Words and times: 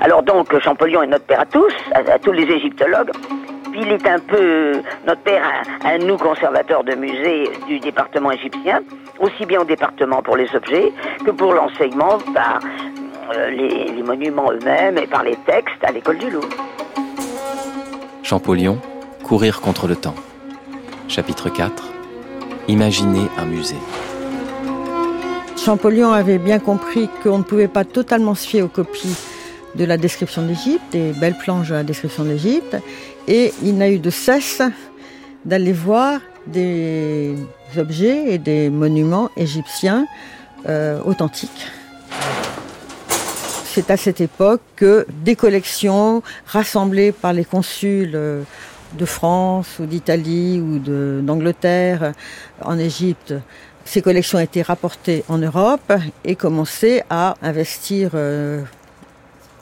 Alors 0.00 0.22
donc, 0.22 0.56
Champollion 0.60 1.02
est 1.02 1.08
notre 1.08 1.24
père 1.24 1.40
à 1.40 1.46
tous, 1.46 1.72
à, 1.92 2.18
tous 2.18 2.32
les 2.32 2.44
égyptologues. 2.44 3.10
Puis 3.72 3.80
il 3.82 3.92
est 3.92 4.06
un 4.06 4.18
peu 4.20 4.80
notre 5.06 5.20
père 5.22 5.42
à, 5.84 5.98
nous, 5.98 6.16
conservateurs 6.16 6.84
de 6.84 6.94
musées 6.94 7.50
du 7.66 7.80
département 7.80 8.30
égyptien, 8.30 8.80
aussi 9.18 9.44
bien 9.44 9.60
au 9.60 9.64
département 9.64 10.22
pour 10.22 10.36
les 10.36 10.48
objets 10.54 10.92
que 11.24 11.32
pour 11.32 11.52
l'enseignement 11.52 12.18
par 12.32 12.60
euh, 13.34 13.50
les, 13.50 13.86
les 13.86 14.02
monuments 14.02 14.52
eux-mêmes 14.52 14.98
et 14.98 15.06
par 15.06 15.24
les 15.24 15.36
textes 15.46 15.82
à 15.82 15.90
l'école 15.90 16.18
du 16.18 16.30
Louvre. 16.30 16.48
Champollion, 18.22 18.78
courir 19.24 19.60
contre 19.60 19.88
le 19.88 19.96
temps. 19.96 20.14
Chapitre 21.08 21.48
4 21.48 21.84
Imaginer 22.68 23.26
un 23.36 23.46
musée. 23.46 23.76
Champollion 25.56 26.12
avait 26.12 26.38
bien 26.38 26.58
compris 26.58 27.08
qu'on 27.22 27.38
ne 27.38 27.42
pouvait 27.42 27.68
pas 27.68 27.84
totalement 27.84 28.34
se 28.34 28.46
fier 28.46 28.62
aux 28.62 28.68
copies 28.68 29.16
de 29.74 29.84
la 29.84 29.96
description 29.96 30.42
d'Égypte, 30.42 30.84
des 30.92 31.12
belles 31.12 31.36
planches 31.36 31.68
de 31.68 31.74
la 31.74 31.84
description 31.84 32.24
d'Égypte, 32.24 32.76
et 33.26 33.52
il 33.62 33.76
n'a 33.76 33.90
eu 33.90 33.98
de 33.98 34.10
cesse 34.10 34.62
d'aller 35.44 35.72
voir 35.72 36.20
des 36.46 37.34
objets 37.76 38.34
et 38.34 38.38
des 38.38 38.70
monuments 38.70 39.30
égyptiens 39.36 40.06
euh, 40.68 41.00
authentiques. 41.04 41.66
C'est 43.64 43.90
à 43.90 43.96
cette 43.96 44.20
époque 44.20 44.62
que 44.76 45.06
des 45.24 45.36
collections 45.36 46.22
rassemblées 46.46 47.12
par 47.12 47.32
les 47.32 47.44
consuls 47.44 48.12
euh, 48.14 48.42
de 48.98 49.04
France 49.04 49.78
ou 49.78 49.84
d'Italie 49.84 50.60
ou 50.60 50.78
d'Angleterre 51.22 52.14
en 52.62 52.78
Égypte 52.78 53.34
ces 53.88 54.02
collections 54.02 54.38
été 54.38 54.60
rapportées 54.60 55.24
en 55.28 55.38
Europe 55.38 55.92
et 56.22 56.36
commençaient 56.36 57.04
à 57.08 57.36
investir 57.40 58.10
euh, 58.12 58.62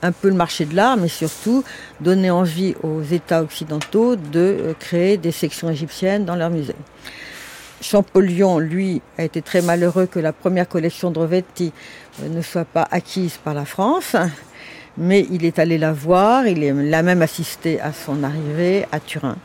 un 0.07 0.13
peu 0.13 0.29
le 0.29 0.35
marché 0.35 0.65
de 0.65 0.75
l'art, 0.75 0.97
mais 0.97 1.09
surtout 1.09 1.65
donner 2.01 2.31
envie 2.31 2.75
aux 2.83 3.03
États 3.03 3.43
occidentaux 3.43 4.17
de 4.17 4.39
euh, 4.39 4.73
créer 4.79 5.17
des 5.17 5.33
sections 5.33 5.69
égyptiennes 5.69 6.25
dans 6.25 6.37
leurs 6.37 6.51
musées. 6.51 6.77
Champollion, 7.83 8.59
lui, 8.59 9.03
a 9.19 9.25
été 9.25 9.43
très 9.43 9.61
malheureux 9.61 10.07
que 10.07 10.19
la 10.19 10.33
première 10.33 10.69
collection 10.69 11.11
de 11.11 11.19
Rovetti 11.19 11.73
euh, 12.23 12.29
ne 12.29 12.41
soit 12.41 12.65
pas 12.65 12.87
acquise 12.91 13.39
par 13.43 13.53
la 13.53 13.65
France, 13.65 14.17
mais 14.97 15.27
il 15.31 15.45
est 15.45 15.59
allé 15.59 15.77
la 15.77 15.93
voir, 15.93 16.47
il 16.47 16.95
a 16.95 17.03
même 17.03 17.21
assisté 17.21 17.81
à 17.81 17.93
son 17.93 18.23
arrivée 18.23 18.87
à 18.93 19.01
Turin, 19.01 19.37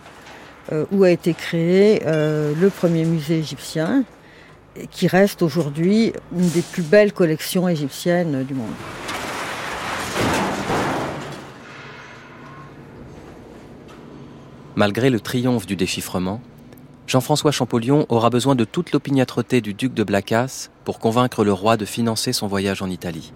où 0.94 1.04
a 1.04 1.10
été 1.10 1.34
créé 1.34 2.02
le 2.06 2.70
premier 2.70 3.04
musée 3.04 3.40
égyptien, 3.40 4.06
qui 4.90 5.08
reste 5.08 5.42
aujourd'hui 5.42 6.14
une 6.32 6.50
des 6.52 6.62
plus 6.62 6.84
belles 6.84 7.12
collections 7.12 7.68
égyptiennes 7.68 8.46
du 8.46 8.54
monde. 8.54 8.72
Malgré 14.76 15.10
le 15.10 15.20
triomphe 15.20 15.66
du 15.66 15.76
déchiffrement, 15.76 16.40
Jean-François 17.06 17.52
Champollion 17.52 18.06
aura 18.08 18.30
besoin 18.30 18.56
de 18.56 18.64
toute 18.64 18.94
l'opiniâtreté 18.94 19.60
du 19.60 19.74
duc 19.74 19.94
de 19.94 20.04
Blacas 20.06 20.70
pour 20.86 21.00
convaincre 21.00 21.44
le 21.44 21.52
roi 21.52 21.76
de 21.76 21.84
financer 21.84 22.32
son 22.32 22.48
voyage 22.48 22.82
en 22.82 22.90
Italie. 22.90 23.34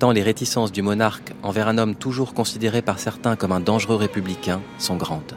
Tant 0.00 0.10
les 0.10 0.24
réticences 0.24 0.72
du 0.72 0.82
monarque 0.82 1.32
envers 1.44 1.68
un 1.68 1.78
homme 1.78 1.94
toujours 1.94 2.34
considéré 2.34 2.82
par 2.82 2.98
certains 2.98 3.36
comme 3.36 3.52
un 3.52 3.60
dangereux 3.60 3.94
républicain 3.94 4.60
sont 4.78 4.96
grandes. 4.96 5.36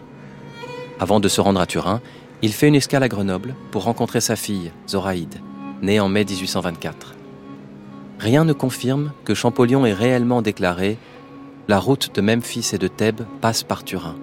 Avant 1.00 1.20
de 1.20 1.28
se 1.28 1.42
rendre 1.42 1.62
à 1.62 1.68
Turin, 1.68 2.02
il 2.42 2.52
fait 2.52 2.68
une 2.68 2.74
escale 2.74 3.04
à 3.04 3.08
Grenoble 3.08 3.54
pour 3.70 3.84
rencontrer 3.84 4.22
sa 4.22 4.36
fille, 4.36 4.72
Zoraïde, 4.90 5.36
née 5.84 6.00
en 6.00 6.10
mai 6.10 6.26
1824. 6.26 7.14
Rien 8.18 8.46
ne 8.46 8.54
confirme 8.54 9.12
que 9.26 9.36
Champollion 9.36 9.86
ait 9.86 9.94
réellement 9.94 10.42
déclaré 10.42 10.98
La 11.68 11.80
route 11.80 12.16
de 12.16 12.22
Memphis 12.22 12.72
et 12.74 12.80
de 12.80 12.88
Thèbes 12.88 13.22
passe 13.42 13.62
par 13.62 13.84
Turin. 13.84 14.16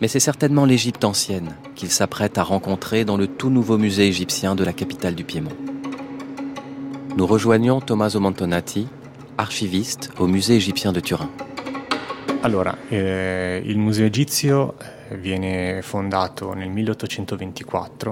Mais 0.00 0.08
c'est 0.08 0.20
certainement 0.20 0.64
l'Égypte 0.64 1.04
ancienne 1.04 1.56
qu'il 1.74 1.90
s'apprête 1.90 2.38
à 2.38 2.42
rencontrer 2.42 3.04
dans 3.04 3.16
le 3.16 3.26
tout 3.26 3.50
nouveau 3.50 3.78
musée 3.78 4.06
égyptien 4.06 4.54
de 4.54 4.64
la 4.64 4.72
capitale 4.72 5.14
du 5.14 5.24
Piémont. 5.24 5.56
Nous 7.16 7.26
rejoignons 7.26 7.80
Tommaso 7.80 8.20
Mantonati, 8.20 8.86
archiviste 9.38 10.10
au 10.18 10.28
musée 10.28 10.54
égyptien 10.54 10.92
de 10.92 11.00
Turin. 11.00 11.30
Allora, 12.44 12.76
eh, 12.92 13.62
il 13.66 13.78
museo 13.78 14.06
egizio 14.06 14.74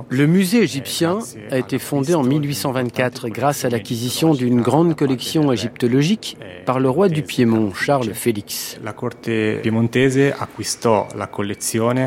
le 0.09 0.27
musée 0.27 0.63
égyptien 0.63 1.19
a 1.51 1.59
été 1.59 1.79
fondé 1.79 2.15
en 2.15 2.23
1824 2.23 3.29
grâce 3.29 3.65
à 3.65 3.71
l'acquisition 3.71 4.35
d'une 4.35 4.61
grande 4.61 4.97
collection 4.97 5.53
égyptologique 5.53 6.37
par 6.65 6.81
le 6.81 6.89
roi 6.89 7.09
du 7.09 7.23
Piémont, 7.23 7.73
Charles 7.75 8.15
Félix. 8.15 8.79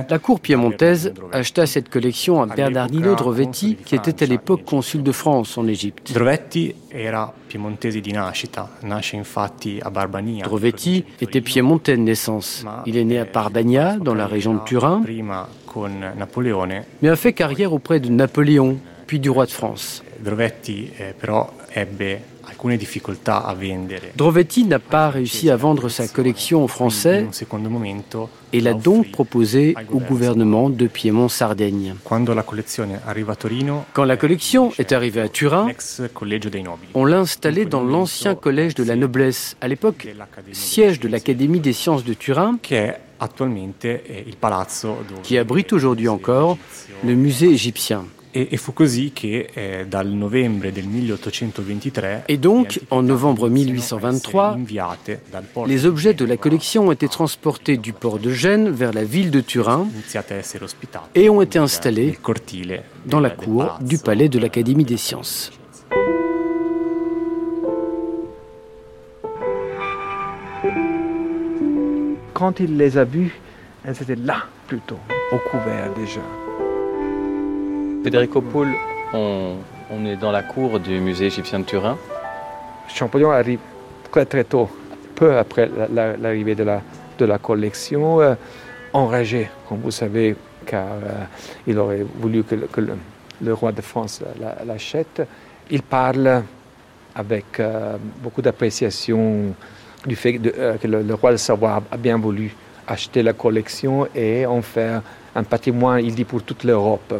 La 0.10 0.20
cour 0.20 0.40
piémontaise 0.40 1.14
acheta 1.32 1.66
cette 1.66 1.90
collection 1.90 2.42
à 2.42 2.48
Bernardino 2.48 3.16
Drovetti, 3.16 3.76
qui 3.86 3.96
était 3.96 4.24
à 4.24 4.28
l'époque 4.28 4.64
consul 4.66 5.04
de 5.04 5.12
France 5.12 5.58
en 5.58 5.68
Égypte. 5.68 6.12
Piemontese 7.50 8.00
di 8.00 8.12
nascita, 8.12 8.70
nasce 8.84 9.16
infatti 9.16 9.80
a 9.82 9.90
Barbania. 9.90 10.46
Drovetti 10.46 11.04
était 11.20 11.42
piémontais 11.42 11.98
de 11.98 12.02
naissance. 12.02 12.64
Il 12.86 12.96
est 12.96 13.04
né 13.04 13.18
à 13.18 13.26
Barbania, 13.26 13.98
dans 13.98 14.14
la 14.14 14.28
région 14.28 14.54
de 14.54 14.60
Turin, 14.66 15.02
mais 17.02 17.10
a 17.10 17.16
fait 17.16 17.34
carrière 17.34 17.74
auprès 17.74 18.00
de 18.00 18.10
Napoléon, 18.10 18.78
puis 19.08 19.20
du 19.20 19.32
roi 19.32 19.48
de 19.48 19.52
France. 19.52 20.04
Drovetti 20.20 20.92
eh, 21.00 21.14
però 21.18 21.50
ebbe 21.74 22.20
Drovetti 24.16 24.64
n'a 24.66 24.80
pas 24.80 25.10
réussi 25.10 25.50
à 25.50 25.56
vendre 25.56 25.90
sa 25.90 26.08
collection 26.08 26.64
aux 26.64 26.68
Français 26.68 27.28
et 28.52 28.62
l'a 28.62 28.74
donc 28.74 29.12
proposé 29.12 29.76
au 29.92 30.00
gouvernement 30.00 30.70
de 30.70 30.88
Piémont-Sardaigne. 30.88 31.96
Quand 32.04 32.28
la 34.04 34.18
collection 34.18 34.72
est 34.78 34.92
arrivée 34.92 35.22
à 35.22 35.30
Turin, 35.30 35.68
on 36.94 37.06
l'a 37.06 37.20
installée 37.20 37.66
dans 37.66 37.84
l'ancien 37.84 38.36
collège 38.36 38.76
de 38.76 38.84
la 38.84 38.96
noblesse, 38.96 39.56
à 39.62 39.68
l'époque 39.68 40.08
siège 40.52 41.00
de 41.00 41.08
l'Académie 41.08 41.60
des 41.60 41.74
sciences 41.74 42.04
de 42.04 42.14
Turin, 42.14 42.58
qui 45.24 45.38
abrite 45.38 45.74
aujourd'hui 45.74 46.08
encore 46.08 46.58
le 47.06 47.16
musée 47.16 47.50
égyptien. 47.50 48.06
E, 48.40 48.48
e 48.52 48.58
fu 48.58 48.72
così 48.72 49.12
che 49.14 49.50
eh, 49.54 49.86
dal 49.86 50.08
novembre 50.08 50.72
del 50.72 50.88
1823 50.88 52.24
Et 52.30 52.38
donc, 52.38 52.80
en 52.90 53.02
novembre 53.02 53.50
1823, 53.50 54.58
les 55.68 55.86
objets 55.86 56.14
de 56.14 56.24
la 56.24 56.38
collection 56.38 56.88
ont 56.88 56.94
été 56.94 57.10
transportés 57.10 57.76
du 57.76 57.92
port 57.92 58.18
de 58.18 58.32
Gênes 58.32 58.70
vers 58.70 58.94
la 58.94 59.04
ville 59.04 59.30
de 59.30 59.42
Turin 59.42 59.90
et 61.16 61.30
ont 61.30 61.42
été 61.42 61.60
installés 61.60 62.18
dans 63.06 63.20
la 63.20 63.30
cour 63.30 63.78
du 63.82 63.98
palais 63.98 64.30
de 64.30 64.40
l'Académie 64.40 64.86
des 64.86 64.96
sciences. 64.96 65.52
Quand 72.34 72.62
il 72.62 72.78
les 72.78 72.98
a 72.98 73.04
vus, 73.04 73.38
elles 73.84 74.02
étaient 74.02 74.16
là 74.16 74.46
plutôt, 74.68 75.00
au 75.34 75.38
couvert 75.52 75.94
déjà. 75.94 76.22
Federico 78.04 78.40
Poul, 78.40 78.70
on, 79.14 80.06
est 80.06 80.16
dans 80.16 80.32
la 80.32 80.42
cour 80.42 80.80
du 80.80 81.00
musée 81.02 81.26
égyptien 81.26 81.60
de 81.60 81.66
Turin. 81.66 81.98
Champollion 82.88 83.32
arrive 83.32 83.60
très 84.10 84.26
très 84.26 84.46
tôt, 84.46 84.70
peu 85.16 85.38
après 85.38 85.70
l'arrivée 85.92 86.56
de, 86.56 86.64
la, 86.64 87.38
collection, 87.38 88.22
euh, 88.22 88.36
enragé, 88.94 89.50
comme 89.68 89.80
vous 89.80 89.92
savez, 89.92 90.36
car 90.66 90.88
euh, 90.88 91.26
il 91.68 91.78
aurait 91.78 92.06
voulu 92.16 92.44
que, 92.44 92.56
le, 93.42 93.54
roi 93.54 93.74
de 93.74 93.82
France 93.82 94.24
l'achète. 94.66 95.22
Il 95.70 95.84
parle 95.84 96.44
avec 97.14 97.60
euh, 97.60 97.98
beaucoup 98.24 98.42
d'appréciation 98.42 99.54
du 100.06 100.16
fait 100.16 100.40
que 100.40 100.88
le, 100.88 101.14
roi 101.16 101.34
de 101.34 101.38
Savoie 101.38 101.84
a 101.92 101.98
bien 101.98 102.18
voulu 102.18 102.56
acheter 102.88 103.24
la 103.24 103.34
collection 103.34 104.08
et 104.16 104.46
en 104.46 104.62
faire 104.62 105.02
un 105.36 105.44
patrimoine, 105.44 106.04
il 106.04 106.16
dit, 106.16 106.24
pour 106.24 106.42
toute 106.44 106.64
l'Europe. 106.64 107.14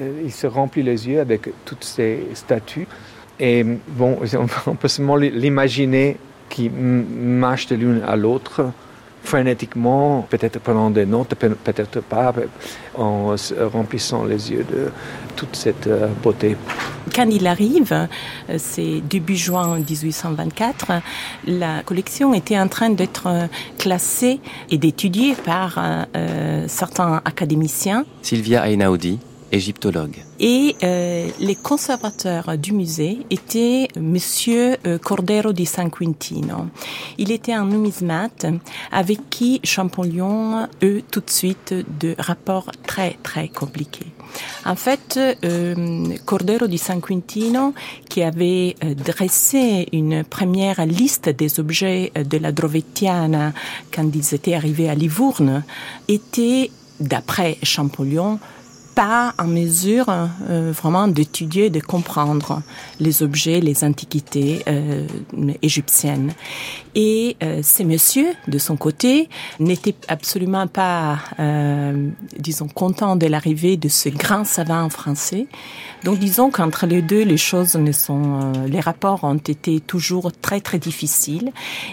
Euh, 0.00 0.22
il 0.24 0.32
se 0.32 0.46
remplit 0.46 0.82
les 0.82 1.08
yeux 1.08 1.20
avec 1.20 1.48
toutes 1.64 1.84
ces 1.84 2.26
statues. 2.34 2.86
Et 3.38 3.64
bon, 3.88 4.18
on 4.66 4.74
peut 4.74 4.88
seulement 4.88 5.16
l'imaginer 5.16 6.16
qui 6.48 6.68
marche 6.68 7.68
de 7.68 7.76
l'une 7.76 8.02
à 8.06 8.16
l'autre 8.16 8.72
frénétiquement, 9.22 10.26
peut-être 10.30 10.58
prenant 10.60 10.88
des 10.88 11.04
notes, 11.04 11.34
peut-être 11.34 12.00
pas, 12.00 12.32
en 12.96 13.36
remplissant 13.70 14.24
les 14.24 14.50
yeux 14.50 14.64
de 14.64 14.90
toute 15.36 15.54
cette 15.54 15.86
euh, 15.86 16.08
beauté. 16.22 16.56
Quand 17.14 17.28
il 17.30 17.46
arrive, 17.46 17.92
euh, 17.92 18.06
c'est 18.56 19.02
début 19.02 19.36
juin 19.36 19.76
1824, 19.78 21.02
la 21.46 21.82
collection 21.82 22.32
était 22.32 22.58
en 22.58 22.68
train 22.68 22.88
d'être 22.88 23.28
classée 23.76 24.40
et 24.70 24.78
d'étudier 24.78 25.34
par 25.34 25.78
certains 26.66 27.20
académiciens. 27.24 28.04
Sylvia 28.22 28.68
Einaudi, 28.70 29.18
égyptologue. 29.52 30.16
Et 30.38 30.76
euh, 30.82 31.28
les 31.40 31.54
conservateurs 31.54 32.56
du 32.56 32.72
musée 32.72 33.18
étaient 33.30 33.88
Monsieur 33.98 34.76
euh, 34.86 34.98
Cordero 34.98 35.52
di 35.52 35.66
San 35.66 35.90
Quintino. 35.90 36.66
Il 37.18 37.30
était 37.30 37.52
un 37.52 37.66
numismate 37.66 38.46
avec 38.92 39.28
qui 39.30 39.60
Champollion 39.64 40.68
eut 40.82 41.02
tout 41.10 41.20
de 41.20 41.30
suite 41.30 41.74
de 42.00 42.14
rapports 42.18 42.70
très 42.86 43.16
très 43.22 43.48
compliqués. 43.48 44.12
En 44.64 44.76
fait, 44.76 45.18
euh, 45.18 46.16
Cordero 46.24 46.66
di 46.66 46.78
San 46.78 47.00
Quintino, 47.00 47.74
qui 48.08 48.22
avait 48.22 48.76
euh, 48.84 48.94
dressé 48.94 49.88
une 49.92 50.24
première 50.24 50.84
liste 50.86 51.28
des 51.28 51.60
objets 51.60 52.12
de 52.14 52.38
la 52.38 52.52
Drovettiana 52.52 53.52
quand 53.92 54.08
ils 54.14 54.34
étaient 54.34 54.54
arrivés 54.54 54.88
à 54.88 54.94
Livourne, 54.94 55.64
était, 56.08 56.70
d'après 57.00 57.56
Champollion, 57.62 58.38
pas 58.94 59.34
en 59.38 59.46
mesure 59.46 60.06
euh, 60.08 60.72
vraiment 60.74 61.08
d'étudier, 61.08 61.70
de 61.70 61.80
comprendre 61.80 62.62
les 62.98 63.22
objets, 63.22 63.60
les 63.60 63.84
antiquités 63.84 64.62
euh, 64.68 65.06
égyptiennes. 65.62 66.32
Et 66.94 67.36
euh, 67.42 67.60
ces 67.62 67.84
messieurs, 67.84 68.32
de 68.48 68.58
son 68.58 68.76
côté, 68.76 69.28
n'étaient 69.58 69.94
absolument 70.08 70.66
pas, 70.66 71.18
disons, 72.38 72.68
contents 72.68 73.16
de 73.16 73.26
l'arrivée 73.26 73.76
de 73.76 73.88
ce 73.88 74.08
grand 74.08 74.44
savant 74.44 74.88
français. 74.88 75.46
Donc, 76.04 76.18
disons 76.18 76.50
qu'entre 76.50 76.86
les 76.86 77.02
deux, 77.02 77.22
les 77.22 77.36
choses 77.36 77.74
ne 77.76 77.92
sont, 77.92 78.52
les 78.66 78.80
rapports 78.80 79.24
ont 79.24 79.36
été 79.36 79.80
toujours 79.80 80.32
très 80.32 80.60
très 80.60 80.78
difficiles, 80.78 81.52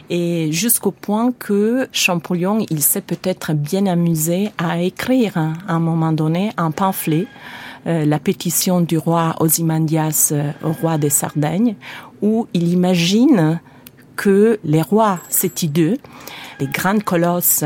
et 0.10 0.52
jusqu'au 0.52 0.92
point 0.92 1.32
que 1.38 1.88
Champollion, 1.92 2.66
il 2.70 2.82
s'est 2.82 3.02
peut-être 3.02 3.54
bien 3.54 3.86
amusé 3.86 4.52
à 4.58 4.82
écrire 4.82 5.38
à 5.38 5.54
un 5.68 5.80
moment 5.80 6.12
donné 6.12 6.52
un 6.58 6.72
euh, 7.88 8.06
la 8.06 8.20
pétition 8.20 8.82
du 8.82 8.98
roi 8.98 9.36
Ozymandias 9.40 10.30
euh, 10.32 10.52
au 10.64 10.72
roi 10.72 10.98
des 10.98 11.10
Sardaignes, 11.10 11.76
où 12.22 12.48
il 12.54 12.68
imagine 12.74 13.60
que 14.16 14.60
les 14.64 14.82
rois 14.82 15.20
Sétideux, 15.30 15.98
les 16.60 16.68
grands 16.68 17.00
colosses 17.00 17.64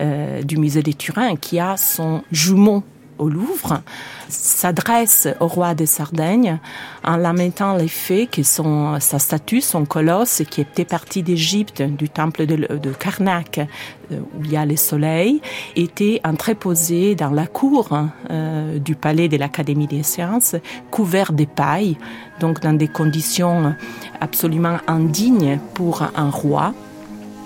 euh, 0.00 0.42
du 0.42 0.56
musée 0.56 0.82
des 0.82 0.94
Turins, 0.94 1.36
qui 1.36 1.60
a 1.60 1.76
son 1.76 2.22
jumeau 2.32 2.82
au 3.22 3.28
Louvre, 3.28 3.80
s'adresse 4.28 5.28
au 5.40 5.46
roi 5.46 5.74
des 5.74 5.86
Sardaignes 5.86 6.58
en 7.04 7.16
lamentant 7.16 7.76
les 7.76 7.88
faits 7.88 8.30
que 8.30 8.42
son, 8.42 8.98
sa 9.00 9.18
statue, 9.18 9.60
son 9.60 9.84
colosse, 9.84 10.42
qui 10.50 10.60
était 10.60 10.84
parti 10.84 11.22
d'Égypte, 11.22 11.82
du 11.82 12.08
temple 12.08 12.46
de, 12.46 12.56
de 12.56 12.90
Karnak, 12.90 13.58
euh, 13.58 14.18
où 14.38 14.44
il 14.44 14.52
y 14.52 14.56
a 14.56 14.66
le 14.66 14.76
soleil, 14.76 15.40
était 15.76 16.20
entreposé 16.24 17.14
dans 17.14 17.30
la 17.30 17.46
cour 17.46 17.90
euh, 18.30 18.78
du 18.78 18.94
palais 18.94 19.28
de 19.28 19.36
l'Académie 19.36 19.86
des 19.86 20.02
sciences, 20.02 20.56
couvert 20.90 21.32
de 21.32 21.44
paille, 21.44 21.96
donc 22.40 22.60
dans 22.60 22.72
des 22.72 22.88
conditions 22.88 23.74
absolument 24.20 24.78
indignes 24.86 25.60
pour 25.74 26.02
un 26.16 26.30
roi. 26.30 26.74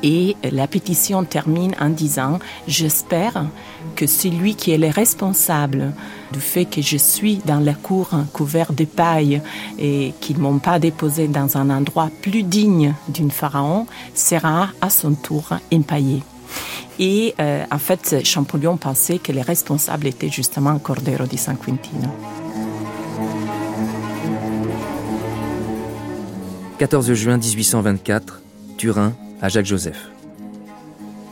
Et 0.03 0.37
la 0.43 0.67
pétition 0.67 1.25
termine 1.25 1.75
en 1.81 1.89
disant 1.89 2.39
J'espère 2.69 3.47
que 3.95 4.07
celui 4.07 4.55
qui 4.55 4.73
est 4.73 4.79
le 4.79 4.89
responsable 4.89 5.93
du 6.33 6.41
fait 6.41 6.67
que 6.67 6.83
je 6.83 6.97
suis 6.97 7.37
dans 7.45 7.61
la 7.61 7.75
cour 7.75 8.11
couvert 8.33 8.73
de 8.73 8.85
paille 8.85 9.41
et 9.79 10.13
qu'ils 10.21 10.39
m'ont 10.39 10.59
pas 10.59 10.79
déposé 10.79 11.29
dans 11.29 11.57
un 11.57 11.71
endroit 11.71 12.11
plus 12.23 12.43
digne 12.43 12.95
d'une 13.09 13.31
pharaon 13.31 13.87
sera 14.15 14.69
à 14.81 14.91
son 14.91 15.15
tour 15.15 15.49
empaillé. 15.73 16.23
Et 16.99 17.35
euh, 17.41 17.65
en 17.71 17.79
fait, 17.79 18.25
Champollion 18.25 18.77
pensait 18.77 19.19
que 19.19 19.33
les 19.33 19.43
responsables 19.43 20.07
étaient 20.07 20.31
justement 20.31 20.79
Cordero 20.79 21.25
di 21.27 21.37
San 21.37 21.57
Quintino. 21.57 22.09
14 26.79 27.15
juin 27.15 27.39
1824, 27.39 28.43
Turin, 28.77 29.15
à 29.41 29.49
Jacques 29.49 29.67
Joseph. 29.67 30.11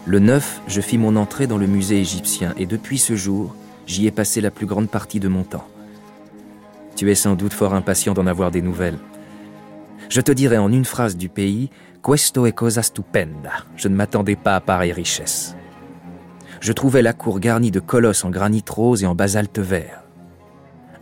Le 0.06 0.18
9, 0.18 0.62
je 0.66 0.80
fis 0.80 0.98
mon 0.98 1.16
entrée 1.16 1.46
dans 1.46 1.58
le 1.58 1.66
musée 1.66 1.98
égyptien 1.98 2.54
et 2.58 2.66
depuis 2.66 2.98
ce 2.98 3.16
jour, 3.16 3.54
j'y 3.86 4.06
ai 4.06 4.10
passé 4.10 4.40
la 4.40 4.50
plus 4.50 4.66
grande 4.66 4.88
partie 4.90 5.20
de 5.20 5.28
mon 5.28 5.44
temps. 5.44 5.66
Tu 6.96 7.10
es 7.10 7.14
sans 7.14 7.34
doute 7.34 7.52
fort 7.52 7.74
impatient 7.74 8.14
d'en 8.14 8.26
avoir 8.26 8.50
des 8.50 8.62
nouvelles. 8.62 8.98
Je 10.08 10.20
te 10.20 10.32
dirai 10.32 10.58
en 10.58 10.70
une 10.70 10.84
phrase 10.84 11.16
du 11.16 11.28
pays 11.28 11.70
Questo 12.04 12.44
è 12.44 12.52
cosa 12.52 12.82
stupenda. 12.82 13.64
Je 13.76 13.88
ne 13.88 13.94
m'attendais 13.94 14.36
pas 14.36 14.56
à 14.56 14.60
pareille 14.60 14.92
richesse. 14.92 15.56
Je 16.60 16.72
trouvais 16.74 17.00
la 17.00 17.14
cour 17.14 17.40
garnie 17.40 17.70
de 17.70 17.80
colosses 17.80 18.26
en 18.26 18.30
granit 18.30 18.62
rose 18.68 19.02
et 19.02 19.06
en 19.06 19.14
basalte 19.14 19.58
vert. 19.58 20.03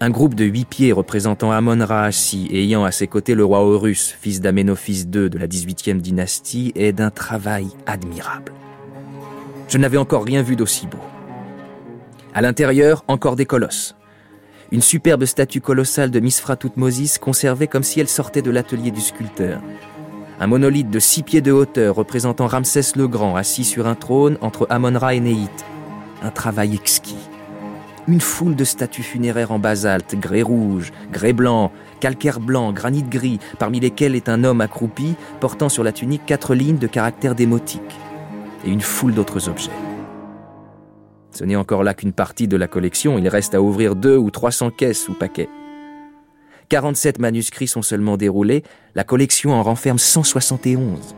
Un 0.03 0.11
groupe 0.11 0.35
de 0.35 0.45
huit 0.45 0.65
pieds 0.65 0.91
représentant 0.91 1.53
Amon-Ra 1.53 2.07
assis 2.07 2.49
et 2.51 2.65
ayant 2.65 2.83
à 2.83 2.91
ses 2.91 3.07
côtés 3.07 3.37
le 3.37 3.45
roi 3.45 3.61
Horus, 3.61 4.17
fils 4.21 4.41
d'Aménophis 4.41 5.05
II 5.05 5.31
de 5.31 5.39
la 5.39 5.47
18e 5.47 6.01
dynastie, 6.01 6.73
est 6.75 6.91
d'un 6.91 7.11
travail 7.11 7.69
admirable. 7.87 8.51
Je 9.69 9.79
n'avais 9.79 9.99
encore 9.99 10.25
rien 10.25 10.43
vu 10.43 10.57
d'aussi 10.57 10.89
beau. 10.89 10.99
À 12.35 12.43
l'intérieur, 12.43 13.05
encore 13.07 13.37
des 13.37 13.47
colosses. 13.47 13.95
Une 14.73 14.81
superbe 14.81 15.25
statue 15.25 15.61
colossale 15.61 16.11
de 16.11 16.19
Misfra 16.19 16.57
Toutmosis 16.57 17.19
conservée 17.19 17.69
comme 17.69 17.85
si 17.85 18.01
elle 18.01 18.09
sortait 18.09 18.43
de 18.43 18.51
l'atelier 18.51 18.91
du 18.91 19.01
sculpteur. 19.01 19.63
Un 20.41 20.49
monolithe 20.49 20.91
de 20.91 20.99
six 20.99 21.23
pieds 21.23 21.43
de 21.43 21.53
hauteur 21.53 21.95
représentant 21.95 22.49
Ramsès 22.49 22.97
le 22.97 23.07
Grand 23.07 23.37
assis 23.37 23.63
sur 23.63 23.87
un 23.87 23.95
trône 23.95 24.37
entre 24.41 24.67
Amon-Ra 24.69 25.15
et 25.15 25.21
Néit. 25.21 25.65
Un 26.25 26.31
travail 26.31 26.75
exquis. 26.75 27.29
Une 28.09 28.21
foule 28.21 28.57
de 28.57 28.65
statues 28.65 29.05
funéraires 29.05 29.53
en 29.53 29.61
basalte, 29.61 30.17
grès 30.17 30.43
rouge, 30.43 30.93
grès 31.13 31.33
blanc, 31.33 31.71
calcaire 32.01 32.41
blanc, 32.41 32.73
granit 32.73 33.05
gris, 33.05 33.39
parmi 33.61 33.79
lesquels 33.79 34.17
est 34.17 34.29
un 34.29 34.43
homme 34.43 34.61
accroupi 34.61 35.15
portant 35.39 35.69
sur 35.69 35.85
la 35.85 35.93
tunique 35.93 36.27
quatre 36.27 36.55
lignes 36.55 36.79
de 36.79 36.89
caractères 36.89 37.37
démotiques 37.37 37.81
et 38.65 38.71
une 38.71 38.81
foule 38.81 39.15
d'autres 39.15 39.49
objets. 39.49 39.71
Ce 41.31 41.45
n'est 41.45 41.57
encore 41.57 41.85
là 41.85 41.95
qu'une 41.95 42.13
partie 42.13 42.49
de 42.49 42.57
la 42.57 42.67
collection, 42.67 43.19
il 43.19 43.29
reste 43.29 43.55
à 43.55 43.63
ouvrir 43.63 43.95
deux 43.95 44.17
ou 44.17 44.31
trois 44.31 44.51
cents 44.51 44.71
caisses 44.71 45.09
ou 45.09 45.15
paquets. 45.15 45.49
47 46.71 47.21
manuscrits 47.21 47.69
sont 47.69 47.83
seulement 47.83 48.17
déroulés, 48.17 48.65
la 48.95 49.05
collection 49.05 49.53
en 49.53 49.63
renferme 49.63 49.99
171. 49.99 51.15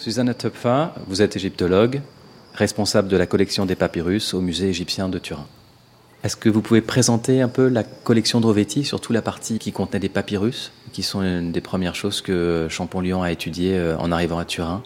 Susanna 0.00 0.32
Töpfer, 0.32 0.86
vous 1.08 1.20
êtes 1.20 1.36
égyptologue, 1.36 2.00
responsable 2.54 3.08
de 3.08 3.18
la 3.18 3.26
collection 3.26 3.66
des 3.66 3.74
papyrus 3.74 4.32
au 4.32 4.40
musée 4.40 4.70
égyptien 4.70 5.10
de 5.10 5.18
Turin. 5.18 5.46
Est-ce 6.24 6.36
que 6.36 6.48
vous 6.48 6.62
pouvez 6.62 6.80
présenter 6.80 7.42
un 7.42 7.50
peu 7.50 7.68
la 7.68 7.82
collection 7.82 8.40
Drovetti, 8.40 8.82
surtout 8.82 9.12
la 9.12 9.20
partie 9.20 9.58
qui 9.58 9.72
contenait 9.72 10.00
des 10.00 10.08
papyrus, 10.08 10.72
qui 10.94 11.02
sont 11.02 11.20
une 11.20 11.52
des 11.52 11.60
premières 11.60 11.94
choses 11.94 12.22
que 12.22 12.66
Champollion 12.70 13.22
a 13.22 13.30
étudiées 13.30 13.76
euh, 13.76 13.98
en 13.98 14.10
arrivant 14.10 14.38
à 14.38 14.46
Turin? 14.46 14.82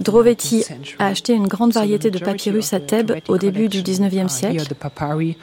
Drovetti 0.00 0.64
a 0.98 1.06
acheté 1.06 1.34
une 1.34 1.46
grande 1.46 1.72
variété 1.72 2.10
de 2.10 2.18
papyrus 2.18 2.72
à 2.72 2.80
Thèbes 2.80 3.16
au 3.28 3.38
début 3.38 3.68
du 3.68 3.82
19e 3.82 4.28
siècle. 4.28 4.64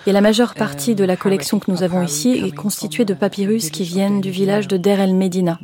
Et 0.05 0.11
la 0.11 0.21
majeure 0.21 0.55
partie 0.55 0.95
de 0.95 1.03
la 1.03 1.15
collection 1.15 1.59
que 1.59 1.71
nous 1.71 1.83
avons 1.83 2.01
ici 2.01 2.41
est 2.45 2.55
constituée 2.55 3.05
de 3.05 3.13
papyrus 3.13 3.69
qui 3.69 3.83
viennent 3.83 4.21
du 4.21 4.31
village 4.31 4.67
de 4.67 4.77
Der 4.77 4.99
el 4.99 5.13
Medina. 5.13 5.59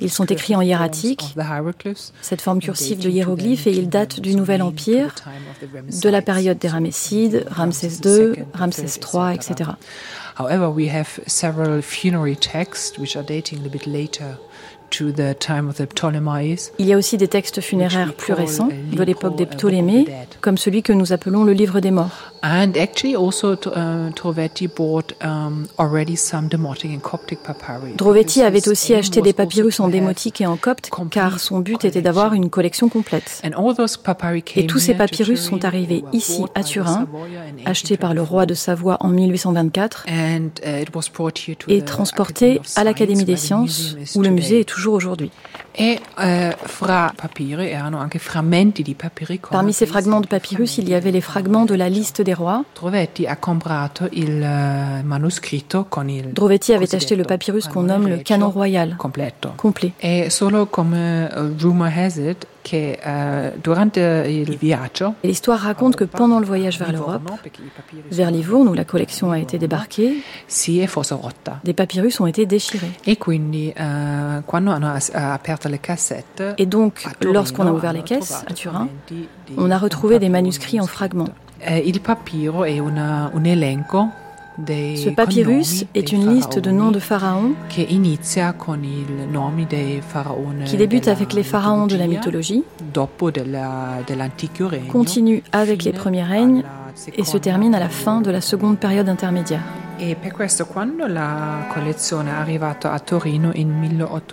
Ils 0.00 0.10
sont 0.10 0.26
écrits 0.26 0.56
en 0.56 0.60
hiératique, 0.60 1.34
cette 2.20 2.40
forme 2.40 2.60
cursive 2.60 2.98
de 3.00 3.08
hiéroglyphes, 3.08 3.66
et 3.66 3.72
ils 3.72 3.88
datent 3.88 4.20
du 4.20 4.34
Nouvel 4.34 4.62
Empire, 4.62 5.14
de 6.02 6.08
la 6.08 6.22
période 6.22 6.58
des 6.58 6.68
Ramessides, 6.68 7.46
Ramsès 7.50 8.00
II, 8.04 8.44
Ramsès 8.54 9.00
III, 9.00 9.34
etc. 9.34 9.70
However, 10.34 10.68
we 10.68 10.88
have 10.88 11.20
several 11.26 11.80
funerary 11.80 12.34
texts 12.34 12.98
which 12.98 13.16
are 13.16 13.22
dating 13.22 13.58
a 13.58 13.62
little 13.62 13.78
bit 13.78 13.86
later 13.86 14.38
Il 16.78 16.86
y 16.86 16.92
a 16.92 16.96
aussi 16.96 17.16
des 17.16 17.28
textes 17.28 17.60
funéraires 17.60 18.14
plus 18.14 18.32
récents, 18.32 18.68
de 18.92 19.02
l'époque 19.02 19.36
des 19.36 19.46
Ptolémées, 19.46 20.06
comme 20.40 20.58
celui 20.58 20.82
que 20.82 20.92
nous 20.92 21.12
appelons 21.12 21.44
le 21.44 21.52
livre 21.52 21.80
des 21.80 21.90
morts. 21.90 22.32
Drovetti 27.96 28.42
avait 28.42 28.68
aussi 28.68 28.94
acheté 28.94 29.22
des 29.22 29.32
papyrus 29.32 29.80
en 29.80 29.88
démotique 29.88 30.40
et 30.42 30.46
en 30.46 30.56
copte, 30.56 30.90
car 31.10 31.40
son 31.40 31.60
but 31.60 31.84
était 31.84 32.02
d'avoir 32.02 32.34
une 32.34 32.50
collection 32.50 32.90
complète. 32.90 33.40
Et 34.56 34.66
tous 34.66 34.78
ces 34.78 34.94
papyrus 34.94 35.40
sont 35.40 35.64
arrivés 35.64 36.04
ici, 36.12 36.44
à 36.54 36.62
Turin, 36.62 37.06
achetés 37.64 37.96
par 37.96 38.12
le 38.12 38.22
roi 38.22 38.44
de 38.44 38.54
Savoie 38.54 38.98
en 39.00 39.08
1824, 39.08 40.06
uh, 40.06 40.50
et 41.68 41.82
transportés 41.82 42.60
à 42.76 42.84
l'Académie 42.84 43.24
des 43.24 43.36
sciences, 43.36 43.96
où 44.14 44.22
le 44.22 44.30
musée 44.30 44.60
est 44.60 44.64
toujours 44.64 44.83
aujourd'hui. 44.92 45.30
E, 45.78 45.96
eh, 46.22 46.50
Parmi 49.50 49.72
ces 49.72 49.86
fragments 49.86 50.20
de 50.20 50.26
papyrus, 50.26 50.78
il 50.78 50.88
y 50.88 50.94
avait 50.94 51.10
les 51.10 51.20
fragments 51.20 51.64
de 51.64 51.74
la 51.74 51.88
liste 51.88 52.20
des 52.22 52.34
rois. 52.34 52.64
Drovetti 52.80 53.26
avait 56.72 56.94
acheté 56.94 57.16
le 57.16 57.24
papyrus 57.24 57.68
qu'on 57.68 57.82
nomme 57.82 58.08
le 58.08 58.18
canon 58.18 58.50
royal. 58.50 58.96
Complet. 59.56 59.92
Et 60.02 60.28
viaggio. 64.60 65.14
l'histoire 65.22 65.60
raconte 65.60 65.96
que 65.96 66.04
pendant 66.04 66.40
le 66.40 66.46
voyage 66.46 66.78
vers 66.78 66.92
l'Europe, 66.92 67.30
vers 68.10 68.30
Livourne 68.30 68.68
où 68.68 68.74
la 68.74 68.84
collection 68.84 69.30
a 69.30 69.38
été 69.38 69.58
débarquée, 69.58 70.16
des 71.64 71.72
papyrus 71.74 72.20
ont 72.20 72.26
été 72.26 72.46
déchirés. 72.46 72.90
Et 73.06 73.16
cassettes. 75.78 76.42
Et 76.58 76.66
donc, 76.66 77.04
lorsqu'on 77.22 77.66
a 77.66 77.72
ouvert 77.72 77.92
les 77.92 78.02
caisses 78.02 78.44
à 78.48 78.52
Turin, 78.52 78.88
on 79.56 79.70
a 79.70 79.78
retrouvé 79.78 80.18
des 80.18 80.28
manuscrits 80.28 80.80
en 80.80 80.86
fragments. 80.86 81.28
Il 81.84 82.00
papiro 82.00 82.64
una, 82.64 83.30
un 83.34 83.44
elenco 83.44 84.08
ce 84.58 85.10
papyrus 85.10 85.84
est 85.94 86.12
une 86.12 86.32
liste 86.32 86.58
de 86.58 86.70
noms 86.70 86.92
de 86.92 87.00
pharaons 87.00 87.54
qui 87.68 87.86
débute 90.76 91.08
avec 91.08 91.32
les 91.32 91.42
pharaons 91.42 91.86
de 91.86 91.96
la 91.96 92.06
mythologie, 92.06 92.62
continue 94.90 95.42
avec 95.52 95.82
les 95.84 95.92
premiers 95.92 96.22
règnes 96.22 96.62
et 97.16 97.24
se 97.24 97.36
termine 97.36 97.74
à 97.74 97.80
la 97.80 97.88
fin 97.88 98.20
de 98.20 98.30
la 98.30 98.40
seconde 98.40 98.78
période 98.78 99.08
intermédiaire. 99.08 99.62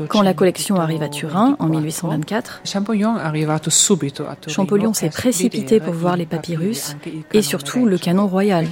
Quand 0.10 0.22
la 0.22 0.34
collection 0.34 0.76
arrive 0.76 1.04
à 1.04 1.10
Turin 1.10 1.56
en 1.60 1.68
1824, 1.68 2.62
Champollion 4.48 4.94
s'est 4.94 5.10
précipité 5.10 5.80
pour 5.80 5.94
voir 5.94 6.18
les 6.18 6.26
papyrus 6.26 6.96
et 7.34 7.42
surtout 7.42 7.86
le 7.86 7.98
canon 7.98 8.28
royal 8.28 8.68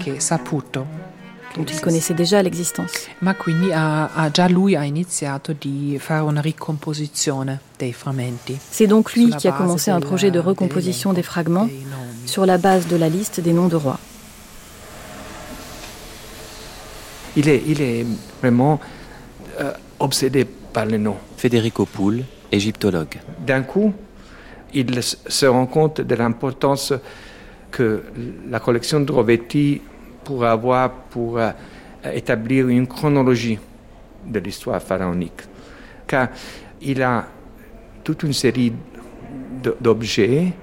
dont 1.56 1.66
il 1.66 1.80
connaissait 1.80 2.14
déjà 2.14 2.42
l'existence. 2.42 3.08
Ma 3.22 3.34
quindi 3.34 3.72
ha, 3.72 4.10
ha, 4.14 4.30
già 4.30 4.48
lui 4.48 4.76
ha 4.76 4.84
iniziato 4.84 5.54
di 5.54 5.98
fare 6.00 6.22
una 6.22 6.42
ricomposizione 6.42 7.60
dei 7.78 7.94
frammenti. 7.94 8.58
C'est 8.70 8.88
donc 8.88 9.14
lui 9.16 9.30
qui 9.30 9.48
a 9.48 9.52
commencé 9.52 9.92
un 9.92 10.00
projet 10.00 10.32
de 10.32 10.40
recomposition 10.40 11.14
des 11.14 11.24
fragments 11.24 11.70
sur 12.26 12.46
la 12.46 12.58
base 12.58 12.88
de 12.88 12.96
la 12.96 13.10
liste 13.10 13.40
des 13.42 13.54
noms 13.54 13.68
de 13.68 13.76
rois. 13.76 14.00
Il 17.36 17.48
est, 17.48 17.64
il 17.68 17.82
est 17.82 18.06
vraiment 18.42 18.80
euh, 19.60 19.72
obsédé 20.00 20.46
par 20.46 20.86
les 20.86 20.98
noms. 20.98 21.18
Federico 21.38 21.86
Poul, 21.86 22.24
égyptologue. 22.52 23.20
D'un 23.46 23.62
coup, 23.62 23.94
il 24.74 25.02
se 25.02 25.46
rend 25.46 25.66
compte 25.68 26.02
de 26.02 26.16
l'importance 26.16 26.94
que 27.72 28.04
la 28.50 28.60
collection 28.60 29.00
de 29.00 29.12
Rovetti 29.12 29.82
pour 30.30 30.46
avoir 30.46 30.92
pour 30.92 31.40
euh, 31.40 31.50
établir 32.14 32.68
une 32.68 32.86
chronologie 32.86 33.58
de 34.28 34.38
l'histoire 34.38 34.80
pharaonique. 34.80 35.42
Car 36.06 36.30
il 36.84 37.02
a 37.02 37.26
toute 38.04 38.22
une 38.22 38.34
série 38.34 38.72
d'objets, 39.82 40.54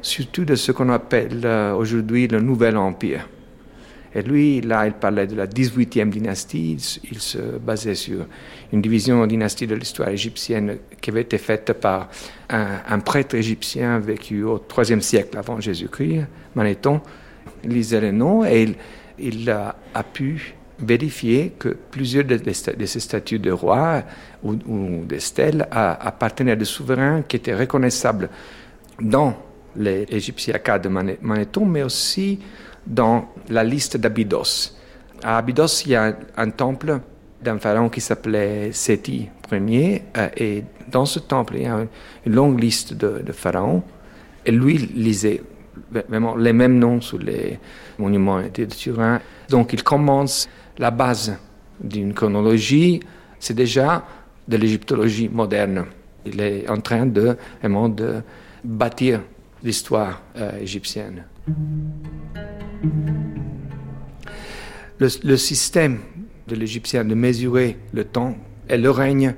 surtout 0.00 0.44
de 0.44 0.54
ce 0.54 0.70
qu'on 0.70 0.90
appelle 0.90 1.40
euh, 1.44 1.74
aujourd'hui 1.74 2.28
le 2.28 2.40
Nouvel 2.40 2.76
Empire. 2.76 3.28
Et 4.14 4.22
lui, 4.22 4.60
là, 4.60 4.86
il 4.86 4.92
parlait 4.92 5.26
de 5.26 5.34
la 5.34 5.48
18e 5.48 6.08
dynastie. 6.08 6.76
Il 7.10 7.18
se 7.18 7.58
basait 7.58 7.96
sur 7.96 8.26
une 8.72 8.80
division 8.80 9.26
dynastie 9.26 9.66
de 9.66 9.74
l'histoire 9.74 10.10
égyptienne 10.10 10.78
qui 11.00 11.10
avait 11.10 11.22
été 11.22 11.38
faite 11.38 11.72
par 11.80 12.08
un, 12.48 12.98
prêtre 13.00 13.34
égyptien 13.34 13.98
vécu 13.98 14.44
au 14.44 14.58
3e 14.58 15.00
siècle 15.00 15.36
avant 15.36 15.60
Jésus-Christ, 15.60 16.26
Manéthon. 16.54 17.00
Il 17.64 17.70
lisait 17.70 18.00
les 18.00 18.12
noms 18.12 18.44
et 18.44 18.62
il, 18.62 18.74
il 19.22 19.50
a, 19.50 19.74
pu 20.12 20.54
vérifier 20.78 21.52
que 21.58 21.68
plusieurs 21.68 22.24
de, 22.24 22.38
ces 22.86 23.00
statues 23.00 23.38
de 23.38 23.50
rois 23.50 24.02
ou, 24.42 24.54
de 24.54 25.18
stèles 25.18 25.66
appartenaient 25.70 26.52
à 26.52 26.56
des 26.56 26.64
souverains 26.64 27.22
qui 27.22 27.36
étaient 27.36 27.54
reconnaissables 27.54 28.30
dans 29.00 29.36
les 29.76 30.06
Égyptiacas 30.08 30.78
de 30.78 30.88
Manéthon, 30.88 31.64
mais 31.64 31.82
aussi 31.82 32.40
dans 32.86 33.28
la 33.48 33.62
liste 33.62 33.96
d'Abydos. 33.96 34.74
À 35.22 35.38
Abydos, 35.38 35.82
il 35.84 35.92
y 35.92 35.96
a 35.96 36.16
un, 36.36 36.50
temple 36.50 37.00
d'un 37.42 37.58
pharaon 37.58 37.88
qui 37.88 38.00
s'appelait 38.00 38.72
Séti 38.72 39.28
Ier, 39.52 40.02
euh, 40.16 40.28
et 40.36 40.64
dans 40.90 41.06
ce 41.06 41.18
temple, 41.18 41.56
il 41.56 41.62
y 41.62 41.66
a 41.66 41.86
une 42.26 42.32
longue 42.32 42.60
liste 42.60 42.94
de, 42.94 43.22
de 43.24 43.32
pharaons, 43.32 43.82
et 44.46 44.50
lui 44.50 44.78
lisait 44.78 45.42
vraiment 46.08 46.36
les 46.36 46.52
mêmes 46.52 46.78
noms 46.78 47.00
sur 47.00 47.18
les 47.18 47.58
monuments 47.98 48.42
de 48.42 48.64
Turin. 48.66 49.20
Donc 49.48 49.72
il 49.72 49.82
commence 49.82 50.48
la 50.78 50.90
base 50.90 51.36
d'une 51.82 52.14
chronologie, 52.14 53.00
c'est 53.38 53.54
déjà 53.54 54.04
de 54.46 54.56
l'égyptologie 54.56 55.28
moderne. 55.28 55.86
Il 56.26 56.40
est 56.40 56.68
en 56.68 56.80
train 56.80 57.06
de 57.06 57.36
vraiment 57.60 57.88
de 57.88 58.22
bâtir 58.62 59.20
l'histoire 59.62 60.22
euh, 60.36 60.58
égyptienne. 60.60 61.24
Le, 64.98 65.36
système 65.36 65.98
de 66.46 66.54
l'égyptien 66.54 67.04
de 67.04 67.14
mesurer 67.14 67.78
le 67.92 68.04
temps 68.04 68.36
est 68.68 68.76
le 68.76 68.90
règne 68.90 69.34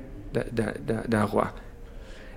d'un 1.07 1.23
roi. 1.23 1.53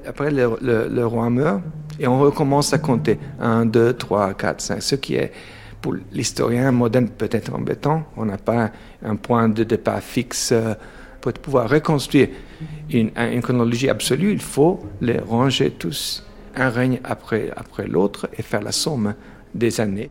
Après, 0.06 0.30
le, 0.30 1.06
roi 1.06 1.30
meurt 1.30 1.62
et 1.98 2.06
on 2.06 2.20
recommence 2.20 2.72
à 2.72 2.78
compter. 2.78 3.18
1, 3.40 3.66
2, 3.66 3.92
3, 3.94 4.34
4, 4.34 4.60
5. 4.60 4.82
Ce 4.82 4.94
qui 4.94 5.14
est, 5.16 5.32
pour 5.80 5.94
l'historien 6.12 6.70
moderne, 6.72 7.08
peut-être 7.08 7.54
embêtant. 7.54 8.04
On 8.16 8.24
n'a 8.26 8.38
pas 8.38 8.70
un 9.02 9.16
point 9.16 9.48
de 9.48 9.64
départ 9.64 10.00
fixe. 10.00 10.52
Pour 11.20 11.32
pouvoir 11.32 11.68
reconstruire 11.68 12.28
une, 12.90 13.10
chronologie 13.42 13.88
absolue, 13.88 14.32
il 14.32 14.40
faut 14.40 14.80
les 15.00 15.18
ranger 15.18 15.70
tous, 15.70 16.24
un 16.54 16.68
règne 16.68 17.00
après, 17.02 17.50
après 17.56 17.86
l'autre, 17.86 18.28
et 18.38 18.42
faire 18.42 18.62
la 18.62 18.72
somme 18.72 19.14
des 19.54 19.80
années. 19.80 20.10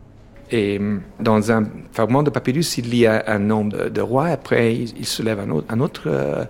Et 0.52 0.78
hum, 0.78 1.02
dans 1.20 1.52
un 1.52 1.64
fragment 1.92 2.22
de 2.22 2.30
papyrus, 2.30 2.78
il 2.78 2.94
y 2.96 3.06
a 3.06 3.24
un 3.28 3.40
nom 3.40 3.66
de, 3.66 4.02
roi, 4.02 4.28
après 4.28 4.76
il, 4.76 5.06
se 5.06 5.24
lève 5.24 5.40
un 5.40 5.80
autre, 5.80 6.04
euh, 6.08 6.46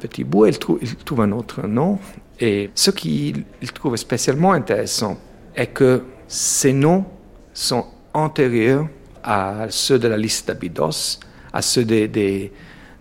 petit 0.00 0.24
bout, 0.24 0.46
il 0.46 0.58
trouve, 0.58 0.78
il 0.82 0.96
trouve 0.96 1.20
un 1.20 1.32
autre 1.32 1.66
nom, 1.66 1.98
et 2.40 2.70
ce 2.74 2.90
qu'il 2.90 3.44
trouve 3.74 3.96
spécialement 3.96 4.52
intéressant 4.52 5.18
est 5.54 5.66
que 5.66 6.02
ces 6.26 6.72
noms 6.72 7.04
sont 7.52 7.84
antérieurs 8.14 8.88
à 9.22 9.66
ceux 9.68 9.98
de 9.98 10.08
la 10.08 10.16
liste 10.16 10.48
d'Abydos, 10.48 11.20
à 11.52 11.60
ceux 11.60 11.84
des, 11.84 12.08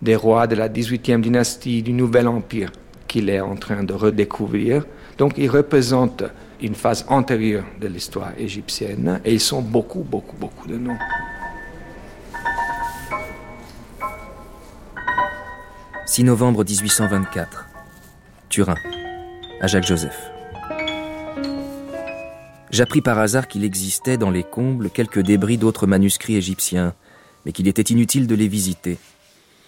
des, 0.01 0.15
rois 0.15 0.45
de 0.45 0.55
la 0.55 0.67
18e 0.67 1.21
dynastie 1.21 1.81
du 1.81 1.93
Nouvel 1.93 2.27
Empire 2.27 2.71
qu'il 3.07 3.29
est 3.29 3.39
en 3.39 3.55
train 3.55 3.83
de 3.83 3.93
redécouvrir. 3.93 4.85
Donc 5.17 5.33
ils 5.37 5.49
représentent 5.49 6.25
une 6.61 6.75
phase 6.75 7.05
antérieure 7.07 7.63
de 7.79 7.87
l'histoire 7.87 8.33
égyptienne 8.37 9.21
et 9.23 9.33
ils 9.33 9.39
sont 9.39 9.61
beaucoup, 9.61 10.03
beaucoup, 10.03 10.35
beaucoup 10.35 10.67
de 10.67 10.77
noms. 10.77 10.97
6 16.05 16.23
novembre 16.25 16.65
1824, 16.65 17.67
Turin 18.49 18.75
à 19.61 19.67
Jacques 19.67 19.87
Joseph. 19.87 20.31
J'appris 22.71 23.01
par 23.01 23.17
hasard 23.17 23.47
qu'il 23.47 23.63
existait 23.63 24.17
dans 24.17 24.29
les 24.29 24.43
combles 24.43 24.89
quelques 24.89 25.21
débris 25.21 25.57
d'autres 25.57 25.87
manuscrits 25.87 26.35
égyptiens, 26.35 26.93
mais 27.45 27.51
qu'il 27.51 27.67
était 27.67 27.81
inutile 27.81 28.27
de 28.27 28.35
les 28.35 28.47
visiter. 28.47 28.97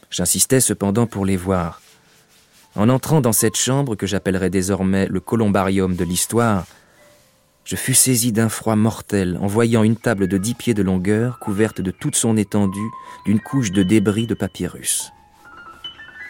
J'insistais 0.10 0.60
cependant 0.60 1.08
pour 1.08 1.26
les 1.26 1.38
voir. 1.38 1.82
En 2.76 2.90
entrant 2.90 3.22
dans 3.22 3.34
cette 3.34 3.58
chambre 3.58 3.96
que 3.96 4.08
j'appellerais 4.08 4.50
désormais 4.50 5.08
le 5.08 5.20
columbarium 5.20 5.96
de 5.96 6.04
l'histoire, 6.04 6.66
je 7.66 7.76
fus 7.76 7.94
saisi 7.94 8.32
d'un 8.32 8.50
froid 8.50 8.76
mortel 8.76 9.38
en 9.42 9.48
voyant 9.48 9.84
une 9.84 9.96
table 9.96 10.28
de 10.28 10.38
dix 10.38 10.54
pieds 10.54 10.74
de 10.74 10.84
longueur 10.84 11.40
couverte 11.40 11.82
de 11.82 11.92
toute 11.92 12.16
son 12.16 12.38
étendue 12.38 12.80
d'une 13.26 13.40
couche 13.40 13.72
de 13.72 13.84
débris 13.84 14.28
de 14.28 14.34
papyrus. 14.34 15.12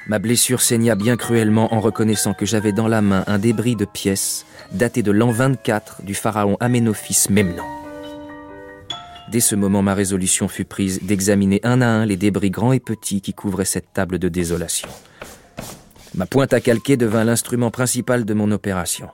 Ma 0.07 0.17
blessure 0.17 0.61
saigna 0.61 0.95
bien 0.95 1.15
cruellement 1.15 1.73
en 1.73 1.79
reconnaissant 1.79 2.33
que 2.33 2.45
j'avais 2.45 2.71
dans 2.71 2.87
la 2.87 3.01
main 3.01 3.23
un 3.27 3.37
débris 3.37 3.75
de 3.75 3.85
pièces 3.85 4.45
daté 4.71 5.03
de 5.03 5.11
l'an 5.11 5.31
24 5.31 6.03
du 6.03 6.15
pharaon 6.15 6.57
Aménophis 6.59 7.27
Memnon. 7.29 7.63
Dès 9.29 9.39
ce 9.39 9.55
moment, 9.55 9.81
ma 9.81 9.93
résolution 9.93 10.47
fut 10.47 10.65
prise 10.65 11.01
d'examiner 11.03 11.61
un 11.63 11.81
à 11.81 11.87
un 11.87 12.05
les 12.05 12.17
débris 12.17 12.49
grands 12.49 12.73
et 12.73 12.79
petits 12.79 13.21
qui 13.21 13.33
couvraient 13.33 13.63
cette 13.63 13.93
table 13.93 14.17
de 14.17 14.27
désolation. 14.27 14.89
Ma 16.15 16.25
pointe 16.25 16.53
à 16.53 16.59
calquer 16.59 16.97
devint 16.97 17.23
l'instrument 17.23 17.71
principal 17.71 18.25
de 18.25 18.33
mon 18.33 18.51
opération. 18.51 19.09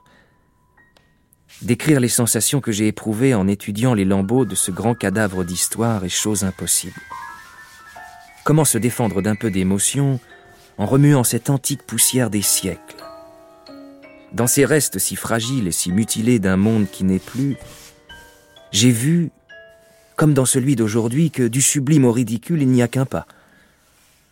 Décrire 1.62 2.00
les 2.00 2.08
sensations 2.08 2.62
que 2.62 2.72
j'ai 2.72 2.88
éprouvées 2.88 3.36
en 3.36 3.48
étudiant 3.48 3.94
les 3.94 4.06
lambeaux 4.06 4.46
de 4.46 4.56
ce 4.56 4.72
grand 4.72 4.96
cadavre 4.96 5.44
d'histoire 5.44 6.06
est 6.06 6.10
chose 6.10 6.44
impossible. 6.44 7.00
Comment 8.44 8.65
se 8.65 8.77
défendre 8.77 9.22
d'un 9.22 9.36
peu 9.36 9.51
d'émotion 9.51 10.20
en 10.77 10.86
remuant 10.86 11.24
cette 11.24 11.50
antique 11.50 11.84
poussière 11.84 12.29
des 12.29 12.41
siècles. 12.41 12.96
dans 14.34 14.48
ces 14.48 14.65
restes 14.65 15.00
si 15.00 15.15
fragiles 15.15 15.67
et 15.67 15.72
si 15.72 15.91
mutilés 15.91 16.38
d'un 16.39 16.57
monde 16.57 16.88
qui 16.91 17.03
n'est 17.03 17.17
plus, 17.17 17.55
j'ai 18.72 18.91
vu, 18.91 19.31
comme 20.15 20.34
dans 20.34 20.46
celui 20.46 20.75
d'aujourd'hui, 20.75 21.31
que 21.31 21.48
du 21.48 21.62
sublime 21.62 22.05
au 22.05 22.12
ridicule 22.12 22.62
il 22.62 22.67
n'y 22.67 22.81
a 22.84 22.88
qu'un 22.88 23.05
pas, 23.05 23.25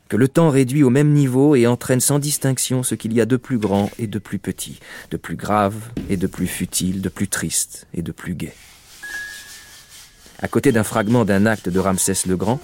que 0.09 0.17
le 0.17 0.27
temps 0.27 0.49
réduit 0.49 0.83
au 0.83 0.89
même 0.89 1.13
niveau 1.13 1.55
et 1.55 1.65
entraîne 1.65 2.01
sans 2.01 2.19
distinction 2.19 2.83
ce 2.83 2.93
qu'il 2.93 3.13
y 3.13 3.21
a 3.21 3.25
de 3.25 3.37
plus 3.37 3.57
grand 3.57 3.89
et 3.97 4.07
de 4.07 4.19
plus 4.19 4.37
petit, 4.37 4.79
de 5.11 5.17
plus 5.17 5.35
grave 5.35 5.75
et 6.09 6.17
de 6.17 6.27
plus 6.27 6.47
futile, 6.47 7.01
de 7.01 7.09
plus 7.09 7.27
triste 7.27 7.87
et 7.93 8.01
de 8.01 8.11
plus 8.11 8.35
gai. 8.35 8.53
À 10.41 10.47
côté 10.47 10.71
d'un 10.71 10.83
fragment 10.83 11.25
d'un 11.25 11.45
acte 11.45 11.69
de 11.69 11.79
Ramsès 11.79 12.27
le 12.27 12.35
Grand, 12.35 12.59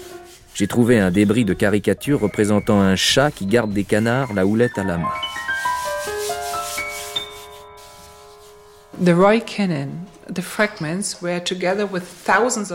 j'ai 0.53 0.67
trouvé 0.67 0.99
un 0.99 1.11
débris 1.11 1.45
de 1.45 1.53
caricature 1.53 2.19
représentant 2.19 2.79
un 2.81 2.95
chat 2.95 3.31
qui 3.31 3.45
garde 3.45 3.71
des 3.71 3.83
canards, 3.83 4.33
la 4.33 4.45
houlette 4.45 4.77
à 4.77 4.83
la 4.83 4.97
main. 4.97 5.07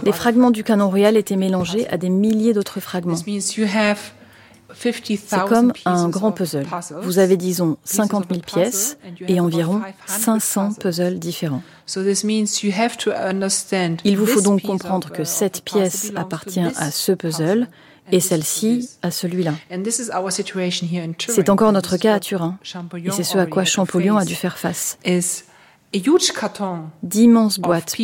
Les 0.04 0.12
fragments 0.12 0.50
du 0.50 0.64
canon 0.64 0.88
royal 0.88 1.16
étaient 1.16 1.37
mélangés 1.37 1.87
à 1.88 1.97
des 1.97 2.09
milliers 2.09 2.52
d'autres 2.52 2.80
fragments. 2.80 3.14
C'est 4.75 5.44
comme 5.49 5.73
un 5.85 6.08
grand 6.08 6.32
puzzle. 6.32 6.66
Vous 7.02 7.18
avez, 7.18 7.37
disons, 7.37 7.76
50 7.85 8.26
000 8.28 8.40
pièces 8.40 8.99
et 9.26 9.40
environ 9.40 9.80
500 10.06 10.75
puzzles 10.80 11.18
différents. 11.18 11.62
Il 14.04 14.16
vous 14.16 14.26
faut 14.26 14.40
donc 14.40 14.62
comprendre 14.62 15.11
que 15.11 15.25
cette 15.25 15.62
pièce 15.62 16.12
appartient 16.16 16.61
à 16.61 16.90
ce 16.90 17.12
puzzle 17.12 17.68
et 18.12 18.20
celle-ci 18.20 18.88
à 19.02 19.11
celui-là. 19.11 19.54
C'est 21.28 21.49
encore 21.49 21.73
notre 21.73 21.96
cas 21.96 22.14
à 22.14 22.20
Turin, 22.20 22.58
et 23.04 23.11
c'est 23.11 23.25
ce 23.25 23.38
à 23.38 23.46
quoi 23.46 23.64
Champollion 23.64 24.16
a 24.16 24.25
dû 24.25 24.35
faire 24.35 24.58
face 24.58 24.99
d'immenses 27.03 27.59
boîtes 27.59 27.97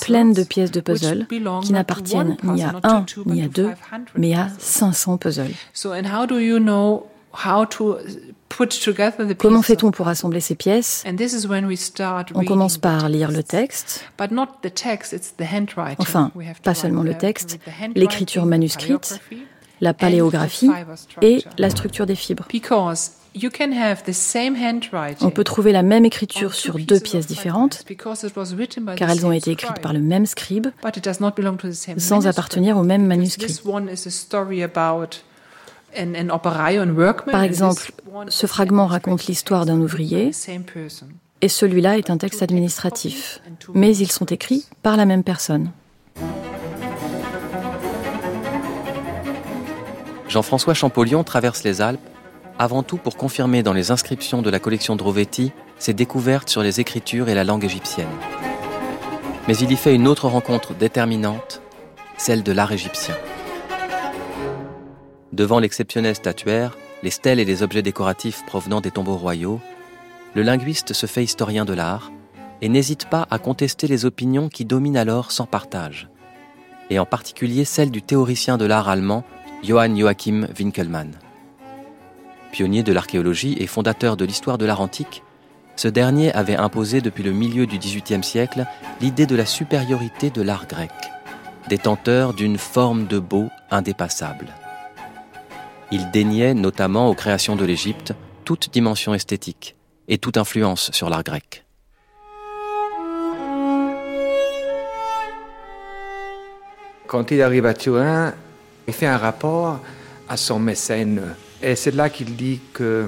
pleines 0.00 0.32
de 0.32 0.44
pièces 0.44 0.70
de 0.70 0.80
puzzle 0.80 1.26
qui 1.28 1.72
n'appartiennent 1.72 2.36
ni 2.44 2.62
à 2.62 2.74
un 2.82 3.04
ni 3.26 3.42
à 3.42 3.48
deux, 3.48 3.70
mais 4.16 4.34
à 4.34 4.48
500 4.58 5.18
puzzles. 5.18 5.52
Comment 9.38 9.62
fait-on 9.62 9.90
pour 9.90 10.08
assembler 10.08 10.40
ces 10.40 10.54
pièces? 10.54 11.02
On 12.34 12.44
commence 12.44 12.76
par 12.78 13.08
lire 13.08 13.30
le 13.30 13.42
texte. 13.42 14.04
Enfin, 15.98 16.30
pas 16.62 16.74
seulement 16.74 17.02
le 17.02 17.16
texte, 17.16 17.58
l'écriture 17.94 18.44
manuscrite, 18.44 19.20
la 19.82 19.92
paléographie 19.92 20.70
et 21.20 21.44
la 21.58 21.68
structure 21.68 22.06
des 22.06 22.14
fibres. 22.14 22.46
On 25.20 25.30
peut 25.30 25.44
trouver 25.44 25.72
la 25.72 25.82
même 25.82 26.04
écriture 26.04 26.54
sur 26.54 26.78
deux 26.78 27.00
pièces 27.00 27.26
différentes, 27.26 27.84
car 28.96 29.10
elles 29.10 29.26
ont 29.26 29.32
été 29.32 29.50
écrites 29.50 29.80
par 29.80 29.92
le 29.92 30.00
même 30.00 30.26
scribe, 30.26 30.68
sans 31.98 32.26
appartenir 32.26 32.78
au 32.78 32.84
même 32.84 33.06
manuscrit. 33.06 33.60
Par 37.30 37.42
exemple, 37.42 37.92
ce 38.28 38.46
fragment 38.46 38.86
raconte 38.86 39.26
l'histoire 39.26 39.66
d'un 39.66 39.80
ouvrier, 39.80 40.30
et 41.40 41.48
celui-là 41.48 41.98
est 41.98 42.08
un 42.10 42.18
texte 42.18 42.42
administratif, 42.42 43.40
mais 43.74 43.96
ils 43.96 44.12
sont 44.12 44.26
écrits 44.26 44.64
par 44.82 44.96
la 44.96 45.06
même 45.06 45.24
personne. 45.24 45.72
Jean-François 50.32 50.72
Champollion 50.72 51.24
traverse 51.24 51.62
les 51.62 51.82
Alpes 51.82 52.00
avant 52.58 52.82
tout 52.82 52.96
pour 52.96 53.18
confirmer 53.18 53.62
dans 53.62 53.74
les 53.74 53.90
inscriptions 53.90 54.40
de 54.40 54.48
la 54.48 54.60
collection 54.60 54.96
Drovetti 54.96 55.52
ses 55.78 55.92
découvertes 55.92 56.48
sur 56.48 56.62
les 56.62 56.80
écritures 56.80 57.28
et 57.28 57.34
la 57.34 57.44
langue 57.44 57.66
égyptienne. 57.66 58.08
Mais 59.46 59.54
il 59.58 59.70
y 59.70 59.76
fait 59.76 59.94
une 59.94 60.08
autre 60.08 60.28
rencontre 60.28 60.72
déterminante, 60.72 61.60
celle 62.16 62.42
de 62.42 62.50
l'art 62.50 62.72
égyptien. 62.72 63.14
Devant 65.34 65.58
l'exceptionnel 65.58 66.14
statuaire, 66.14 66.78
les 67.02 67.10
stèles 67.10 67.38
et 67.38 67.44
les 67.44 67.62
objets 67.62 67.82
décoratifs 67.82 68.46
provenant 68.46 68.80
des 68.80 68.90
tombeaux 68.90 69.18
royaux, 69.18 69.60
le 70.34 70.40
linguiste 70.40 70.94
se 70.94 71.04
fait 71.04 71.24
historien 71.24 71.66
de 71.66 71.74
l'art 71.74 72.10
et 72.62 72.70
n'hésite 72.70 73.06
pas 73.10 73.26
à 73.30 73.38
contester 73.38 73.86
les 73.86 74.06
opinions 74.06 74.48
qui 74.48 74.64
dominent 74.64 74.96
alors 74.96 75.30
sans 75.30 75.44
partage, 75.44 76.08
et 76.88 76.98
en 76.98 77.04
particulier 77.04 77.66
celle 77.66 77.90
du 77.90 78.00
théoricien 78.00 78.56
de 78.56 78.64
l'art 78.64 78.88
allemand 78.88 79.24
Johann 79.62 79.96
Joachim 79.96 80.48
Winkelmann. 80.58 81.12
Pionnier 82.50 82.82
de 82.82 82.92
l'archéologie 82.92 83.56
et 83.60 83.68
fondateur 83.68 84.16
de 84.16 84.24
l'histoire 84.24 84.58
de 84.58 84.66
l'art 84.66 84.80
antique, 84.80 85.22
ce 85.76 85.86
dernier 85.86 86.32
avait 86.34 86.56
imposé 86.56 87.00
depuis 87.00 87.22
le 87.22 87.32
milieu 87.32 87.66
du 87.66 87.78
XVIIIe 87.78 88.24
siècle 88.24 88.66
l'idée 89.00 89.26
de 89.26 89.36
la 89.36 89.46
supériorité 89.46 90.30
de 90.30 90.42
l'art 90.42 90.66
grec, 90.66 90.90
détenteur 91.68 92.34
d'une 92.34 92.58
forme 92.58 93.06
de 93.06 93.20
beau 93.20 93.48
indépassable. 93.70 94.48
Il 95.92 96.10
déniait 96.10 96.54
notamment 96.54 97.08
aux 97.08 97.14
créations 97.14 97.54
de 97.54 97.64
l'Égypte 97.64 98.14
toute 98.44 98.70
dimension 98.72 99.14
esthétique 99.14 99.76
et 100.08 100.18
toute 100.18 100.36
influence 100.38 100.90
sur 100.92 101.08
l'art 101.08 101.22
grec. 101.22 101.64
Quand 107.06 107.30
il 107.30 107.42
arrive 107.42 107.66
à 107.66 107.74
Turin, 107.74 108.34
il 108.86 108.92
fait 108.92 109.06
un 109.06 109.16
rapport 109.16 109.80
à 110.28 110.36
son 110.36 110.58
mécène. 110.58 111.20
Et 111.62 111.76
c'est 111.76 111.94
là 111.94 112.08
qu'il 112.10 112.34
dit 112.36 112.60
que 112.72 113.06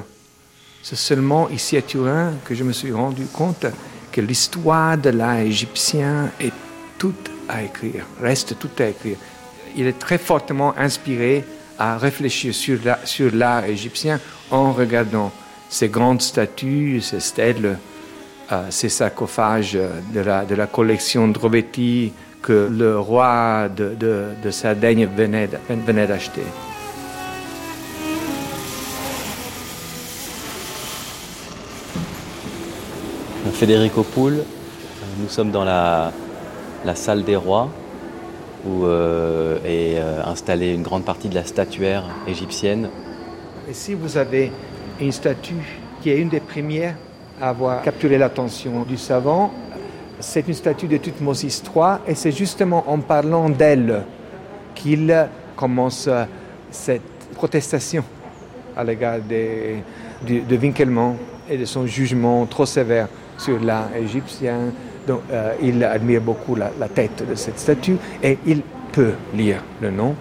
c'est 0.83 0.97
seulement 0.97 1.49
ici 1.49 1.77
à 1.77 1.83
Turin 1.83 2.35
que 2.45 2.55
je 2.55 2.63
me 2.63 2.73
suis 2.73 2.93
rendu 2.93 3.25
compte 3.27 3.67
que 4.13 4.21
l'histoire 4.21 4.97
de 4.99 5.11
l'art 5.11 5.39
égyptien 5.39 6.31
est 6.41 6.53
toute 6.99 7.31
à 7.49 7.63
écrire, 7.63 8.07
reste 8.21 8.59
toute 8.59 8.81
à 8.81 8.89
écrire. 8.89 9.17
Il 9.77 9.87
est 9.87 9.99
très 9.99 10.19
fortement 10.19 10.75
inspiré 10.79 11.45
à 11.79 11.99
réfléchir 11.99 12.55
sur 12.55 13.35
l'art 13.35 13.65
égyptien 13.65 14.21
en 14.51 14.73
regardant 14.73 15.33
ces 15.69 15.89
grandes 15.89 16.23
statues, 16.23 17.01
ces 17.01 17.19
stèles, 17.19 17.79
euh, 18.53 18.67
ces 18.71 18.89
sarcophages 18.89 19.73
de 20.13 20.21
la, 20.21 20.45
de 20.45 20.55
la 20.55 20.67
collection 20.67 21.27
Drovetti, 21.27 22.13
que 22.45 22.69
le 22.71 22.99
roi 22.99 23.71
de, 23.75 23.97
de, 24.43 24.51
Sardaigne 24.51 25.09
venait, 25.17 25.49
venait 25.87 26.07
d'acheter. 26.07 26.43
Federico 33.53 34.03
Poul, 34.03 34.45
nous 35.19 35.29
sommes 35.29 35.51
dans 35.53 35.65
la, 35.65 36.13
la 36.85 36.95
salle 36.95 37.25
des 37.25 37.37
rois 37.37 37.71
où 38.67 38.85
euh, 38.85 39.57
est 39.65 39.99
euh, 39.99 40.23
installée 40.25 40.75
une 40.75 40.83
grande 40.83 41.05
partie 41.05 41.29
de 41.29 41.35
la 41.35 41.45
statuaire 41.45 42.05
égyptienne. 42.27 42.91
Ici, 43.71 43.95
vous 43.95 44.19
avez 44.19 44.53
une 45.01 45.13
statue 45.13 45.81
qui 46.03 46.11
est 46.11 46.19
une 46.19 46.29
des 46.29 46.41
premières 46.41 46.97
à 47.41 47.49
avoir 47.51 47.81
capturé 47.83 48.19
l'attention 48.19 48.83
du 48.83 48.99
savant 48.99 49.51
c'est 50.21 50.47
une 50.47 50.55
statue 50.55 50.87
de 50.87 50.97
Thutmosis 50.97 51.63
III 51.65 51.99
et 52.07 52.15
c'est 52.15 52.33
justement 52.33 52.85
en 52.87 52.99
parlant 52.99 53.49
d'elle 53.49 54.03
qu'il 54.75 55.29
commence 55.57 56.09
cette 56.71 57.03
protestation 57.35 58.05
à 58.77 58.85
l'égard 58.85 59.19
de, 59.19 60.41
de 60.41 60.57
Winkelmann 60.57 61.17
et 61.49 61.57
de 61.57 61.65
son 61.65 61.87
jugement 61.87 62.47
trop 62.47 62.67
sévère 62.67 63.09
sur 63.39 63.61
l'art 63.61 63.89
égyptien. 63.97 64.73
Donc, 65.07 65.21
euh, 65.31 65.53
il 65.63 65.83
admire 65.85 66.21
beaucoup 66.21 66.55
la, 66.57 66.71
tête 66.89 67.29
de 67.29 67.35
cette 67.35 67.59
statue 67.59 67.97
et 68.23 68.39
il 68.47 68.63
peut 68.93 69.13
lire 69.35 69.63
le 69.81 69.91
nom. 69.91 70.15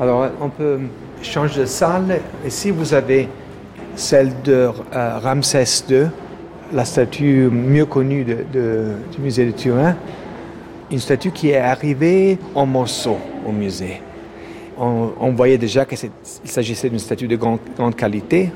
Alors, 0.00 0.28
on 0.40 0.48
peut 0.48 0.80
changer 1.22 1.60
de 1.60 1.66
salle. 1.66 2.20
Ici, 2.44 2.70
vous 2.70 2.92
avez 2.92 3.28
celle 3.94 4.32
de 4.42 4.70
euh, 4.94 5.18
Ramsès 5.18 5.84
II 5.88 6.06
la 6.72 6.84
statue 6.84 7.48
mieux 7.50 7.86
connue 7.86 8.24
du 8.24 9.20
musée 9.20 9.46
de 9.46 9.50
Turin, 9.50 9.96
une 10.90 10.98
statue 10.98 11.30
qui 11.30 11.50
est 11.50 11.58
arrivée 11.58 12.38
en 12.54 12.66
morceaux 12.66 13.18
au 13.46 13.52
musée. 13.52 14.00
On, 14.78 15.32
voyait 15.32 15.58
déjà 15.58 15.84
qu'il 15.84 15.98
s'agissait 16.44 16.88
d'une 16.88 16.98
statue 16.98 17.28
de 17.28 17.36
grande, 17.36 17.60
qualité. 17.96 18.50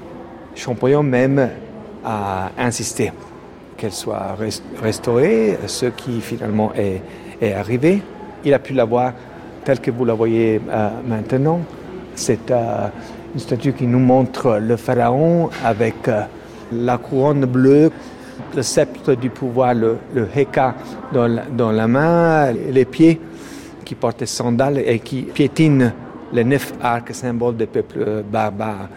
Champollion 0.55 1.03
même 1.03 1.51
a 2.05 2.51
insisté 2.59 3.13
qu'elle 3.77 3.93
soit 3.93 4.37
restaurée, 4.83 5.59
ce 5.67 5.87
qui 5.87 6.21
finalement 6.21 6.73
est, 6.75 7.53
arrivé. 7.53 8.01
Il 8.45 8.55
a 8.55 8.59
pu 8.59 8.73
la 8.73 8.85
voir 8.87 9.13
telle 9.65 9.81
que 9.81 9.91
vous 9.91 10.05
la 10.05 10.15
voyez 10.15 10.61
euh, 10.71 10.89
maintenant. 11.07 11.61
C'est 12.15 12.51
euh, 12.51 12.89
une 13.35 13.41
statue 13.41 13.75
qui 13.75 13.87
nous 13.87 13.99
montre 13.99 14.59
le 14.59 14.77
pharaon 14.77 15.51
avec 15.63 16.09
euh, 16.09 16.23
la 16.73 16.99
couronne 16.99 17.45
bleue, 17.47 17.91
le 18.55 18.63
sceptre 18.63 19.15
du 19.15 19.31
pouvoir, 19.31 19.75
le, 19.75 19.99
heka 20.35 20.75
dans 21.13 21.73
la, 21.73 21.87
main, 21.87 22.53
les 22.53 22.85
pieds 22.85 23.21
qui 23.85 23.95
portent 23.95 24.21
des 24.21 24.27
sandales 24.27 24.79
et 24.79 24.99
qui 24.99 25.23
piétinent 25.23 25.93
les 26.33 26.45
neuf 26.45 26.73
arcs, 26.83 27.15
symboles 27.15 27.57
des 27.57 27.67
peuples 27.67 28.25
barbares 28.31 28.89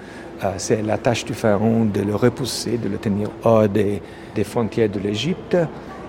Euh, 0.44 0.54
c'est 0.58 0.82
la 0.82 0.98
tâche 0.98 1.26
du 1.26 1.34
pharaon 1.34 1.86
de 1.86 2.02
le 2.02 2.16
repousser, 2.16 2.78
de 2.78 2.88
le 2.88 2.98
tenir 2.98 3.30
hors 3.44 3.68
des, 3.68 4.02
frontières 4.46 4.88
de 4.88 5.00
l'Égypte. 5.00 5.58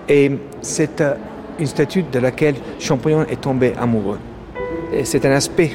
Et 0.07 0.31
c'est 0.61 1.01
euh, 1.01 1.15
une 1.59 1.65
statue 1.65 2.03
de 2.03 2.19
laquelle 2.19 2.55
Champollion 2.79 3.25
est 3.29 3.41
tombé 3.41 3.73
amoureux. 3.77 4.19
c'est 5.03 5.25
un 5.25 5.31
aspect 5.31 5.71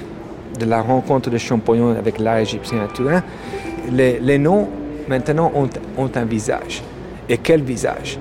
de 0.58 0.64
la 0.64 0.80
rencontre 0.80 1.28
de 1.28 1.36
Champollion 1.36 1.90
avec 1.90 2.18
l'art 2.18 2.38
égyptien 2.38 2.84
à 2.84 2.88
Turin. 2.88 3.22
Les, 3.92 4.38
noms, 4.38 4.68
maintenant, 5.08 5.52
ont, 5.54 6.10
un 6.14 6.24
visage. 6.24 6.82
Et 7.28 7.38
quel 7.38 7.62
visage? 7.62 8.18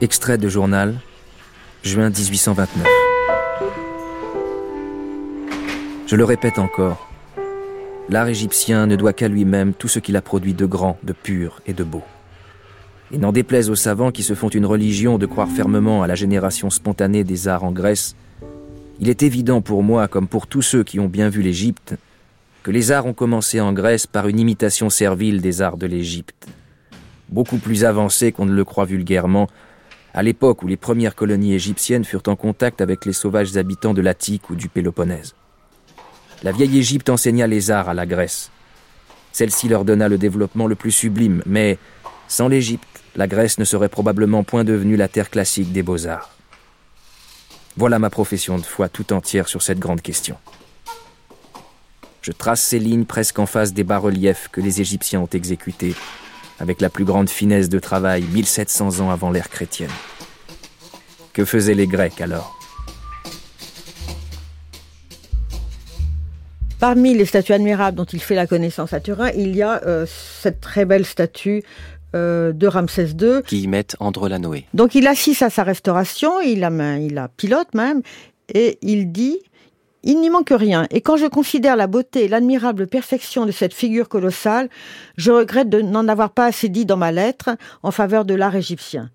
Extrait 0.00 0.38
de 0.38 0.48
journal, 0.48 0.96
juin 1.82 2.10
1829. 2.10 2.86
Je 6.06 6.16
le 6.16 6.24
répète 6.24 6.58
encore, 6.58 7.08
l'art 8.10 8.28
égyptien 8.28 8.86
ne 8.86 8.96
doit 8.96 9.12
qu'à 9.12 9.28
lui-même 9.28 9.72
tout 9.72 9.88
ce 9.88 9.98
qu'il 9.98 10.16
a 10.16 10.22
produit 10.22 10.54
de 10.54 10.66
grand, 10.66 10.98
de 11.02 11.12
pur 11.12 11.60
et 11.66 11.72
de 11.72 11.84
beau. 11.84 12.02
Et 13.12 13.18
n'en 13.18 13.32
déplaise 13.32 13.70
aux 13.70 13.76
savants 13.76 14.10
qui 14.10 14.22
se 14.22 14.34
font 14.34 14.48
une 14.48 14.66
religion 14.66 15.18
de 15.18 15.26
croire 15.26 15.48
fermement 15.48 16.02
à 16.02 16.06
la 16.06 16.14
génération 16.14 16.68
spontanée 16.68 17.24
des 17.24 17.46
arts 17.46 17.64
en 17.64 17.72
Grèce, 17.72 18.16
il 19.00 19.08
est 19.08 19.22
évident 19.22 19.60
pour 19.60 19.82
moi, 19.82 20.08
comme 20.08 20.28
pour 20.28 20.46
tous 20.46 20.62
ceux 20.62 20.84
qui 20.84 21.00
ont 21.00 21.08
bien 21.08 21.28
vu 21.28 21.42
l'Égypte, 21.42 21.94
que 22.62 22.70
les 22.70 22.92
arts 22.92 23.06
ont 23.06 23.14
commencé 23.14 23.60
en 23.60 23.72
Grèce 23.72 24.06
par 24.06 24.28
une 24.28 24.38
imitation 24.38 24.90
servile 24.90 25.40
des 25.40 25.62
arts 25.62 25.76
de 25.76 25.86
l'Égypte, 25.86 26.46
beaucoup 27.28 27.58
plus 27.58 27.84
avancée 27.84 28.30
qu'on 28.30 28.46
ne 28.46 28.54
le 28.54 28.64
croit 28.64 28.84
vulgairement, 28.84 29.48
à 30.14 30.22
l'époque 30.22 30.62
où 30.62 30.66
les 30.66 30.76
premières 30.76 31.14
colonies 31.14 31.54
égyptiennes 31.54 32.04
furent 32.04 32.22
en 32.26 32.36
contact 32.36 32.80
avec 32.80 33.04
les 33.04 33.12
sauvages 33.12 33.56
habitants 33.56 33.94
de 33.94 34.02
l'Attique 34.02 34.50
ou 34.50 34.54
du 34.54 34.68
Péloponnèse. 34.68 35.34
La 36.42 36.52
vieille 36.52 36.78
Égypte 36.78 37.08
enseigna 37.08 37.46
les 37.46 37.70
arts 37.70 37.88
à 37.88 37.94
la 37.94 38.04
Grèce. 38.04 38.50
Celle-ci 39.32 39.68
leur 39.68 39.84
donna 39.84 40.08
le 40.08 40.18
développement 40.18 40.66
le 40.66 40.74
plus 40.74 40.90
sublime, 40.90 41.42
mais 41.46 41.78
sans 42.28 42.48
l'Égypte, 42.48 43.02
la 43.16 43.26
Grèce 43.26 43.58
ne 43.58 43.64
serait 43.64 43.88
probablement 43.88 44.44
point 44.44 44.64
devenue 44.64 44.96
la 44.96 45.08
terre 45.08 45.30
classique 45.30 45.72
des 45.72 45.82
beaux-arts. 45.82 46.30
Voilà 47.76 47.98
ma 47.98 48.10
profession 48.10 48.58
de 48.58 48.62
foi 48.62 48.88
tout 48.88 49.12
entière 49.12 49.48
sur 49.48 49.62
cette 49.62 49.78
grande 49.78 50.02
question. 50.02 50.36
Je 52.20 52.30
trace 52.30 52.60
ces 52.60 52.78
lignes 52.78 53.06
presque 53.06 53.38
en 53.38 53.46
face 53.46 53.72
des 53.72 53.82
bas-reliefs 53.82 54.48
que 54.52 54.60
les 54.60 54.80
Égyptiens 54.80 55.20
ont 55.20 55.28
exécutés, 55.32 55.94
avec 56.60 56.80
la 56.80 56.90
plus 56.90 57.04
grande 57.04 57.30
finesse 57.30 57.68
de 57.68 57.78
travail 57.78 58.22
1700 58.22 59.00
ans 59.00 59.10
avant 59.10 59.30
l'ère 59.30 59.48
chrétienne. 59.48 59.90
Que 61.32 61.44
faisaient 61.44 61.74
les 61.74 61.86
Grecs 61.86 62.20
alors? 62.20 62.58
Parmi 66.78 67.14
les 67.14 67.26
statues 67.26 67.54
admirables 67.54 67.96
dont 67.96 68.04
il 68.04 68.20
fait 68.20 68.34
la 68.34 68.46
connaissance 68.46 68.92
à 68.92 69.00
Turin, 69.00 69.30
il 69.30 69.56
y 69.56 69.62
a 69.62 69.82
euh, 69.86 70.04
cette 70.06 70.60
très 70.60 70.84
belle 70.84 71.06
statue 71.06 71.62
euh, 72.14 72.52
de 72.52 72.66
Ramsès 72.66 73.10
II. 73.20 73.42
Qui 73.46 73.62
y 73.62 73.68
met 73.68 73.86
André 74.00 74.66
Donc 74.74 74.94
il 74.94 75.06
assiste 75.06 75.42
à 75.42 75.50
sa 75.50 75.62
restauration, 75.62 76.40
il 76.40 76.60
la, 76.60 76.98
il 76.98 77.14
la 77.14 77.28
pilote 77.28 77.74
même, 77.74 78.02
et 78.52 78.78
il 78.82 79.12
dit 79.12 79.38
il 80.04 80.20
n'y 80.20 80.30
manque 80.30 80.52
rien, 80.52 80.86
et 80.90 81.00
quand 81.00 81.16
je 81.16 81.26
considère 81.26 81.76
la 81.76 81.86
beauté 81.86 82.24
et 82.24 82.28
l'admirable 82.28 82.88
perfection 82.88 83.46
de 83.46 83.52
cette 83.52 83.72
figure 83.72 84.08
colossale, 84.08 84.68
je 85.16 85.30
regrette 85.30 85.68
de 85.68 85.80
n'en 85.80 86.08
avoir 86.08 86.30
pas 86.30 86.46
assez 86.46 86.68
dit 86.68 86.84
dans 86.84 86.96
ma 86.96 87.12
lettre 87.12 87.50
en 87.84 87.92
faveur 87.92 88.24
de 88.24 88.34
l'art 88.34 88.56
égyptien. 88.56 89.10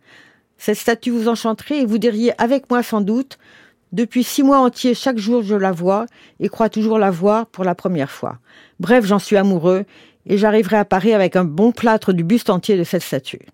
Cette 0.57 0.77
statue 0.77 1.09
vous 1.09 1.27
enchanterait 1.27 1.81
et 1.81 1.85
vous 1.85 1.97
diriez 1.97 2.31
avec 2.41 2.69
moi 2.69 2.83
sans 2.83 3.01
doute 3.01 3.37
depuis 3.93 4.23
six 4.23 4.43
mois 4.43 4.59
entiers, 4.59 4.93
chaque 4.93 5.17
jour, 5.17 5.43
je 5.43 5.55
la 5.55 5.71
vois 5.71 6.07
et 6.39 6.49
crois 6.49 6.69
toujours 6.69 6.99
la 6.99 7.09
voir 7.09 7.45
pour 7.45 7.63
la 7.63 7.73
première 7.73 8.11
fois. 8.11 8.37
Bref, 8.79 9.05
j'en 9.05 9.19
suis 9.19 9.37
amoureux 9.37 9.85
et 10.27 10.37
j'arriverai 10.37 10.77
à 10.77 10.85
Paris 10.85 11.13
avec 11.13 11.35
un 11.35 11.45
bon 11.45 11.71
plâtre 11.71 12.13
du 12.13 12.23
buste 12.23 12.49
entier 12.49 12.77
de 12.77 12.83
cette 12.83 13.01
statue. 13.01 13.47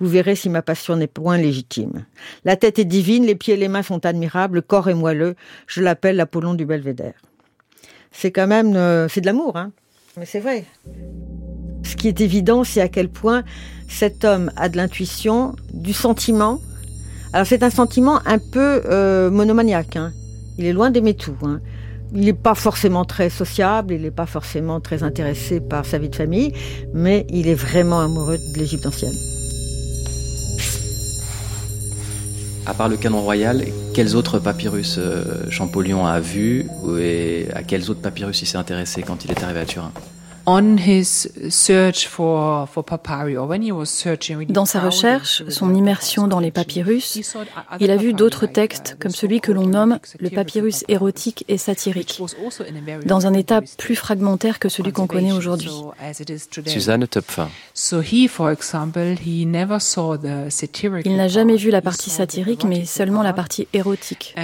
Vous 0.00 0.06
verrez 0.06 0.36
si 0.36 0.48
ma 0.48 0.62
passion 0.62 0.96
n'est 0.96 1.08
point 1.08 1.38
légitime. 1.38 2.04
La 2.44 2.56
tête 2.56 2.78
est 2.78 2.84
divine, 2.84 3.26
les 3.26 3.34
pieds 3.34 3.54
et 3.54 3.56
les 3.58 3.68
mains 3.68 3.82
sont 3.82 4.06
admirables, 4.06 4.56
le 4.56 4.62
corps 4.62 4.88
est 4.88 4.94
moelleux. 4.94 5.34
Je 5.66 5.82
l'appelle 5.82 6.16
l'Apollon 6.16 6.54
du 6.54 6.64
Belvédère. 6.64 7.20
C'est 8.12 8.30
quand 8.30 8.46
même, 8.46 8.76
euh, 8.76 9.08
c'est 9.08 9.20
de 9.20 9.26
l'amour, 9.26 9.56
hein. 9.56 9.72
Mais 10.16 10.24
c'est 10.24 10.40
vrai. 10.40 10.64
Ce 11.82 11.96
qui 11.96 12.08
est 12.08 12.20
évident, 12.20 12.64
c'est 12.64 12.80
à 12.80 12.88
quel 12.88 13.08
point 13.08 13.42
cet 13.88 14.24
homme 14.24 14.52
a 14.56 14.68
de 14.68 14.76
l'intuition, 14.76 15.56
du 15.72 15.92
sentiment, 15.92 16.60
alors 17.32 17.46
c'est 17.46 17.62
un 17.62 17.70
sentiment 17.70 18.20
un 18.24 18.38
peu 18.38 18.82
euh, 18.86 19.30
monomaniaque. 19.30 19.96
Hein. 19.96 20.12
Il 20.56 20.64
est 20.64 20.72
loin 20.72 20.90
d'aimer 20.90 21.14
tout. 21.14 21.36
Hein. 21.42 21.60
Il 22.14 22.20
n'est 22.20 22.32
pas 22.32 22.54
forcément 22.54 23.04
très 23.04 23.28
sociable, 23.28 23.92
il 23.92 24.02
n'est 24.02 24.10
pas 24.10 24.26
forcément 24.26 24.80
très 24.80 25.02
intéressé 25.02 25.60
par 25.60 25.84
sa 25.84 25.98
vie 25.98 26.08
de 26.08 26.16
famille, 26.16 26.52
mais 26.94 27.26
il 27.28 27.48
est 27.48 27.54
vraiment 27.54 28.00
amoureux 28.00 28.38
de 28.38 28.58
l'Égypte 28.58 28.86
ancienne. 28.86 29.14
À 32.64 32.74
part 32.74 32.88
le 32.88 32.96
canon 32.96 33.22
royal, 33.22 33.64
quels 33.94 34.14
autres 34.14 34.38
papyrus 34.38 34.96
euh, 34.98 35.24
Champollion 35.50 36.06
a 36.06 36.20
vus 36.20 36.66
et 37.00 37.46
à 37.54 37.62
quels 37.62 37.90
autres 37.90 38.02
papyrus 38.02 38.42
il 38.42 38.46
s'est 38.46 38.58
intéressé 38.58 39.02
quand 39.02 39.24
il 39.24 39.30
est 39.30 39.42
arrivé 39.42 39.60
à 39.60 39.64
Turin? 39.64 39.92
Dans 44.48 44.64
sa 44.64 44.80
recherche, 44.80 45.42
son 45.48 45.74
immersion 45.74 46.26
dans 46.26 46.40
les 46.40 46.50
papyrus, 46.50 47.20
il 47.80 47.90
a 47.90 47.96
vu 47.96 48.14
d'autres 48.14 48.46
textes 48.46 48.96
comme 48.98 49.10
celui 49.10 49.40
que 49.40 49.52
l'on 49.52 49.66
nomme 49.66 49.98
le 50.18 50.30
papyrus 50.30 50.84
érotique 50.88 51.44
et 51.48 51.58
satirique, 51.58 52.22
dans 53.04 53.26
un 53.26 53.34
état 53.34 53.60
plus 53.76 53.96
fragmentaire 53.96 54.58
que 54.58 54.70
celui 54.70 54.92
qu'on 54.92 55.06
connaît 55.06 55.32
aujourd'hui. 55.32 55.70
Suzanne 56.66 57.06
Töpfer. 57.06 57.46
Il 61.04 61.16
n'a 61.16 61.28
jamais 61.28 61.56
vu 61.56 61.70
la 61.70 61.82
partie 61.82 62.10
satirique, 62.10 62.64
mais 62.64 62.84
seulement 62.86 63.22
la 63.22 63.34
partie 63.34 63.68
érotique. 63.74 64.34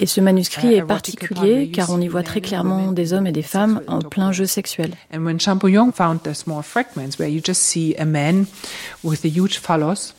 Et 0.00 0.06
ce 0.06 0.20
manuscrit 0.20 0.74
est 0.74 0.81
particulier 0.86 1.70
car 1.70 1.90
on 1.90 2.00
y 2.00 2.08
voit 2.08 2.22
très 2.22 2.40
clairement 2.40 2.92
des 2.92 3.12
hommes 3.12 3.26
et 3.26 3.32
des 3.32 3.42
femmes 3.42 3.80
en 3.86 4.00
plein 4.00 4.32
jeu 4.32 4.46
sexuel. 4.46 4.92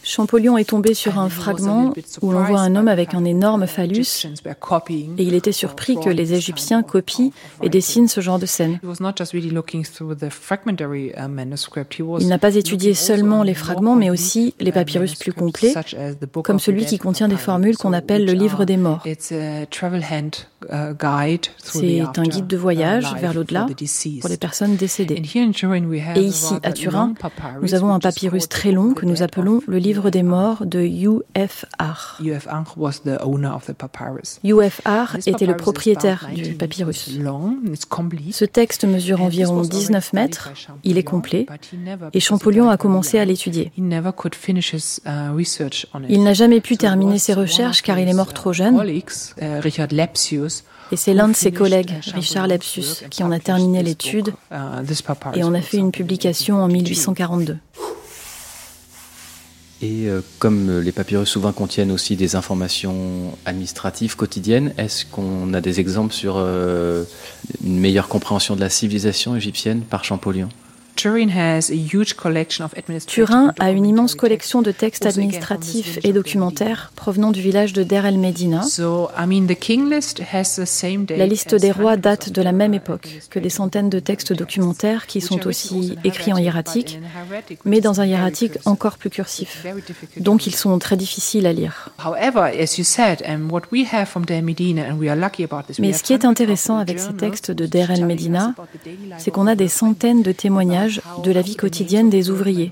Champollion 0.03 0.57
est 0.57 0.69
tombé 0.69 0.93
sur 0.93 1.19
un 1.19 1.29
fragment 1.29 1.93
où 2.21 2.31
l'on 2.31 2.43
voit 2.43 2.59
un 2.59 2.75
homme 2.75 2.87
avec 2.87 3.13
un 3.13 3.25
énorme 3.25 3.67
phallus 3.67 4.27
et 5.17 5.23
il 5.23 5.33
était 5.33 5.51
surpris 5.51 5.97
que 5.97 6.09
les 6.09 6.33
Égyptiens 6.33 6.83
copient 6.83 7.31
et 7.61 7.69
dessinent 7.69 8.07
ce 8.07 8.21
genre 8.21 8.39
de 8.39 8.45
scène. 8.45 8.79
Il 12.19 12.27
n'a 12.27 12.37
pas 12.37 12.55
étudié 12.55 12.93
seulement 12.93 13.43
les 13.43 13.53
fragments 13.53 13.95
mais 13.95 14.09
aussi 14.09 14.53
les 14.59 14.71
papyrus 14.71 15.15
plus 15.15 15.33
complets 15.33 15.73
comme 16.43 16.59
celui 16.59 16.85
qui 16.85 16.97
contient 16.97 17.27
des 17.27 17.37
formules 17.37 17.77
qu'on 17.77 17.93
appelle 17.93 18.25
le 18.25 18.33
livre 18.33 18.65
des 18.65 18.77
morts. 18.77 19.03
C'est 21.57 22.01
un 22.01 22.23
guide 22.23 22.47
de 22.47 22.57
voyage 22.57 23.13
vers 23.19 23.33
l'au-delà 23.33 23.67
pour 24.21 24.29
les 24.29 24.37
personnes 24.37 24.75
décédées. 24.75 25.21
Et 26.15 26.21
ici, 26.21 26.53
à 26.63 26.71
Turin, 26.71 27.13
nous 27.61 27.73
avons 27.73 27.93
un 27.93 27.99
papyrus 27.99 28.49
très 28.49 28.71
long 28.71 28.93
que 28.93 29.05
nous 29.05 29.21
appelons 29.21 29.61
le 29.67 29.77
livre 29.77 30.09
des 30.09 30.23
morts 30.23 30.65
de 30.65 30.79
UFR. 30.79 32.21
UFR 34.43 35.17
était 35.25 35.45
le 35.45 35.57
propriétaire 35.57 36.29
du 36.35 36.53
papyrus. 36.53 37.09
Ce 38.31 38.45
texte 38.45 38.85
mesure 38.85 39.21
environ 39.21 39.61
19 39.61 40.13
mètres, 40.13 40.51
il 40.83 40.97
est 40.97 41.03
complet, 41.03 41.45
et 42.13 42.19
Champollion 42.19 42.69
a 42.69 42.77
commencé 42.77 43.19
à 43.19 43.25
l'étudier. 43.25 43.71
Il 46.09 46.23
n'a 46.23 46.33
jamais 46.33 46.61
pu 46.61 46.77
terminer 46.77 47.17
ses 47.19 47.33
recherches 47.33 47.81
car 47.81 47.99
il 47.99 48.07
est 48.07 48.13
mort 48.13 48.33
trop 48.33 48.53
jeune. 48.53 48.79
Et 50.91 50.95
c'est 50.95 51.13
l'un 51.13 51.27
de 51.27 51.35
ses 51.35 51.51
collègues, 51.51 51.93
Richard 52.13 52.47
Lepsus, 52.47 53.05
qui 53.09 53.23
en 53.23 53.31
a 53.31 53.39
terminé 53.39 53.81
l'étude 53.81 54.33
et 55.33 55.43
on 55.43 55.53
a 55.53 55.61
fait 55.61 55.77
une 55.77 55.91
publication 55.91 56.61
en 56.61 56.67
1842. 56.67 57.57
Et 59.81 60.07
euh, 60.07 60.21
comme 60.39 60.79
les 60.79 60.93
papyrus 60.93 61.27
souvent 61.27 61.51
contiennent 61.51 61.91
aussi 61.91 62.15
des 62.15 62.37
informations 62.37 63.37
administratives 63.45 64.15
quotidiennes, 64.15 64.73
est-ce 64.77 65.05
qu'on 65.05 65.53
a 65.53 65.59
des 65.59 65.81
exemples 65.81 66.13
sur 66.13 66.35
euh, 66.37 67.03
une 67.61 67.79
meilleure 67.79 68.07
compréhension 68.07 68.55
de 68.55 68.61
la 68.61 68.69
civilisation 68.69 69.35
égyptienne 69.35 69.81
par 69.81 70.05
Champollion? 70.05 70.47
Turin 70.95 71.29
a 73.59 73.71
une 73.71 73.85
immense 73.85 74.15
collection 74.15 74.61
de 74.61 74.71
textes 74.71 75.05
administratifs 75.05 75.99
et 76.03 76.13
documentaires 76.13 76.91
provenant 76.95 77.31
du 77.31 77.41
village 77.41 77.73
de 77.73 77.83
Der 77.83 78.05
el 78.05 78.17
Medina. 78.17 78.61
La 81.17 81.25
liste 81.25 81.55
des 81.55 81.71
rois 81.71 81.97
date 81.97 82.31
de 82.31 82.41
la 82.41 82.51
même 82.51 82.73
époque 82.73 83.19
que 83.29 83.39
des 83.39 83.49
centaines 83.49 83.89
de 83.89 83.99
textes 83.99 84.33
documentaires 84.33 85.07
qui 85.07 85.21
sont 85.21 85.47
aussi 85.47 85.95
écrits 86.03 86.33
en 86.33 86.37
hiératique, 86.37 86.99
mais 87.65 87.81
dans 87.81 88.01
un 88.01 88.05
hiératique 88.05 88.53
encore 88.65 88.97
plus 88.97 89.09
cursif. 89.09 89.65
Donc 90.17 90.47
ils 90.47 90.55
sont 90.55 90.77
très 90.79 90.97
difficiles 90.97 91.47
à 91.47 91.53
lire. 91.53 91.89
Mais 95.79 95.93
ce 95.93 96.03
qui 96.03 96.13
est 96.13 96.25
intéressant 96.25 96.77
avec 96.77 96.99
ces 96.99 97.13
textes 97.13 97.51
de 97.51 97.65
Der 97.65 97.91
el 97.91 98.05
Medina, 98.05 98.53
c'est 99.17 99.31
qu'on 99.31 99.47
a 99.47 99.55
des 99.55 99.67
centaines 99.67 100.21
de 100.21 100.31
témoignages 100.31 100.82
de 101.23 101.31
la 101.31 101.41
vie 101.41 101.55
quotidienne 101.55 102.09
des 102.09 102.29
ouvriers. 102.29 102.71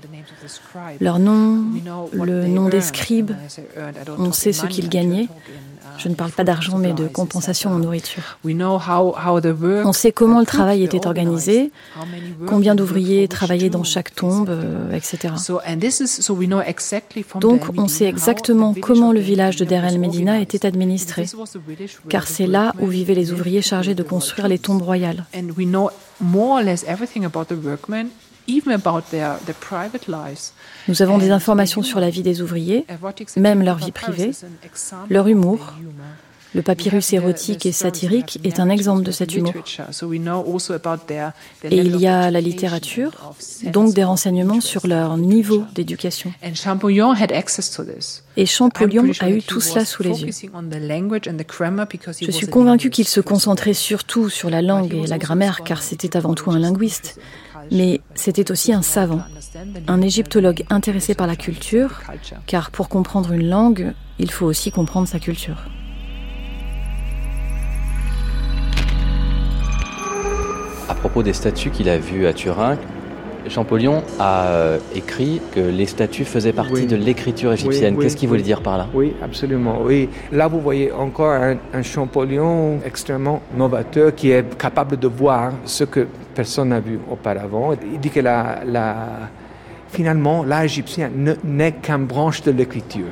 Leur 1.00 1.18
nom, 1.18 1.64
le 2.12 2.46
nom 2.46 2.68
des 2.68 2.80
scribes, 2.80 3.32
on 4.18 4.32
sait 4.32 4.52
ce 4.52 4.66
qu'ils 4.66 4.88
gagnaient. 4.88 5.28
Je 5.98 6.08
ne 6.08 6.14
parle 6.14 6.30
pas 6.30 6.44
d'argent, 6.44 6.78
mais 6.78 6.92
de 6.92 7.06
compensation 7.06 7.70
en 7.70 7.78
nourriture. 7.78 8.38
On 8.44 9.92
sait 9.92 10.12
comment 10.12 10.40
le 10.40 10.46
travail 10.46 10.82
était 10.82 11.06
organisé, 11.06 11.70
combien 12.46 12.74
d'ouvriers 12.74 13.28
travaillaient 13.28 13.70
dans 13.70 13.84
chaque 13.84 14.14
tombe, 14.14 14.50
euh, 14.50 14.94
etc. 14.94 15.34
Donc, 17.40 17.62
on 17.76 17.88
sait 17.88 18.06
exactement 18.06 18.74
comment 18.80 19.12
le 19.12 19.20
village 19.20 19.56
de 19.56 19.64
Der 19.64 19.84
el 19.84 19.98
Medina 19.98 20.40
était 20.40 20.66
administré, 20.66 21.26
car 22.08 22.26
c'est 22.26 22.46
là 22.46 22.74
où 22.80 22.86
vivaient 22.86 23.14
les 23.14 23.32
ouvriers 23.32 23.62
chargés 23.62 23.94
de 23.94 24.02
construire 24.02 24.48
les 24.48 24.58
tombes 24.58 24.82
royales. 24.82 25.24
Nous 30.88 31.02
avons 31.02 31.18
des 31.18 31.30
informations 31.30 31.82
sur 31.82 32.00
la 32.00 32.10
vie 32.10 32.22
des 32.22 32.42
ouvriers, 32.42 32.86
même 33.36 33.62
leur 33.62 33.76
vie 33.76 33.92
privée, 33.92 34.32
leur 35.10 35.28
humour. 35.28 35.74
Le 36.54 36.62
papyrus 36.62 37.12
érotique 37.12 37.66
et 37.66 37.72
satirique 37.72 38.38
est 38.44 38.60
un 38.60 38.68
exemple 38.68 39.02
de 39.02 39.10
cet 39.10 39.34
humour. 39.34 39.54
Et 41.64 41.76
il 41.78 41.96
y 41.96 42.06
a 42.06 42.30
la 42.30 42.40
littérature, 42.40 43.34
donc 43.64 43.94
des 43.94 44.04
renseignements 44.04 44.60
sur 44.60 44.86
leur 44.86 45.16
niveau 45.16 45.64
d'éducation. 45.74 46.32
Et 46.44 46.54
Champollion 46.54 47.12
a 49.20 49.30
eu 49.30 49.42
tout 49.42 49.60
cela 49.60 49.84
sous 49.84 50.02
les 50.02 50.22
yeux. 50.22 50.30
Je 52.20 52.30
suis 52.30 52.46
convaincu 52.46 52.90
qu'il 52.90 53.08
se 53.08 53.20
concentrait 53.20 53.74
surtout 53.74 54.28
sur 54.28 54.50
la 54.50 54.62
langue 54.62 54.94
et 54.94 55.06
la 55.06 55.18
grammaire, 55.18 55.62
car 55.64 55.82
c'était 55.82 56.16
avant 56.16 56.34
tout 56.34 56.50
un 56.50 56.58
linguiste 56.58 57.18
mais 57.70 58.00
c'était 58.14 58.50
aussi 58.50 58.72
un 58.72 58.82
savant, 58.82 59.22
un 59.86 60.02
égyptologue 60.02 60.64
intéressé 60.70 61.14
par 61.14 61.26
la 61.26 61.36
culture, 61.36 62.00
car 62.46 62.70
pour 62.70 62.88
comprendre 62.88 63.32
une 63.32 63.48
langue, 63.48 63.92
il 64.18 64.30
faut 64.30 64.46
aussi 64.46 64.70
comprendre 64.70 65.08
sa 65.08 65.18
culture. 65.18 65.56
Propos 71.02 71.24
des 71.24 71.32
statues 71.32 71.70
qu'il 71.70 71.88
a 71.88 71.98
vues 71.98 72.28
à 72.28 72.32
Turin, 72.32 72.78
Champollion 73.48 74.04
a 74.20 74.46
euh, 74.46 74.78
écrit 74.94 75.40
que 75.52 75.58
les 75.58 75.86
statues 75.86 76.24
faisaient 76.24 76.52
partie 76.52 76.86
de 76.86 76.94
l'écriture 76.94 77.52
égyptienne. 77.52 77.98
Qu'est-ce 77.98 78.16
qu'il 78.16 78.28
voulait 78.28 78.40
dire 78.42 78.62
par 78.62 78.78
là? 78.78 78.86
Oui, 78.94 79.12
absolument. 79.20 79.80
Oui. 79.82 80.08
Là, 80.30 80.46
vous 80.46 80.60
voyez 80.60 80.92
encore 80.92 81.32
un, 81.32 81.82
Champollion 81.82 82.78
extrêmement 82.86 83.42
novateur 83.56 84.14
qui 84.14 84.30
est 84.30 84.56
capable 84.56 84.96
de 84.96 85.08
voir 85.08 85.50
ce 85.64 85.82
que 85.82 86.06
personne 86.36 86.68
n'a 86.68 86.78
vu 86.78 87.00
auparavant. 87.10 87.74
Il 87.92 87.98
dit 87.98 88.10
que 88.10 88.20
la, 88.20 88.60
finalement, 89.88 90.44
l'art 90.44 90.62
égyptien 90.62 91.10
n'est 91.42 91.72
qu'une 91.72 92.06
branche 92.06 92.42
de 92.42 92.52
l'écriture. 92.52 93.10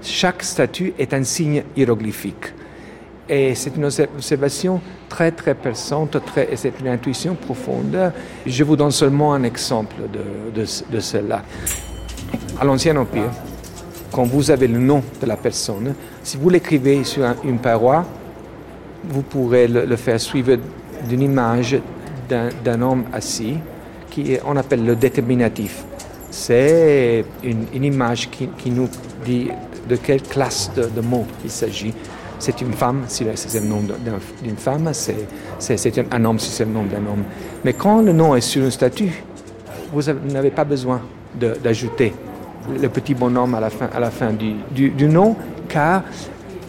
Chaque 0.00 0.42
statue 0.42 0.94
est 0.98 1.12
un 1.12 1.24
signe 1.24 1.64
hiéroglyphique. 1.76 2.54
Et 3.32 3.54
c'est 3.54 3.76
une 3.76 3.84
observation 3.84 4.80
très, 5.08 5.30
très 5.30 5.54
perçante, 5.54 6.18
très, 6.26 6.52
et 6.52 6.56
c'est 6.56 6.72
une 6.80 6.88
intuition 6.88 7.36
profonde. 7.36 7.96
Je 8.44 8.64
vous 8.64 8.74
donne 8.74 8.90
seulement 8.90 9.32
un 9.32 9.44
exemple 9.44 9.94
de, 10.12 10.64
de, 10.90 11.00
cela. 11.00 11.44
À 12.60 12.64
l'Ancien 12.64 12.96
Empire, 12.96 13.30
quand 14.10 14.24
vous 14.24 14.50
avez 14.50 14.66
le 14.66 14.80
nom 14.80 15.00
de 15.22 15.26
la 15.26 15.36
personne, 15.36 15.94
si 16.24 16.38
vous 16.38 16.50
l'écrivez 16.50 17.04
sur 17.04 17.24
une 17.44 17.58
paroi, 17.58 18.04
vous 19.04 19.22
pourrez 19.22 19.68
le, 19.68 19.94
faire 19.94 20.20
suivre 20.20 20.56
d'une 21.08 21.22
image 21.22 21.78
d'un 22.28 22.82
homme 22.82 23.04
assis, 23.12 23.58
qui 24.10 24.38
on 24.44 24.56
appelle 24.56 24.84
le 24.84 24.96
déterminatif. 24.96 25.84
C'est 26.32 27.24
une, 27.44 27.84
image 27.84 28.28
qui, 28.28 28.48
qui, 28.58 28.70
nous 28.72 28.88
dit 29.24 29.50
de 29.88 29.94
quelle 29.94 30.22
classe 30.22 30.72
de, 30.74 30.86
de 30.86 31.00
mots 31.00 31.26
il 31.44 31.50
s'agit 31.50 31.94
c'est 32.40 32.60
une 32.62 32.72
femme 32.72 33.04
si 33.06 33.24
c'est 33.34 33.60
le 33.60 33.66
nom 33.66 33.82
d'une 34.42 34.56
femme, 34.56 34.90
c'est 34.92 36.04
un 36.10 36.24
homme 36.24 36.38
si 36.38 36.50
c'est 36.50 36.64
le 36.64 36.72
nom 36.72 36.84
d'un 36.84 36.96
homme. 36.96 37.24
Mais 37.64 37.74
quand 37.74 38.00
le 38.00 38.12
nom 38.12 38.34
est 38.34 38.40
sur 38.40 38.64
une 38.64 38.70
statue, 38.70 39.22
vous 39.92 40.02
n'avez 40.30 40.50
pas 40.50 40.64
besoin 40.64 41.00
d'ajouter 41.62 42.12
le 42.80 42.88
petit 42.88 43.14
bonhomme 43.14 43.54
à 43.54 43.60
la 43.60 43.70
fin, 43.70 43.88
à 43.94 44.00
la 44.00 44.10
fin 44.10 44.32
du, 44.32 44.90
du, 44.90 45.06
nom, 45.06 45.36
car 45.68 46.02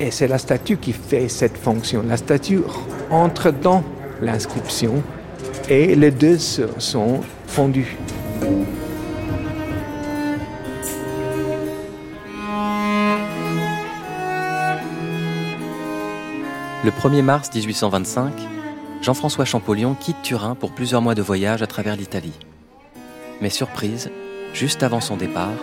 c'est 0.10 0.27
la 0.27 0.38
statue 0.38 0.77
qui 0.77 0.93
fait 0.93 1.27
cette 1.29 1.57
fonction. 1.57 2.03
La 2.07 2.17
statue 2.17 2.62
entre 3.10 3.51
dans 3.51 3.84
l'inscription 4.21 5.01
et 5.69 5.95
les 5.95 6.12
deux 6.12 6.38
sont 6.38 7.21
fondus. 7.47 7.97
Le 16.84 16.89
1er 16.89 17.22
mars 17.22 17.54
1825, 17.54 18.34
Jean-François 19.04 19.46
Champollion 19.46 19.94
quitte 19.94 20.24
Turin 20.24 20.56
pour 20.56 20.72
plusieurs 20.72 21.04
mois 21.04 21.13
de 21.13 21.22
voyage 21.22 21.62
à 21.62 21.67
travers 21.67 21.96
l'Italie. 21.96 22.34
Mais 23.39 23.52
surprise, 23.52 24.10
juste 24.56 24.82
avant 24.82 25.00
son 25.00 25.15
départ, 25.15 25.54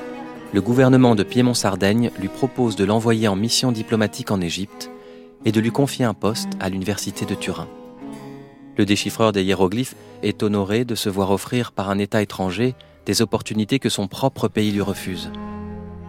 le 0.53 0.61
gouvernement 0.61 1.17
de 1.17 1.25
Piémont-Sardaigne 1.25 2.13
lui 2.21 2.29
propose 2.29 2.77
de 2.77 2.85
l'envoyer 2.85 3.27
en 3.27 3.35
mission 3.35 3.73
diplomatique 3.73 4.31
en 4.31 4.41
Égypte 4.41 4.93
et 5.45 5.51
de 5.51 5.59
lui 5.59 5.73
confier 5.73 6.05
un 6.05 6.15
poste 6.15 6.51
à 6.61 6.69
l'université 6.69 7.27
de 7.27 7.35
Turin. 7.35 7.67
Le 8.77 8.87
déchiffreur 8.87 9.33
des 9.33 9.43
hiéroglyphes 9.43 9.97
est 10.23 10.45
honoré 10.45 10.85
de 10.85 10.95
se 10.95 11.09
voir 11.09 11.33
offrir 11.33 11.73
par 11.73 11.91
un 11.91 11.99
État 11.99 12.23
étranger 12.23 12.77
des 13.07 13.23
opportunités 13.23 13.81
que 13.81 13.89
son 13.89 14.07
propre 14.07 14.47
pays 14.47 14.71
lui 14.71 14.83
refuse. 14.83 15.33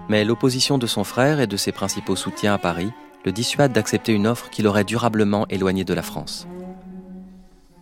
Mais 0.07 0.23
l'opposition 0.23 0.77
de 0.77 0.85
son 0.85 1.03
frère 1.03 1.39
et 1.39 1.47
de 1.47 1.57
ses 1.57 1.71
principaux 1.71 2.15
soutiens 2.15 2.53
à 2.53 2.59
Paris 2.59 2.91
le 3.25 3.31
dissuade 3.31 3.73
d'accepter 3.73 4.13
une 4.13 4.27
offre 4.27 4.49
qui 4.49 4.61
l'aurait 4.61 4.83
durablement 4.83 5.47
éloigné 5.49 5.83
de 5.83 5.93
la 5.93 6.01
France. 6.01 6.47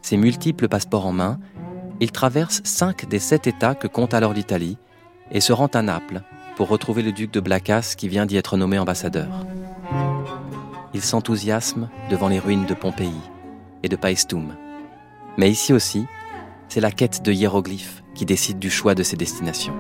Ses 0.02 0.18
multiples 0.18 0.68
passeports 0.68 1.06
en 1.06 1.12
main, 1.12 1.40
il 2.00 2.12
traverse 2.12 2.62
cinq 2.64 3.08
des 3.08 3.20
sept 3.20 3.48
États 3.48 3.76
que 3.76 3.88
compte 3.88 4.14
alors 4.14 4.34
l'Italie 4.34 4.78
et 5.32 5.42
se 5.42 5.54
rend 5.54 5.68
à 5.68 5.82
Naples 5.82 6.22
pour 6.56 6.70
retrouver 6.70 7.02
le 7.02 7.12
duc 7.12 7.32
de 7.32 7.40
Blacas 7.40 7.94
qui 7.98 8.08
vient 8.08 8.26
d'y 8.26 8.38
être 8.38 8.58
nommé 8.58 8.80
ambassadeur. 8.80 9.46
Il 10.94 11.02
s'enthousiasme 11.02 11.90
devant 12.10 12.30
les 12.30 12.40
ruines 12.40 12.66
de 12.66 12.74
Pompéi 12.74 13.14
et 13.84 13.90
de 13.90 13.96
Paestum. 13.96 14.56
Mais 15.38 15.52
ici 15.52 15.74
aussi, 15.74 16.06
c'est 16.68 16.82
la 16.82 16.92
quête 16.92 17.22
de 17.22 17.32
hiéroglyphes 17.32 18.04
qui 18.16 18.26
décide 18.26 18.60
du 18.60 18.70
choix 18.70 18.96
de 18.96 19.04
ses 19.04 19.16
destinations. 19.16 19.76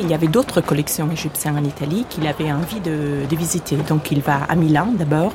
Il 0.00 0.08
y 0.08 0.14
avait 0.14 0.28
d'autres 0.28 0.60
collections 0.60 1.10
égyptiennes 1.10 1.58
en 1.58 1.64
Italie 1.64 2.06
qu'il 2.08 2.26
avait 2.26 2.52
envie 2.52 2.80
de, 2.80 3.26
visiter. 3.36 3.76
Donc 3.76 4.10
il 4.10 4.20
va 4.20 4.44
à 4.48 4.54
Milan 4.54 4.88
d'abord, 4.96 5.32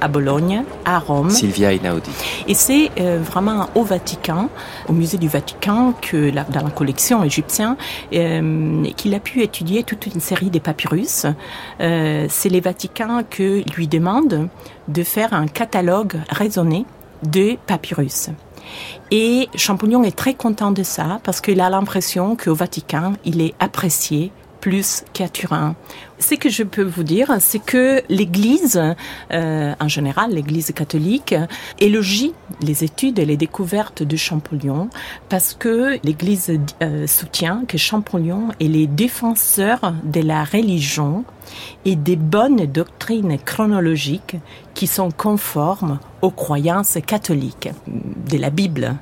à 0.00 0.08
Bologne, 0.08 0.64
à 0.84 0.98
Rome. 0.98 1.30
Silvia 1.30 1.72
Inaudi. 1.72 2.10
Et 2.48 2.54
c'est 2.54 2.90
euh, 3.00 3.20
vraiment 3.22 3.68
au 3.74 3.84
Vatican, 3.84 4.48
au 4.88 4.92
musée 4.92 5.18
du 5.18 5.28
Vatican, 5.28 5.94
que 6.00 6.30
dans 6.30 6.64
la 6.64 6.70
collection 6.70 7.22
égyptienne, 7.22 7.76
euh, 8.12 8.84
qu'il 8.96 9.14
a 9.14 9.20
pu 9.20 9.42
étudier 9.42 9.84
toute 9.84 10.06
une 10.06 10.20
série 10.20 10.50
de 10.50 10.58
papyrus. 10.58 11.26
Euh, 11.80 12.26
c'est 12.28 12.48
les 12.48 12.60
Vaticans 12.60 13.22
que 13.28 13.62
lui 13.76 13.86
demandent 13.86 14.48
de 14.88 15.02
faire 15.04 15.32
un 15.32 15.46
catalogue 15.46 16.16
raisonné 16.28 16.84
de 17.22 17.56
papyrus. 17.66 18.30
Et 19.10 19.48
Champollion 19.56 20.02
est 20.04 20.16
très 20.16 20.34
content 20.34 20.70
de 20.70 20.82
ça 20.82 21.20
parce 21.24 21.40
qu'il 21.40 21.60
a 21.60 21.70
l'impression 21.70 22.36
qu'au 22.36 22.54
Vatican, 22.54 23.14
il 23.24 23.40
est 23.40 23.54
apprécié 23.60 24.32
plus 24.62 25.02
qu'à 25.12 25.28
Turin. 25.28 25.74
Ce 26.20 26.36
que 26.36 26.48
je 26.48 26.62
peux 26.62 26.84
vous 26.84 27.02
dire, 27.02 27.34
c'est 27.40 27.58
que 27.58 28.00
l'Église, 28.08 28.80
euh, 29.32 29.74
en 29.78 29.88
général, 29.88 30.30
l'Église 30.30 30.72
catholique, 30.72 31.34
élogie 31.80 32.32
les 32.60 32.84
études 32.84 33.18
et 33.18 33.24
les 33.24 33.36
découvertes 33.36 34.04
de 34.04 34.16
Champollion 34.16 34.88
parce 35.28 35.52
que 35.52 35.98
l'Église 36.04 36.60
euh, 36.80 37.08
soutient 37.08 37.64
que 37.66 37.76
Champollion 37.76 38.50
est 38.60 38.68
les 38.68 38.86
défenseurs 38.86 39.94
de 40.04 40.20
la 40.20 40.44
religion 40.44 41.24
et 41.84 41.96
des 41.96 42.16
bonnes 42.16 42.66
doctrines 42.66 43.38
chronologiques 43.38 44.36
qui 44.74 44.86
sont 44.86 45.10
conformes 45.10 45.98
aux 46.22 46.30
croyances 46.30 46.98
catholiques 47.06 47.68
de 47.86 48.38
la 48.38 48.50
Bible. 48.50 48.94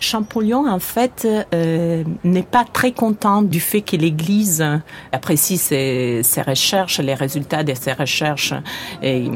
Champollion, 0.00 0.68
en 0.68 0.78
fait, 0.78 1.26
euh, 1.54 2.04
n'est 2.24 2.42
pas 2.42 2.64
très 2.64 2.92
content 2.92 3.42
du 3.42 3.58
fait 3.58 3.80
que 3.80 3.96
l'Église 3.96 4.64
apprécie 5.10 5.56
ses, 5.56 6.20
ses, 6.22 6.42
recherches, 6.42 7.00
les 7.00 7.14
résultats 7.14 7.64
de 7.64 7.74
ses 7.74 7.94
recherches, 7.94 8.54
et, 9.02 9.28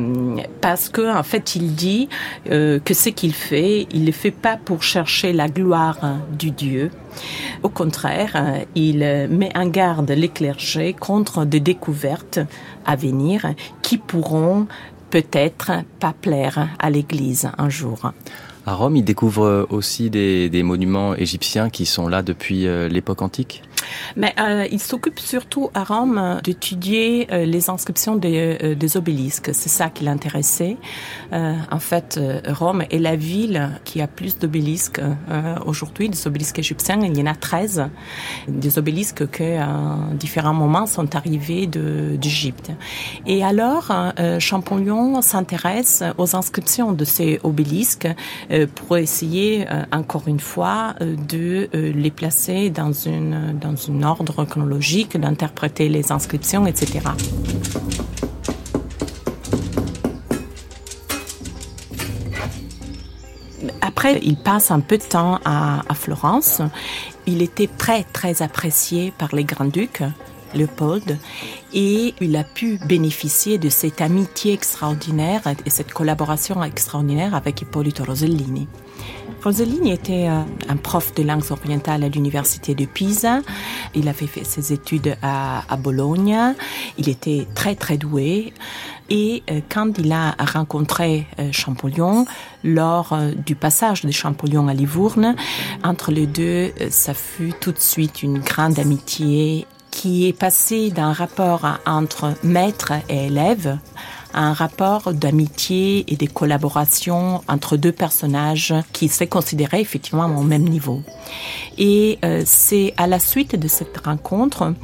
parce 0.61 0.88
que, 0.88 1.14
en 1.14 1.22
fait, 1.22 1.57
il 1.57 1.75
dit 1.75 2.09
euh, 2.51 2.79
que 2.79 2.94
ce 2.94 3.09
qu'il 3.09 3.35
fait, 3.35 3.87
il 3.92 4.07
le 4.07 4.12
fait 4.12 4.31
pas 4.31 4.57
pour 4.57 4.83
chercher 4.83 5.33
la 5.33 5.48
gloire 5.48 5.98
du 6.38 6.51
Dieu. 6.51 6.90
Au 7.62 7.68
contraire, 7.68 8.64
il 8.75 8.98
met 9.31 9.57
en 9.57 9.66
garde 9.66 10.11
les 10.11 10.29
clergés 10.29 10.92
contre 10.92 11.44
des 11.44 11.61
découvertes 11.61 12.40
à 12.85 12.96
venir 12.96 13.55
qui 13.83 13.98
pourront 13.98 14.66
peut-être 15.11 15.72
pas 16.01 16.14
plaire 16.18 16.68
à 16.79 16.90
l'Église 16.90 17.51
un 17.59 17.68
jour. 17.68 18.12
À 18.64 18.75
Rome, 18.75 18.96
il 18.96 19.05
découvre 19.05 19.66
aussi 19.70 20.09
des, 20.09 20.48
des 20.48 20.62
monuments 20.62 21.14
égyptiens 21.16 21.68
qui 21.68 21.85
sont 21.85 22.07
là 22.07 22.22
depuis 22.22 22.66
euh, 22.66 22.88
l'époque 22.88 23.20
antique? 23.20 23.62
Mais 24.16 24.35
euh, 24.38 24.66
il 24.71 24.81
s'occupe 24.81 25.18
surtout 25.18 25.71
à 25.75 25.85
Rome 25.85 26.40
d'étudier 26.42 27.29
euh, 27.33 27.45
les 27.45 27.71
inscriptions 27.71 28.16
des, 28.16 28.59
euh, 28.62 28.75
des 28.75 28.97
obélisques. 28.97 29.51
C'est 29.53 29.68
ça 29.68 29.90
qui 29.90 30.05
l'intéressait. 30.05 30.77
Euh, 31.33 31.55
en 31.71 31.79
fait, 31.79 32.18
euh, 32.18 32.40
Rome 32.49 32.85
est 32.90 32.99
la 32.99 33.16
ville 33.16 33.71
qui 33.85 34.01
a 34.01 34.07
plus 34.07 34.38
d'obélisques 34.38 35.01
aujourd'hui, 35.66 36.09
des 36.09 36.27
obélisques 36.27 36.59
égyptiens. 36.59 37.01
Il 37.03 37.16
y 37.16 37.23
en 37.23 37.27
a 37.27 37.35
13. 37.35 37.88
Des 38.49 38.79
obélisques 38.79 39.31
qui, 39.31 39.45
à 39.45 39.97
différents 40.14 40.55
moments, 40.55 40.87
sont 40.87 41.14
arrivés 41.14 41.66
d'Égypte. 41.66 42.71
Et 43.27 43.45
alors, 43.45 43.92
Champollion 44.38 45.21
s'intéresse 45.23 46.03
aux 46.18 46.37
inscriptions 46.37 46.92
de 46.92 47.05
ces 47.05 47.40
obélisques 47.42 48.09
pour 48.75 48.97
essayer, 48.97 49.66
encore 49.92 50.25
une 50.27 50.40
fois, 50.40 50.95
de 51.01 51.68
les 51.73 52.11
placer 52.11 52.71
dans 52.71 52.92
une 52.92 53.53
un 53.89 54.03
ordre 54.03 54.45
chronologique, 54.45 55.17
d'interpréter 55.17 55.89
les 55.89 56.13
inscriptions, 56.13 56.67
etc. 56.67 57.01
Après, 63.81 64.19
il 64.23 64.37
passe 64.37 64.71
un 64.71 64.81
peu 64.81 64.99
de 64.99 65.05
temps 65.05 65.39
à, 65.45 65.83
Florence. 65.95 66.61
Il 67.27 67.43
était 67.43 67.69
très, 67.69 68.05
très 68.05 68.43
apprécié 68.43 69.13
par 69.17 69.35
les 69.35 69.45
grands-ducs. 69.45 70.03
Léopold, 70.55 71.19
et 71.73 72.15
il 72.21 72.37
a 72.37 72.45
pu 72.45 72.79
bénéficier 72.87 73.57
de 73.57 73.71
cette 73.71 74.03
amitié 74.03 74.53
extraordinaire 74.53 75.41
et 75.65 75.71
cette 75.71 75.95
collaboration 75.95 76.63
extraordinaire 76.63 77.35
avec 77.35 77.63
Ippolito 77.63 78.05
Rosellini. 78.05 78.69
Rosellini 79.43 79.91
était 79.93 80.29
euh, 80.29 80.43
un 80.69 80.77
prof 80.77 81.15
de 81.15 81.25
langues 81.25 81.51
orientales 81.51 82.05
à 82.05 82.09
l'université 82.09 82.75
de 82.75 82.85
Pisa. 82.85 83.41
Il 83.95 84.09
avait 84.09 84.27
fait 84.27 84.45
ses 84.45 84.73
études 84.73 85.17
à, 85.21 85.65
à 85.69 85.77
Bologne. 85.77 86.55
Il 86.97 87.09
était 87.09 87.49
très 87.55 87.75
très 87.75 87.97
doué. 87.97 88.53
Et 89.11 89.43
euh, 89.51 89.61
quand 89.69 89.99
il 89.99 90.13
a 90.13 90.37
rencontré 90.39 91.27
euh, 91.41 91.51
Champollion, 91.51 92.25
lors 92.63 93.19
du 93.45 93.57
passage 93.57 94.03
de 94.03 94.13
Champollion 94.13 94.69
à 94.69 94.75
Livourne, 94.75 95.35
entre 95.83 96.13
les 96.13 96.29
deux, 96.29 96.71
ça 96.91 97.13
fut 97.13 97.53
tout 97.61 97.73
de 97.73 97.81
suite 97.81 98.23
une 98.23 98.39
grande 98.39 98.79
amitié 98.79 99.67
qui 99.91 100.29
est 100.29 100.33
passée 100.33 100.91
d'un 100.91 101.13
rapport 101.13 101.67
entre 101.85 102.35
maître 102.45 102.93
et 103.09 103.27
élève 103.27 103.79
un 104.35 104.53
rapport 104.53 105.12
d'amitié 105.12 106.05
et 106.12 106.16
de 106.16 106.27
collaboration 106.27 107.42
entre 107.49 107.77
deux 107.77 107.92
personnages 107.92 108.75
qui 108.92 109.09
s'est 109.09 109.27
considéré 109.27 109.81
effectivement 109.81 110.27
au 110.37 110.42
même 110.42 110.64
niveau. 110.64 111.03
Et 111.79 112.18
euh, 112.25 112.42
c'est 112.45 112.95
à 112.97 113.07
la 113.07 113.18
suite 113.18 113.57
de 113.57 113.68
cette 113.68 113.97
rencontre 113.99 114.75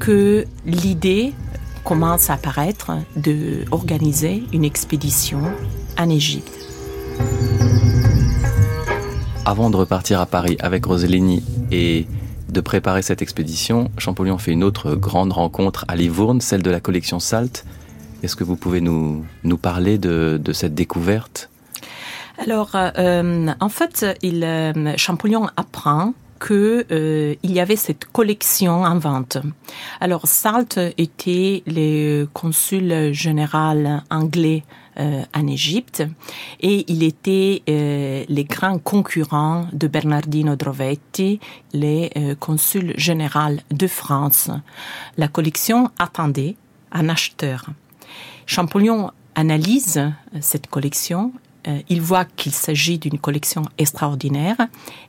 que 0.00 0.46
l'idée 0.66 1.32
commence 1.84 2.30
à 2.30 2.34
apparaître 2.34 2.92
de 3.16 3.64
organiser 3.70 4.44
une 4.52 4.64
expédition 4.64 5.40
en 5.98 6.08
Égypte. 6.08 6.52
Avant 9.44 9.70
de 9.70 9.76
repartir 9.76 10.20
à 10.20 10.26
Paris 10.26 10.56
avec 10.60 10.84
Rosellini 10.84 11.42
et 11.72 12.06
de 12.48 12.60
préparer 12.60 13.02
cette 13.02 13.22
expédition, 13.22 13.90
Champollion 13.98 14.38
fait 14.38 14.52
une 14.52 14.62
autre 14.62 14.94
grande 14.94 15.32
rencontre 15.32 15.84
à 15.88 15.96
Livourne, 15.96 16.40
celle 16.40 16.62
de 16.62 16.70
la 16.70 16.80
collection 16.80 17.18
Salt, 17.18 17.64
est-ce 18.22 18.36
que 18.36 18.44
vous 18.44 18.56
pouvez 18.56 18.80
nous, 18.80 19.24
parler 19.60 19.98
de, 19.98 20.40
de 20.42 20.52
cette 20.52 20.74
découverte? 20.74 21.50
Alors, 22.38 22.70
euh, 22.74 23.48
en 23.60 23.68
fait, 23.68 24.06
euh, 24.24 24.94
Champollion 24.96 25.48
apprend 25.56 26.14
que 26.42 26.84
euh, 26.90 27.36
il 27.44 27.52
y 27.52 27.60
avait 27.60 27.76
cette 27.76 28.06
collection 28.06 28.82
en 28.82 28.98
vente. 28.98 29.38
Alors 30.00 30.26
Salt 30.26 30.76
était 30.98 31.62
le 31.68 32.24
consul 32.32 33.12
général 33.12 34.02
anglais 34.10 34.64
euh, 34.98 35.22
en 35.34 35.46
Égypte 35.46 36.02
et 36.58 36.84
il 36.88 37.04
était 37.04 37.62
euh, 37.68 38.24
les 38.28 38.44
grands 38.44 38.80
de 39.72 39.86
Bernardino 39.86 40.56
Drovetti, 40.56 41.38
le 41.74 42.08
euh, 42.18 42.34
consul 42.34 42.92
général 42.96 43.60
de 43.70 43.86
France. 43.86 44.50
La 45.16 45.28
collection 45.28 45.92
attendait 46.00 46.56
un 46.90 47.08
acheteur. 47.08 47.66
Champollion 48.46 49.10
analyse 49.34 49.98
euh, 49.98 50.10
cette 50.40 50.66
collection. 50.68 51.32
Euh, 51.68 51.80
il 51.88 52.00
voit 52.00 52.24
qu'il 52.24 52.52
s'agit 52.52 52.98
d'une 52.98 53.18
collection 53.18 53.62
extraordinaire. 53.78 54.56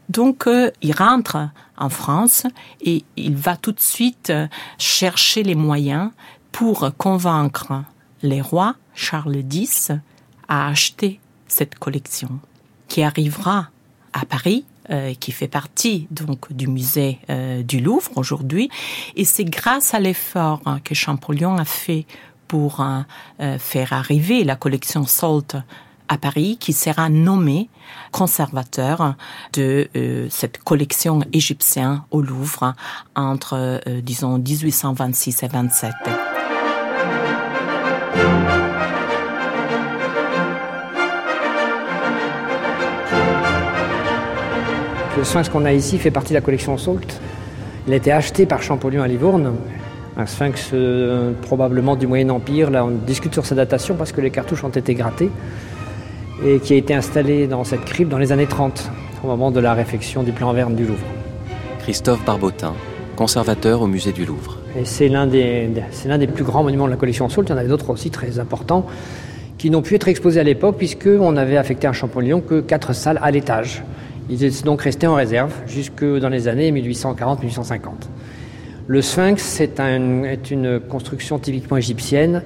Donc, 0.10 0.48
euh, 0.48 0.72
il 0.82 0.94
rentre 0.94 1.50
en 1.78 1.90
France 1.90 2.46
et 2.82 3.04
il 3.18 3.36
va 3.36 3.58
tout 3.58 3.72
de 3.72 3.80
suite 3.80 4.32
chercher 4.78 5.44
les 5.44 5.56
moyens 5.56 6.12
pour 6.52 6.92
convaincre 6.98 7.84
les 8.22 8.42
rois 8.42 8.76
Charles 8.94 9.44
X 9.52 9.92
à 10.48 10.68
acheter 10.68 11.20
cette 11.48 11.76
collection 11.76 12.40
qui 12.88 13.02
arrivera 13.02 13.70
à 14.14 14.26
Paris 14.26 14.66
qui 15.20 15.32
fait 15.32 15.48
partie 15.48 16.08
donc 16.12 16.52
du 16.52 16.68
musée 16.68 17.18
du 17.64 17.80
Louvre 17.80 18.12
aujourd'hui 18.18 18.70
et 19.16 19.24
c'est 19.24 19.46
grâce 19.46 19.94
à 19.94 20.00
l'effort 20.00 20.62
que 20.84 20.94
Champollion 20.94 21.58
a 21.58 21.66
fait 21.66 22.06
pour 22.54 22.86
euh, 23.40 23.58
faire 23.58 23.94
arriver 23.94 24.44
la 24.44 24.56
collection 24.56 25.08
Salt 25.08 25.56
à 26.08 26.20
Paris, 26.20 26.58
qui 26.60 26.72
sera 26.72 27.10
nommé 27.10 27.68
conservateur 28.12 29.16
de 29.54 29.90
euh, 29.96 30.28
cette 30.30 30.60
collection 30.60 31.22
égyptienne 31.34 32.04
au 32.12 32.22
Louvre 32.22 32.76
entre, 33.16 33.56
euh, 33.56 34.02
disons, 34.04 34.38
1826 34.38 35.42
et 35.42 35.48
27. 35.48 35.92
Le 45.18 45.24
sphinx 45.24 45.50
qu'on 45.50 45.66
a 45.66 45.74
ici 45.74 45.98
fait 45.98 46.12
partie 46.12 46.30
de 46.30 46.36
la 46.36 46.42
collection 46.42 46.78
Salt. 46.78 47.20
Il 47.88 47.94
a 47.94 47.96
été 47.96 48.12
acheté 48.12 48.46
par 48.46 48.62
Champollion 48.62 49.02
à 49.02 49.08
Livourne 49.08 49.56
un 50.18 50.26
sphinx 50.26 50.72
euh, 50.74 51.32
probablement 51.42 51.96
du 51.96 52.08
Moyen 52.08 52.30
Empire. 52.30 52.70
Là, 52.70 52.86
on 52.86 52.92
discute 52.92 53.34
sur 53.34 53.46
sa 53.46 53.56
datation 53.56 53.96
parce 53.96 54.12
que 54.12 54.22
les 54.22 54.30
cartouches 54.30 54.64
ont 54.64 54.70
été 54.70 54.94
grattées 54.94 55.30
et 56.46 56.60
qui 56.60 56.74
a 56.74 56.78
été 56.78 56.94
installé 56.94 57.48
dans 57.48 57.64
cette 57.64 57.86
crypte 57.86 58.12
dans 58.12 58.18
les 58.18 58.32
années 58.32 58.48
30, 58.48 58.92
au 59.24 59.28
moment 59.28 59.52
de 59.52 59.60
la 59.60 59.74
réfection 59.74 60.24
du 60.24 60.32
plan 60.32 60.52
Verne 60.54 60.76
du 60.76 60.86
Louvre. 60.86 61.06
Christophe 61.80 62.24
Barbotin, 62.26 62.74
conservateur 63.16 63.82
au 63.82 63.88
musée 63.88 64.12
du 64.12 64.26
Louvre. 64.26 64.58
Et 64.78 64.86
c'est 64.86 65.08
l'un 65.08 65.28
des, 65.28 65.68
des 65.68 66.28
plus 66.28 66.44
grands 66.44 66.64
monuments 66.64 66.86
de 66.86 66.92
la 66.92 66.98
collection 66.98 67.30
Sault. 67.30 67.44
Il 67.44 67.50
y 67.50 67.54
en 67.54 67.58
avait 67.58 67.68
d'autres 67.68 67.90
aussi 67.90 68.10
très 68.10 68.40
importants 68.40 68.86
qui 69.58 69.70
n'ont 69.70 69.82
pu 69.82 69.96
être 69.96 70.08
exposés 70.08 70.40
à 70.40 70.44
l'époque 70.44 70.78
puisqu'on 70.78 71.38
avait 71.38 71.58
affecté 71.58 71.88
à 71.88 71.94
Champollion 71.94 72.42
que 72.42 72.60
quatre 72.60 72.94
salles 72.94 73.20
à 73.22 73.32
l'étage. 73.32 73.84
Ils 74.30 74.44
étaient 74.44 74.64
donc 74.64 74.82
restés 74.82 75.08
en 75.08 75.16
réserve 75.16 75.54
jusque 75.68 76.04
dans 76.04 76.30
les 76.30 76.48
années 76.48 76.72
1840-1850. 76.72 77.80
Le 78.86 79.02
sphinx 79.02 79.62
est, 79.62 79.80
un, 79.80 80.24
est, 80.24 80.52
une 80.52 80.82
construction 80.82 81.40
typiquement 81.40 81.78
égyptienne 81.78 82.44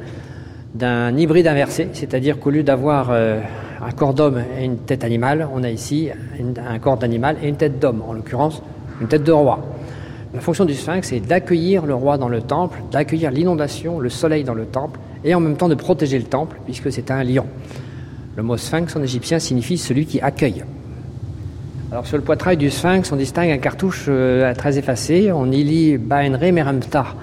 d'un 0.76 1.18
hybride 1.18 1.48
inversé, 1.48 1.90
c'est-à-dire 1.94 2.40
qu'au 2.40 2.52
lieu 2.52 2.62
d'avoir 2.62 3.10
euh, 3.10 3.42
un 3.84 3.92
corps 3.92 4.14
d'homme 4.14 4.44
et 4.60 4.64
une 4.64 4.78
tête 4.78 5.04
animale, 5.04 5.48
on 5.52 5.64
a 5.64 5.70
ici 5.72 6.10
un 6.40 6.78
corps 6.78 6.98
d'animal 6.98 7.38
et 7.42 7.48
une 7.48 7.56
tête 7.56 7.80
d'homme, 7.80 8.04
en 8.08 8.14
l'occurrence 8.14 8.62
une 9.02 9.08
tête 9.08 9.24
de 9.24 9.32
roi. 9.32 9.66
La 10.36 10.40
fonction 10.40 10.66
du 10.66 10.76
sphinx 10.76 11.12
est 11.12 11.22
d'accueillir 11.22 11.88
le 11.88 11.96
roi 11.96 12.20
dans 12.20 12.30
le 12.30 12.42
temple, 12.42 12.82
d'accueillir 12.92 13.32
l'inondation, 13.32 14.00
le 14.00 14.10
soleil 14.10 14.44
dans 14.44 14.54
le 14.54 14.66
temple, 14.66 15.00
et 15.24 15.34
en 15.34 15.40
même 15.40 15.58
temps 15.58 15.70
de 15.70 15.76
protéger 15.76 16.20
le 16.20 16.26
temple, 16.26 16.60
puisque 16.66 16.92
c'est 16.92 17.10
un 17.10 17.24
lion. 17.24 17.46
Le 18.36 18.44
mot 18.44 18.58
sphinx 18.58 18.96
en 18.96 19.02
égyptien 19.02 19.40
signifie 19.40 19.80
celui 19.80 20.06
qui 20.06 20.22
accueille. 20.22 20.64
Alors 21.90 22.06
sur 22.06 22.18
le 22.18 22.24
poitrail 22.24 22.58
du 22.58 22.70
sphinx, 22.70 23.14
on 23.14 23.16
distingue 23.16 23.50
un 23.50 23.60
cartouche 23.60 24.08
euh, 24.10 24.54
très 24.54 24.78
effacé, 24.78 25.32
on 25.32 25.50
y 25.50 25.64
lit 25.64 25.98
Baenre 25.98 26.52
Meremta. 26.52 27.16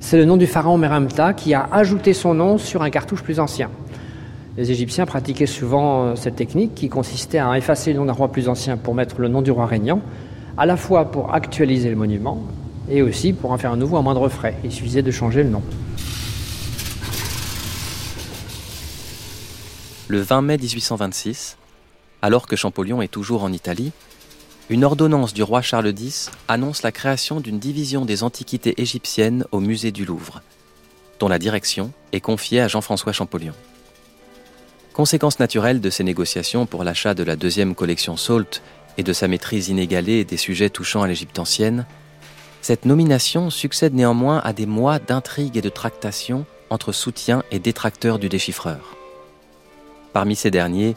C'est 0.00 0.16
le 0.16 0.24
nom 0.24 0.38
du 0.38 0.46
pharaon 0.46 0.78
Meremta 0.78 1.34
qui 1.34 1.52
a 1.52 1.68
ajouté 1.70 2.14
son 2.14 2.32
nom 2.32 2.56
sur 2.56 2.82
un 2.82 2.88
cartouche 2.88 3.22
plus 3.22 3.38
ancien. 3.38 3.70
Les 4.56 4.70
Égyptiens 4.70 5.04
pratiquaient 5.04 5.44
souvent 5.44 6.04
euh, 6.04 6.14
cette 6.16 6.36
technique 6.36 6.74
qui 6.74 6.88
consistait 6.88 7.36
à 7.36 7.54
effacer 7.58 7.92
le 7.92 7.98
nom 7.98 8.06
d'un 8.06 8.14
roi 8.14 8.32
plus 8.32 8.48
ancien 8.48 8.78
pour 8.78 8.94
mettre 8.94 9.20
le 9.20 9.28
nom 9.28 9.42
du 9.42 9.50
roi 9.50 9.66
régnant, 9.66 10.00
à 10.56 10.64
la 10.64 10.78
fois 10.78 11.10
pour 11.10 11.34
actualiser 11.34 11.90
le 11.90 11.96
monument 11.96 12.42
et 12.88 13.02
aussi 13.02 13.34
pour 13.34 13.52
en 13.52 13.58
faire 13.58 13.72
un 13.72 13.76
nouveau 13.76 13.98
à 13.98 14.02
moindre 14.02 14.30
frais. 14.30 14.54
Il 14.64 14.72
suffisait 14.72 15.02
de 15.02 15.10
changer 15.10 15.42
le 15.42 15.50
nom. 15.50 15.62
Le 20.08 20.18
20 20.22 20.40
mai 20.40 20.56
1826, 20.56 21.58
alors 22.22 22.46
que 22.46 22.56
Champollion 22.56 23.00
est 23.02 23.08
toujours 23.08 23.44
en 23.44 23.52
Italie, 23.52 23.92
une 24.70 24.84
ordonnance 24.84 25.32
du 25.32 25.42
roi 25.42 25.62
Charles 25.62 25.94
X 25.98 26.30
annonce 26.46 26.82
la 26.82 26.92
création 26.92 27.40
d'une 27.40 27.58
division 27.58 28.04
des 28.04 28.22
antiquités 28.22 28.80
égyptiennes 28.80 29.46
au 29.50 29.60
musée 29.60 29.92
du 29.92 30.04
Louvre, 30.04 30.42
dont 31.18 31.28
la 31.28 31.38
direction 31.38 31.92
est 32.12 32.20
confiée 32.20 32.60
à 32.60 32.68
Jean-François 32.68 33.12
Champollion. 33.12 33.54
Conséquence 34.92 35.38
naturelle 35.38 35.80
de 35.80 35.90
ces 35.90 36.04
négociations 36.04 36.66
pour 36.66 36.84
l'achat 36.84 37.14
de 37.14 37.22
la 37.22 37.36
deuxième 37.36 37.74
collection 37.74 38.16
Salt 38.16 38.62
et 38.98 39.02
de 39.02 39.12
sa 39.12 39.28
maîtrise 39.28 39.68
inégalée 39.68 40.24
des 40.24 40.36
sujets 40.36 40.70
touchant 40.70 41.02
à 41.02 41.08
l'Égypte 41.08 41.38
ancienne, 41.38 41.86
cette 42.60 42.84
nomination 42.84 43.48
succède 43.48 43.94
néanmoins 43.94 44.40
à 44.40 44.52
des 44.52 44.66
mois 44.66 44.98
d'intrigues 44.98 45.56
et 45.56 45.62
de 45.62 45.68
tractations 45.68 46.44
entre 46.68 46.92
soutiens 46.92 47.42
et 47.50 47.58
détracteurs 47.58 48.18
du 48.18 48.28
déchiffreur. 48.28 48.96
Parmi 50.12 50.36
ces 50.36 50.50
derniers, 50.50 50.96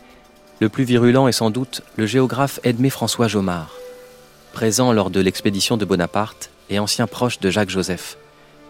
le 0.62 0.70
plus 0.70 0.84
virulent 0.84 1.28
est 1.28 1.32
sans 1.32 1.50
doute 1.50 1.82
le 1.98 2.06
géographe 2.06 2.60
Edmé 2.64 2.92
François 2.92 3.28
Jomard, 3.28 3.74
présent 4.54 4.94
lors 4.94 5.10
de 5.10 5.20
l'expédition 5.20 5.76
de 5.76 5.86
Bonaparte 5.86 6.52
et 6.70 6.78
ancien 6.78 7.08
proche 7.08 7.40
de 7.40 7.50
Jacques 7.50 7.72
Joseph, 7.72 8.16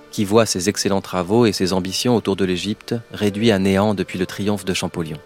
qui 0.10 0.24
voit 0.24 0.46
ses 0.46 0.70
excellents 0.70 1.02
travaux 1.02 1.46
et 1.46 1.52
ses 1.52 1.74
ambitions 1.74 2.16
autour 2.16 2.38
de 2.38 2.46
l'Égypte 2.46 2.96
réduits 3.12 3.52
à 3.52 3.60
néant 3.60 3.94
depuis 3.94 4.18
le 4.18 4.26
triomphe 4.26 4.64
de 4.64 4.74
Champollion. 4.74 5.18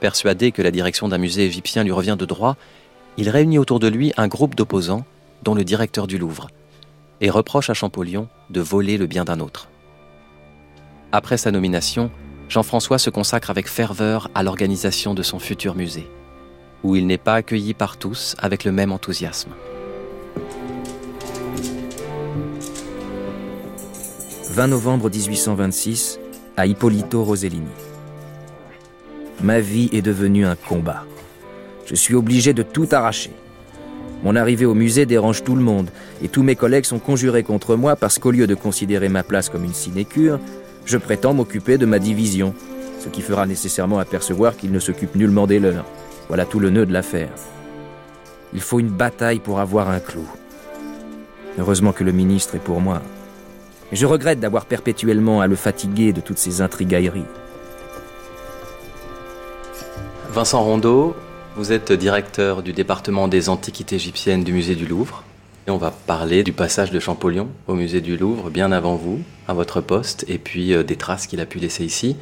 Persuadé 0.00 0.50
que 0.50 0.60
la 0.60 0.72
direction 0.72 1.06
d'un 1.06 1.18
musée 1.18 1.46
égyptien 1.46 1.84
lui 1.84 1.92
revient 1.92 2.16
de 2.18 2.26
droit, 2.26 2.56
il 3.16 3.30
réunit 3.30 3.60
autour 3.60 3.78
de 3.78 3.86
lui 3.86 4.12
un 4.16 4.26
groupe 4.26 4.56
d'opposants, 4.56 5.06
dont 5.44 5.54
le 5.54 5.62
directeur 5.62 6.08
du 6.08 6.18
Louvre, 6.18 6.48
et 7.20 7.30
reproche 7.30 7.70
à 7.70 7.74
Champollion 7.74 8.26
de 8.50 8.60
voler 8.60 8.98
le 8.98 9.06
bien 9.06 9.24
d'un 9.24 9.38
autre. 9.38 9.68
Après 11.12 11.38
sa 11.38 11.52
nomination, 11.52 12.10
Jean-François 12.48 12.98
se 12.98 13.10
consacre 13.10 13.50
avec 13.50 13.68
ferveur 13.68 14.30
à 14.34 14.42
l'organisation 14.42 15.14
de 15.14 15.22
son 15.22 15.38
futur 15.38 15.74
musée, 15.74 16.08
où 16.84 16.94
il 16.94 17.06
n'est 17.06 17.18
pas 17.18 17.34
accueilli 17.34 17.74
par 17.74 17.96
tous 17.96 18.36
avec 18.38 18.64
le 18.64 18.72
même 18.72 18.92
enthousiasme. 18.92 19.50
20 24.50 24.68
novembre 24.68 25.10
1826, 25.10 26.20
à 26.56 26.66
Ippolito 26.66 27.22
Rosellini. 27.24 27.66
Ma 29.42 29.60
vie 29.60 29.90
est 29.92 30.00
devenue 30.00 30.46
un 30.46 30.56
combat. 30.56 31.04
Je 31.84 31.94
suis 31.94 32.14
obligé 32.14 32.54
de 32.54 32.62
tout 32.62 32.88
arracher. 32.92 33.32
Mon 34.22 34.34
arrivée 34.34 34.64
au 34.64 34.72
musée 34.72 35.04
dérange 35.04 35.44
tout 35.44 35.56
le 35.56 35.62
monde, 35.62 35.90
et 36.22 36.28
tous 36.28 36.42
mes 36.42 36.56
collègues 36.56 36.86
sont 36.86 36.98
conjurés 36.98 37.42
contre 37.42 37.76
moi 37.76 37.96
parce 37.96 38.18
qu'au 38.18 38.30
lieu 38.30 38.46
de 38.46 38.54
considérer 38.54 39.10
ma 39.10 39.22
place 39.22 39.50
comme 39.50 39.64
une 39.64 39.74
sinécure, 39.74 40.40
je 40.86 40.96
prétends 40.96 41.34
m'occuper 41.34 41.78
de 41.78 41.84
ma 41.84 41.98
division, 41.98 42.54
ce 43.00 43.08
qui 43.08 43.20
fera 43.20 43.44
nécessairement 43.44 43.98
apercevoir 43.98 44.56
qu'ils 44.56 44.72
ne 44.72 44.78
s'occupent 44.78 45.16
nullement 45.16 45.46
des 45.46 45.58
leurs. 45.58 45.84
Voilà 46.28 46.44
tout 46.44 46.60
le 46.60 46.70
nœud 46.70 46.86
de 46.86 46.92
l'affaire. 46.92 47.30
Il 48.54 48.60
faut 48.60 48.80
une 48.80 48.88
bataille 48.88 49.40
pour 49.40 49.60
avoir 49.60 49.90
un 49.90 50.00
clou. 50.00 50.26
Heureusement 51.58 51.92
que 51.92 52.04
le 52.04 52.12
ministre 52.12 52.54
est 52.54 52.60
pour 52.60 52.80
moi. 52.80 53.02
Je 53.92 54.06
regrette 54.06 54.40
d'avoir 54.40 54.66
perpétuellement 54.66 55.40
à 55.40 55.46
le 55.46 55.56
fatiguer 55.56 56.12
de 56.12 56.20
toutes 56.20 56.38
ces 56.38 56.60
intrigailleries. 56.60 57.24
Vincent 60.30 60.62
Rondeau, 60.62 61.16
vous 61.56 61.72
êtes 61.72 61.92
directeur 61.92 62.62
du 62.62 62.72
département 62.72 63.26
des 63.26 63.48
antiquités 63.48 63.96
égyptiennes 63.96 64.44
du 64.44 64.52
musée 64.52 64.74
du 64.74 64.86
Louvre. 64.86 65.24
On 65.68 65.78
va 65.78 65.90
parler 65.90 66.44
du 66.44 66.52
passage 66.52 66.92
de 66.92 67.00
Champollion 67.00 67.48
au 67.66 67.74
musée 67.74 68.00
du 68.00 68.16
Louvre 68.16 68.50
bien 68.50 68.70
avant 68.70 68.94
vous, 68.94 69.18
à 69.48 69.52
votre 69.52 69.80
poste, 69.80 70.24
et 70.28 70.38
puis 70.38 70.72
euh, 70.72 70.84
des 70.84 70.94
traces 70.94 71.26
qu'il 71.26 71.40
a 71.40 71.46
pu 71.46 71.58
laisser 71.58 71.84
ici. 71.84 72.16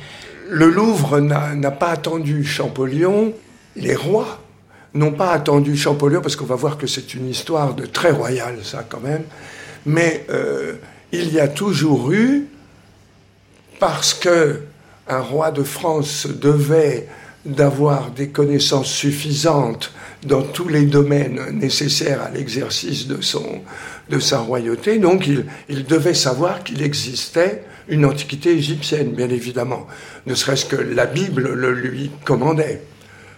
Le 0.48 0.70
Louvre 0.70 1.20
n'a 1.20 1.70
pas 1.70 1.90
attendu 1.90 2.42
Champollion, 2.42 3.34
les 3.76 3.94
rois 3.94 4.40
n'ont 4.94 5.12
pas 5.12 5.30
attendu 5.32 5.76
Champollion, 5.76 6.22
parce 6.22 6.36
qu'on 6.36 6.46
va 6.46 6.54
voir 6.54 6.78
que 6.78 6.86
c'est 6.86 7.12
une 7.12 7.28
histoire 7.28 7.74
de 7.74 7.84
très 7.84 8.12
royale, 8.12 8.60
ça 8.62 8.82
quand 8.88 9.00
même. 9.00 9.24
Mais 9.84 10.24
euh, 10.30 10.76
il 11.12 11.30
y 11.30 11.38
a 11.38 11.48
toujours 11.48 12.12
eu, 12.12 12.46
parce 13.78 14.14
que 14.14 14.62
un 15.06 15.20
roi 15.20 15.50
de 15.50 15.62
France 15.62 16.26
devait 16.26 17.08
d'avoir 17.44 18.10
des 18.10 18.30
connaissances 18.30 18.90
suffisantes 18.90 19.92
dans 20.24 20.42
tous 20.42 20.68
les 20.68 20.86
domaines 20.86 21.40
nécessaires 21.52 22.22
à 22.22 22.30
l'exercice 22.30 23.06
de, 23.06 23.20
son, 23.20 23.62
sa 24.20 24.38
royauté. 24.38 24.98
Donc 24.98 25.26
il, 25.26 25.46
il 25.68 25.84
devait 25.84 26.14
savoir 26.14 26.64
qu'il 26.64 26.82
existait 26.82 27.64
une 27.88 28.04
antiquité 28.04 28.50
égyptienne, 28.50 29.12
bien 29.12 29.28
évidemment, 29.28 29.86
ne 30.26 30.34
serait-ce 30.34 30.64
que 30.64 30.76
la 30.76 31.06
Bible 31.06 31.52
le 31.52 31.72
lui 31.72 32.10
commandait. 32.24 32.82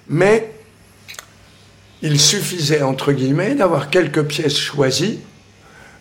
Mais 0.09 0.51
il 2.03 2.20
suffisait, 2.20 2.82
entre 2.82 3.12
guillemets, 3.12 3.55
d'avoir 3.55 3.91
quelques 3.91 4.24
pièces 4.24 4.57
choisies 4.57 5.20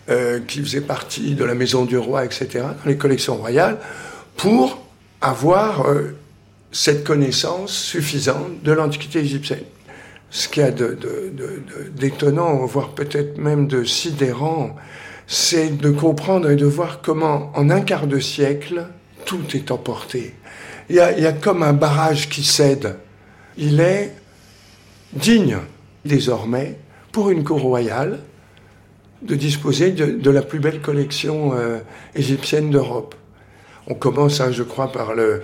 euh, 0.08 0.40
qui 0.46 0.60
faisaient 0.60 0.80
partie 0.80 1.34
de 1.34 1.44
la 1.44 1.54
maison 1.54 1.84
du 1.84 1.98
roi, 1.98 2.24
etc., 2.24 2.48
dans 2.54 2.88
les 2.88 2.96
collections 2.96 3.36
royales, 3.36 3.78
pour 4.36 4.86
avoir 5.20 5.88
euh, 5.88 6.16
cette 6.70 7.02
connaissance 7.02 7.72
suffisante 7.72 8.62
de 8.62 8.72
l'Antiquité 8.72 9.20
égyptienne. 9.20 9.64
Ce 10.30 10.48
qu'il 10.48 10.62
y 10.62 10.66
a 10.66 10.72
d'étonnant, 10.72 12.64
voire 12.66 12.90
peut-être 12.90 13.38
même 13.38 13.68
de 13.68 13.84
sidérant, 13.84 14.76
c'est 15.26 15.76
de 15.76 15.90
comprendre 15.90 16.50
et 16.50 16.56
de 16.56 16.66
voir 16.66 17.00
comment, 17.02 17.52
en 17.54 17.70
un 17.70 17.80
quart 17.80 18.06
de 18.06 18.18
siècle, 18.18 18.86
tout 19.24 19.44
est 19.54 19.70
emporté. 19.70 20.34
Il 20.88 20.96
y 20.96 21.00
a, 21.00 21.32
comme 21.32 21.62
un 21.62 21.72
barrage 21.72 22.28
qui 22.28 22.44
cède. 22.44 22.96
Il 23.56 23.80
est 23.80 24.12
digne, 25.12 25.58
désormais, 26.04 26.78
pour 27.12 27.30
une 27.30 27.42
cour 27.42 27.60
royale, 27.60 28.20
de 29.22 29.34
disposer 29.34 29.90
de, 29.90 30.30
la 30.30 30.42
plus 30.42 30.60
belle 30.60 30.80
collection 30.80 31.54
euh, 31.54 31.78
égyptienne 32.14 32.70
d'Europe. 32.70 33.14
On 33.88 33.94
commence, 33.94 34.40
hein, 34.40 34.52
je 34.52 34.62
crois, 34.62 34.92
par 34.92 35.14
le, 35.14 35.42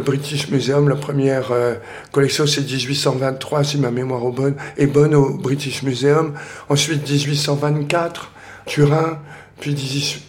British 0.00 0.48
Museum. 0.48 0.88
La 0.88 0.96
première 0.96 1.52
euh, 1.52 1.74
collection, 2.10 2.46
c'est 2.46 2.62
1823, 2.62 3.64
si 3.64 3.78
ma 3.78 3.90
mémoire 3.90 4.22
est 4.76 4.86
bonne, 4.86 5.14
au 5.14 5.34
British 5.34 5.82
Museum. 5.82 6.34
Ensuite, 6.68 7.08
1824, 7.08 8.32
Turin. 8.66 9.18
Puis 9.60 9.74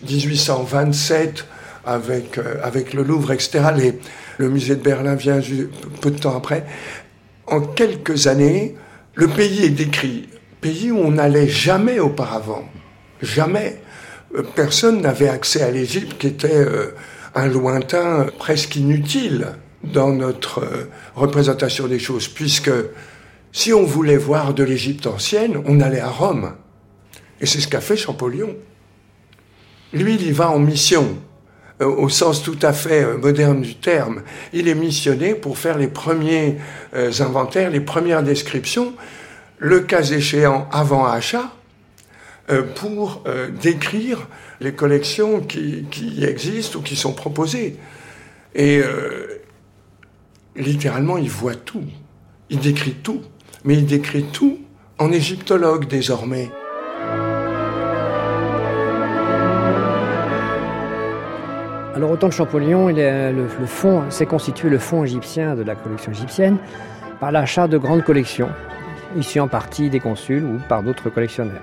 1827, 0.07 1.45
avec, 1.85 2.37
euh, 2.37 2.55
avec 2.61 2.93
le 2.93 3.03
Louvre, 3.03 3.31
etc. 3.31 3.61
le 4.37 4.49
musée 4.49 4.75
de 4.75 4.81
Berlin 4.81 5.15
vient 5.15 5.39
peu 6.01 6.11
de 6.11 6.19
temps 6.19 6.37
après. 6.37 6.65
En 7.47 7.61
quelques 7.61 8.27
années, 8.27 8.75
le 9.15 9.27
pays 9.27 9.63
est 9.63 9.69
décrit. 9.69 10.29
Pays 10.61 10.91
où 10.91 10.99
on 10.99 11.11
n'allait 11.11 11.47
jamais 11.47 11.99
auparavant. 11.99 12.63
Jamais. 13.21 13.81
Euh, 14.35 14.43
personne 14.55 15.01
n'avait 15.01 15.29
accès 15.29 15.61
à 15.61 15.71
l'Égypte, 15.71 16.17
qui 16.17 16.27
était 16.27 16.55
euh, 16.55 16.93
un 17.35 17.47
lointain 17.47 18.27
presque 18.37 18.75
inutile 18.75 19.47
dans 19.83 20.11
notre 20.11 20.59
euh, 20.59 20.89
représentation 21.15 21.87
des 21.87 21.99
choses, 21.99 22.27
puisque 22.27 22.71
si 23.51 23.73
on 23.73 23.83
voulait 23.83 24.17
voir 24.17 24.53
de 24.53 24.63
l'Égypte 24.63 25.07
ancienne, 25.07 25.61
on 25.65 25.79
allait 25.81 25.99
à 25.99 26.09
Rome. 26.09 26.53
Et 27.41 27.45
c'est 27.45 27.59
ce 27.59 27.67
qu'a 27.67 27.81
fait 27.81 27.97
Champollion. 27.97 28.55
Lui, 29.91 30.15
il 30.15 30.27
y 30.27 30.31
va 30.31 30.49
en 30.49 30.59
mission, 30.59 31.17
au 31.79 32.09
sens 32.09 32.41
tout 32.41 32.57
à 32.61 32.73
fait 32.73 33.05
moderne 33.17 33.61
du 33.61 33.75
terme. 33.75 34.23
Il 34.53 34.67
est 34.67 34.75
missionné 34.75 35.35
pour 35.35 35.59
faire 35.59 35.77
les 35.77 35.87
premiers 35.87 36.57
inventaires, 36.93 37.69
les 37.69 37.81
premières 37.81 38.23
descriptions, 38.23 38.95
le 39.59 39.81
cas 39.81 40.01
échéant 40.01 40.67
avant 40.71 41.05
achat, 41.05 41.51
euh, 42.51 42.61
pour 42.75 43.23
euh, 43.25 43.47
décrire 43.49 44.27
les 44.61 44.73
collections 44.73 45.41
qui, 45.41 45.85
qui 45.91 46.23
existent 46.23 46.79
ou 46.79 46.81
qui 46.81 46.95
sont 46.95 47.13
proposées. 47.13 47.77
Et 48.55 48.79
euh, 48.79 49.41
littéralement, 50.55 51.17
il 51.17 51.29
voit 51.29 51.55
tout. 51.55 51.83
Il 52.49 52.59
décrit 52.59 52.93
tout. 52.93 53.21
Mais 53.63 53.75
il 53.75 53.85
décrit 53.85 54.23
tout 54.23 54.59
en 54.99 55.11
égyptologue 55.11 55.87
désormais. 55.87 56.49
Alors 61.95 62.11
au 62.11 62.17
temps 62.17 62.27
de 62.27 62.33
Champollion, 62.33 62.89
il 62.89 62.97
le, 62.97 63.47
s'est 64.09 64.25
constitué 64.25 64.69
le 64.69 64.79
fonds 64.79 65.03
égyptien 65.03 65.55
de 65.55 65.61
la 65.61 65.75
collection 65.75 66.11
égyptienne 66.11 66.57
par 67.19 67.31
l'achat 67.31 67.67
de 67.67 67.77
grandes 67.77 68.03
collections, 68.03 68.49
issues 69.15 69.39
en 69.39 69.47
partie 69.47 69.89
des 69.89 69.99
consuls 69.99 70.43
ou 70.43 70.59
par 70.67 70.83
d'autres 70.83 71.09
collectionneurs. 71.09 71.61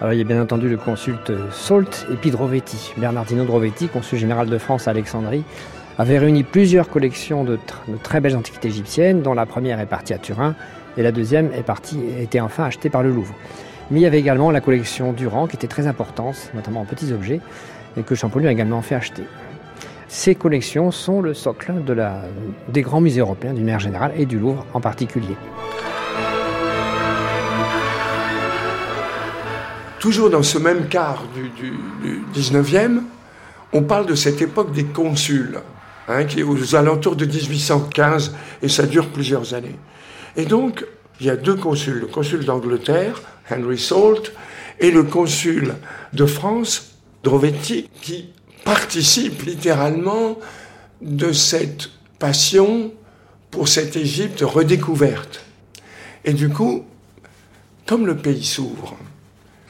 Alors, 0.00 0.12
il 0.12 0.18
y 0.18 0.20
a 0.20 0.24
bien 0.24 0.42
entendu 0.42 0.68
le 0.68 0.76
consulte 0.76 1.32
Salt 1.50 2.06
et 2.12 2.16
puis 2.16 2.30
Drovetti. 2.30 2.92
Bernardino 2.98 3.44
Drovetti, 3.44 3.88
consul 3.88 4.18
général 4.18 4.48
de 4.48 4.58
France 4.58 4.88
à 4.88 4.90
Alexandrie, 4.90 5.42
avait 5.96 6.18
réuni 6.18 6.42
plusieurs 6.42 6.90
collections 6.90 7.44
de, 7.44 7.58
très 8.02 8.20
belles 8.20 8.36
antiquités 8.36 8.68
égyptiennes, 8.68 9.22
dont 9.22 9.32
la 9.32 9.46
première 9.46 9.80
est 9.80 9.86
partie 9.86 10.12
à 10.12 10.18
Turin 10.18 10.54
et 10.98 11.02
la 11.02 11.12
deuxième 11.12 11.50
est 11.54 11.62
partie, 11.62 11.98
était 12.20 12.40
enfin 12.40 12.64
achetée 12.64 12.90
par 12.90 13.02
le 13.02 13.10
Louvre. 13.10 13.34
Mais 13.90 14.00
il 14.00 14.02
y 14.02 14.06
avait 14.06 14.18
également 14.18 14.50
la 14.50 14.60
collection 14.60 15.12
Durand 15.12 15.46
qui 15.46 15.56
était 15.56 15.66
très 15.66 15.86
importante, 15.86 16.50
notamment 16.54 16.80
en 16.80 16.84
petits 16.84 17.12
objets, 17.12 17.40
et 17.96 18.02
que 18.02 18.14
Champollion 18.14 18.48
a 18.48 18.52
également 18.52 18.82
fait 18.82 18.96
acheter. 18.96 19.22
Ces 20.08 20.34
collections 20.34 20.90
sont 20.90 21.22
le 21.22 21.32
socle 21.32 21.72
des 22.68 22.82
grands 22.82 23.00
musées 23.00 23.20
européens 23.20 23.54
d'une 23.54 23.64
manière 23.64 23.80
générale 23.80 24.12
et 24.16 24.26
du 24.26 24.38
Louvre 24.38 24.66
en 24.74 24.80
particulier. 24.80 25.36
Toujours 29.98 30.30
dans 30.30 30.42
ce 30.42 30.58
même 30.58 30.88
quart 30.88 31.24
du, 31.34 31.48
du, 31.50 32.22
19e, 32.34 33.00
on 33.72 33.82
parle 33.82 34.06
de 34.06 34.14
cette 34.14 34.42
époque 34.42 34.72
des 34.72 34.84
consuls, 34.84 35.58
hein, 36.08 36.24
qui 36.24 36.40
est 36.40 36.42
aux 36.42 36.74
alentours 36.74 37.16
de 37.16 37.24
1815, 37.24 38.34
et 38.62 38.68
ça 38.68 38.86
dure 38.86 39.08
plusieurs 39.08 39.54
années. 39.54 39.76
Et 40.36 40.44
donc, 40.44 40.84
il 41.20 41.26
y 41.26 41.30
a 41.30 41.36
deux 41.36 41.56
consuls, 41.56 42.00
le 42.00 42.06
consul 42.06 42.44
d'Angleterre, 42.44 43.22
Henry 43.50 43.78
Salt, 43.78 44.32
et 44.78 44.90
le 44.90 45.02
consul 45.02 45.74
de 46.12 46.26
France, 46.26 46.92
Drovetti, 47.22 47.88
qui 48.02 48.30
participent 48.64 49.42
littéralement 49.42 50.38
de 51.00 51.32
cette 51.32 51.90
passion 52.18 52.92
pour 53.50 53.68
cette 53.68 53.96
Égypte 53.96 54.42
redécouverte. 54.42 55.44
Et 56.24 56.32
du 56.32 56.50
coup, 56.50 56.84
comme 57.86 58.06
le 58.06 58.16
pays 58.16 58.44
s'ouvre, 58.44 58.96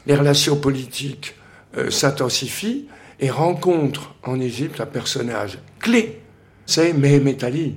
les 0.07 0.14
relations 0.14 0.57
politiques 0.57 1.34
euh, 1.76 1.90
s'intensifient 1.90 2.86
et 3.20 3.30
rencontrent 3.30 4.14
en 4.22 4.40
Égypte 4.40 4.80
un 4.80 4.86
personnage 4.86 5.59
clé, 5.80 6.20
c'est 6.64 6.92
Mehemet 6.92 7.44
Ali, 7.44 7.76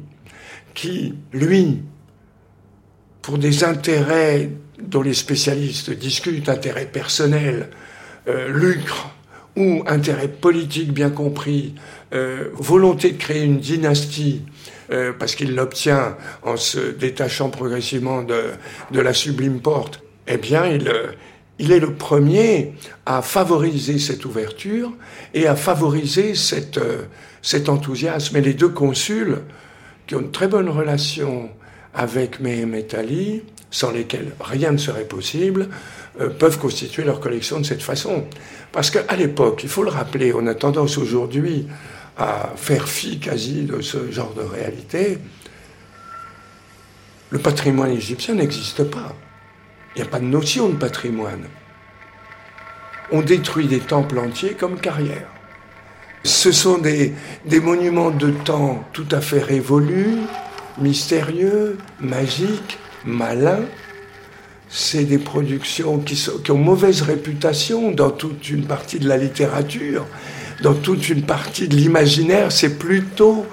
qui, 0.73 1.15
lui, 1.33 1.81
pour 3.21 3.37
des 3.37 3.63
intérêts 3.63 4.49
dont 4.81 5.01
les 5.01 5.13
spécialistes 5.13 5.91
discutent, 5.91 6.49
intérêts 6.49 6.85
personnels, 6.85 7.69
euh, 8.27 8.49
lucre 8.49 9.11
ou 9.55 9.83
intérêt 9.87 10.27
politique 10.27 10.93
bien 10.93 11.09
compris, 11.09 11.75
euh, 12.13 12.49
volonté 12.53 13.11
de 13.11 13.17
créer 13.17 13.43
une 13.43 13.59
dynastie, 13.59 14.43
parce 15.19 15.35
qu'il 15.35 15.53
l'obtient 15.53 16.17
en 16.41 16.57
se 16.57 16.79
détachant 16.79 17.51
progressivement 17.51 18.23
de 18.23 18.99
la 18.99 19.13
sublime 19.13 19.59
porte, 19.59 20.01
eh 20.27 20.37
bien, 20.37 20.65
il, 20.65 20.91
il 21.59 21.73
est 21.73 21.79
le 21.79 21.93
premier 21.93 22.73
à 23.05 23.21
favoriser 23.21 23.99
cette 23.99 24.25
ouverture 24.25 24.91
et 25.33 25.45
à 25.45 25.55
favoriser 25.55 26.33
euh, 26.77 27.03
cet 27.41 27.69
enthousiasme. 27.69 28.37
Et 28.37 28.41
les 28.41 28.53
deux 28.53 28.69
consuls, 28.69 29.39
qui 30.07 30.15
ont 30.15 30.21
une 30.21 30.31
très 30.31 30.47
bonne 30.47 30.69
relation 30.69 31.49
avec 31.93 32.39
Mehemet 32.39 32.95
Ali, 32.95 33.43
sans 33.71 33.91
lesquels 33.91 34.31
rien 34.39 34.71
ne 34.71 34.77
serait 34.77 35.03
possible, 35.03 35.67
euh, 36.21 36.29
peuvent 36.29 36.57
constituer 36.57 37.03
leur 37.03 37.19
collection 37.19 37.59
de 37.59 37.65
cette 37.65 37.83
façon. 37.83 38.23
Parce 38.71 38.89
qu'à 38.89 39.15
l'époque, 39.17 39.61
il 39.63 39.69
faut 39.69 39.83
le 39.83 39.89
rappeler, 39.89 40.33
on 40.33 40.47
a 40.47 40.55
tendance 40.55 40.97
aujourd'hui 40.97 41.67
à 42.17 42.53
faire 42.55 42.87
fi 42.87 43.19
quasi 43.19 43.63
de 43.63 43.81
ce 43.81 44.11
genre 44.11 44.33
de 44.33 44.41
réalité. 44.41 45.19
Le 47.29 47.39
patrimoine 47.39 47.91
égyptien 47.91 48.35
n'existe 48.35 48.83
pas. 48.85 49.15
Il 49.95 50.01
n'y 50.01 50.07
a 50.07 50.11
pas 50.11 50.19
de 50.19 50.25
notion 50.25 50.69
de 50.69 50.75
patrimoine. 50.75 51.45
On 53.11 53.21
détruit 53.21 53.67
des 53.67 53.79
temples 53.79 54.19
entiers 54.19 54.53
comme 54.53 54.79
carrière. 54.79 55.27
Ce 56.23 56.51
sont 56.51 56.77
des, 56.77 57.13
des 57.45 57.59
monuments 57.59 58.11
de 58.11 58.29
temps 58.29 58.83
tout 58.93 59.07
à 59.11 59.21
fait 59.21 59.41
révolus, 59.41 60.17
mystérieux, 60.77 61.77
magiques, 61.99 62.77
malins. 63.05 63.65
C'est 64.69 65.05
des 65.05 65.17
productions 65.17 65.97
qui, 65.97 66.51
ont 66.51 66.57
mauvaise 66.57 67.01
réputation 67.01 67.91
dans 67.91 68.11
toute 68.11 68.49
une 68.49 68.65
partie 68.65 68.99
de 68.99 69.07
la 69.07 69.17
littérature, 69.17 70.05
dans 70.61 70.75
toute 70.75 71.09
une 71.09 71.23
partie 71.23 71.67
de 71.67 71.75
l'imaginaire. 71.75 72.51
C'est 72.51 72.77
plutôt, 72.77 73.47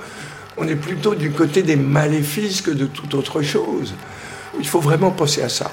on 0.58 0.68
est 0.68 0.76
plutôt 0.76 1.14
du 1.14 1.30
côté 1.30 1.62
des 1.62 1.76
maléfices 1.76 2.60
que 2.60 2.70
de 2.70 2.86
toute 2.86 3.14
autre 3.14 3.40
chose. 3.40 3.94
Il 4.58 4.66
faut 4.66 4.80
vraiment 4.80 5.10
penser 5.10 5.42
à 5.42 5.48
ça. 5.48 5.70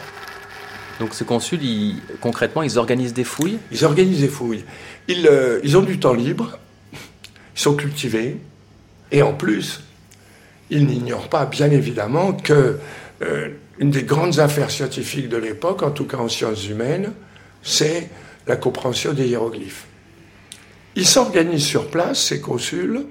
Donc 1.00 1.14
ces 1.14 1.26
consuls, 1.26 1.60
concrètement, 2.22 2.64
ils 2.64 2.78
organisent 2.78 3.14
des 3.14 3.24
fouilles 3.24 3.58
Ils 3.72 3.86
organisent 3.86 4.22
des 4.22 4.28
fouilles. 4.28 4.64
Ils, 5.08 5.28
euh, 5.28 5.60
ils, 5.64 5.78
ont 5.78 5.82
du 5.82 6.00
temps 6.00 6.14
libre, 6.14 6.58
ils 6.94 7.60
sont 7.60 7.76
cultivés, 7.76 8.38
et 9.12 9.22
en 9.22 9.34
plus, 9.34 9.84
ils 10.70 10.86
n'ignorent 10.86 11.30
pas, 11.30 11.46
bien 11.46 11.70
évidemment, 11.70 12.34
que 12.34 12.80
euh, 13.22 13.50
des 13.80 14.04
grandes 14.04 14.40
affaires 14.40 14.72
scientifiques 14.72 15.30
de 15.30 15.38
l'époque, 15.38 15.84
en 15.84 15.92
tout 15.92 16.06
cas 16.06 16.18
en 16.18 16.30
sciences 16.30 16.68
humaines, 16.68 17.14
c'est 17.62 18.10
la 18.48 18.56
compréhension 18.56 19.14
des 19.14 19.28
hiéroglyphes. 19.28 19.86
Ils 20.96 21.08
s'organisent 21.08 21.66
sur 21.66 21.90
place, 21.90 22.24
ces 22.24 22.40
consuls, 22.40 23.06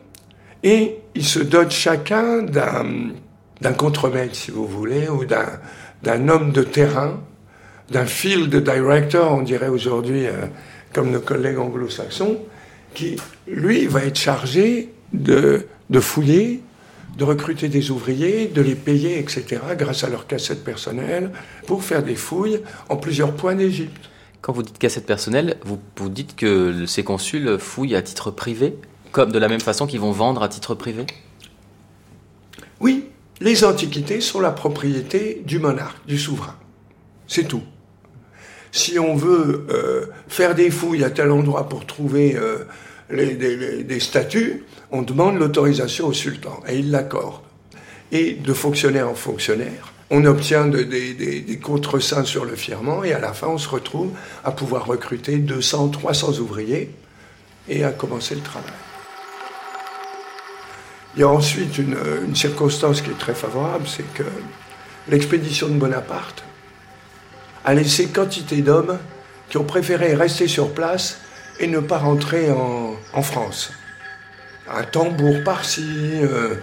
et 0.62 0.98
ils 1.14 1.24
se 1.24 1.40
dotent 1.40 1.72
chacun 1.72 2.42
d'un 2.42 3.72
contremaître, 3.76 4.36
si 4.36 4.50
vous 4.50 4.66
voulez, 4.66 5.08
ou 5.08 5.24
d'un 5.24 6.28
homme 6.28 6.52
de 6.52 6.62
terrain 6.62 7.20
d'un 7.90 8.06
field 8.06 8.54
director, 8.54 9.32
on 9.32 9.42
dirait 9.42 9.68
aujourd'hui, 9.68 10.26
euh, 10.26 10.46
comme 10.92 11.10
nos 11.10 11.20
collègues 11.20 11.58
anglo-saxons, 11.58 12.38
qui, 12.94 13.16
lui, 13.46 13.86
va 13.86 14.04
être 14.04 14.18
chargé 14.18 14.92
de, 15.12 15.66
de 15.90 16.00
fouiller, 16.00 16.62
de 17.16 17.24
recruter 17.24 17.68
des 17.68 17.90
ouvriers, 17.90 18.46
de 18.46 18.62
les 18.62 18.74
payer, 18.74 19.18
etc., 19.18 19.60
grâce 19.76 20.04
à 20.04 20.08
leur 20.08 20.26
cassette 20.26 20.64
personnelle, 20.64 21.30
pour 21.66 21.84
faire 21.84 22.02
des 22.02 22.14
fouilles 22.14 22.60
en 22.88 22.96
plusieurs 22.96 23.34
points 23.34 23.54
d'Égypte. 23.54 24.10
Quand 24.40 24.52
vous 24.52 24.62
dites 24.62 24.78
cassette 24.78 25.06
personnelle, 25.06 25.56
vous, 25.64 25.78
vous 25.96 26.08
dites 26.08 26.34
que 26.34 26.86
ces 26.86 27.04
consuls 27.04 27.58
fouillent 27.58 27.94
à 27.94 28.02
titre 28.02 28.30
privé, 28.30 28.74
comme 29.12 29.30
de 29.30 29.38
la 29.38 29.48
même 29.48 29.60
façon 29.60 29.86
qu'ils 29.86 30.00
vont 30.00 30.12
vendre 30.12 30.42
à 30.42 30.48
titre 30.48 30.74
privé? 30.74 31.06
Oui, 32.80 33.06
les 33.40 33.64
antiquités 33.64 34.20
sont 34.20 34.40
la 34.40 34.50
propriété 34.50 35.42
du 35.46 35.58
monarque, 35.58 36.04
du 36.06 36.18
souverain. 36.18 36.56
C'est 37.28 37.44
tout 37.44 37.62
si 38.72 38.98
on 38.98 39.14
veut 39.14 39.66
euh, 39.70 40.06
faire 40.28 40.54
des 40.54 40.70
fouilles 40.70 41.04
à 41.04 41.10
tel 41.10 41.30
endroit 41.30 41.68
pour 41.68 41.86
trouver 41.86 42.34
euh, 42.36 42.64
des, 43.10 44.00
statues, 44.00 44.64
on 44.90 45.02
demande 45.02 45.38
l'autorisation 45.38 46.08
au 46.08 46.12
sultan 46.14 46.58
et 46.66 46.78
il 46.78 46.90
l'accorde. 46.90 47.42
Et 48.10 48.32
de 48.32 48.52
fonctionnaire 48.52 49.08
en 49.08 49.14
fonctionnaire, 49.14 49.92
on 50.10 50.24
obtient 50.24 50.66
des, 50.66 50.84
des 50.84 51.58
contre-saints 51.58 52.24
sur 52.24 52.44
le 52.44 52.56
firmament 52.56 53.04
et 53.04 53.12
à 53.12 53.18
la 53.18 53.32
fin 53.32 53.48
on 53.48 53.58
se 53.58 53.68
retrouve 53.68 54.10
à 54.42 54.52
pouvoir 54.52 54.86
recruter 54.86 55.36
200, 55.36 55.88
300 55.88 56.38
ouvriers 56.38 56.90
et 57.68 57.84
à 57.84 57.92
commencer 57.92 58.34
le 58.34 58.40
travail. 58.40 58.72
Il 61.14 61.20
y 61.20 61.24
a 61.24 61.28
ensuite 61.28 61.76
une 61.76 62.34
circonstance 62.34 63.02
qui 63.02 63.10
est 63.10 63.18
très 63.18 63.34
favorable, 63.34 63.84
c'est 63.86 64.10
que 64.14 64.24
l'expédition 65.08 65.68
de 65.68 65.74
Bonaparte 65.74 66.42
a 67.64 67.74
laissé 67.74 68.08
quantité 68.08 68.62
d'hommes 68.62 68.98
qui 69.48 69.58
ont 69.58 69.64
préféré 69.64 70.14
rester 70.14 70.48
sur 70.48 70.72
place 70.72 71.18
et 71.60 71.66
ne 71.66 71.80
pas 71.80 71.98
rentrer 71.98 72.50
en, 72.50 73.22
France. 73.22 73.70
Un 74.70 74.84
tambour 74.84 75.44
par-ci, 75.44 75.84
euh, 76.22 76.54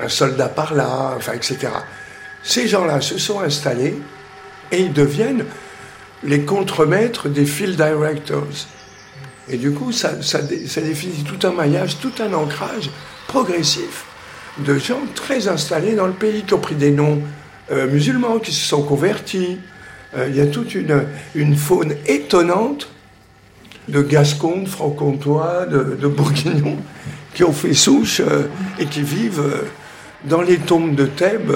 un 0.00 0.08
soldat 0.08 0.48
par-là, 0.48 1.18
etc. 1.34 1.68
Ces 2.42 2.68
gens-là 2.68 3.00
se 3.00 3.18
sont 3.18 3.40
installés 3.40 3.98
et 4.70 4.80
ils 4.82 4.92
deviennent 4.92 5.44
les 6.22 6.42
contremaîtres 6.44 7.28
des 7.28 7.44
field 7.44 7.76
directors. 7.76 8.68
Et 9.48 9.56
du 9.56 9.72
coup, 9.72 9.92
ça, 9.92 10.22
ça, 10.22 10.40
définit 10.40 11.24
tout 11.24 11.46
un 11.46 11.52
maillage, 11.52 11.98
tout 11.98 12.12
un 12.20 12.32
ancrage 12.32 12.90
progressif 13.28 14.04
de 14.58 14.78
gens 14.78 15.00
très 15.14 15.48
installés 15.48 15.94
dans 15.94 16.06
le 16.06 16.12
pays, 16.12 16.42
qui 16.42 16.54
ont 16.54 16.60
pris 16.60 16.74
des 16.74 16.90
noms 16.90 17.20
euh, 17.70 17.88
musulmans, 17.88 18.38
qui 18.38 18.52
se 18.52 18.66
sont 18.66 18.82
convertis, 18.82 19.58
euh, 20.16 20.28
il 20.28 20.36
y 20.36 20.40
a 20.40 20.46
toute 20.46 20.74
une, 20.74 21.56
faune 21.56 21.94
étonnante 22.06 22.88
de 23.88 24.02
Gascons, 24.02 24.62
de 24.62 24.68
Franc-Comtois, 24.68 25.66
de, 25.66 26.08
Bourguignons, 26.08 26.78
qui 27.34 27.44
ont 27.44 27.52
fait 27.52 27.74
souche 27.74 28.20
euh, 28.20 28.48
et 28.78 28.86
qui 28.86 29.02
vivent 29.02 29.40
euh, 29.40 29.64
dans 30.24 30.42
les 30.42 30.58
tombes 30.58 30.94
de 30.94 31.06
Thèbes. 31.06 31.52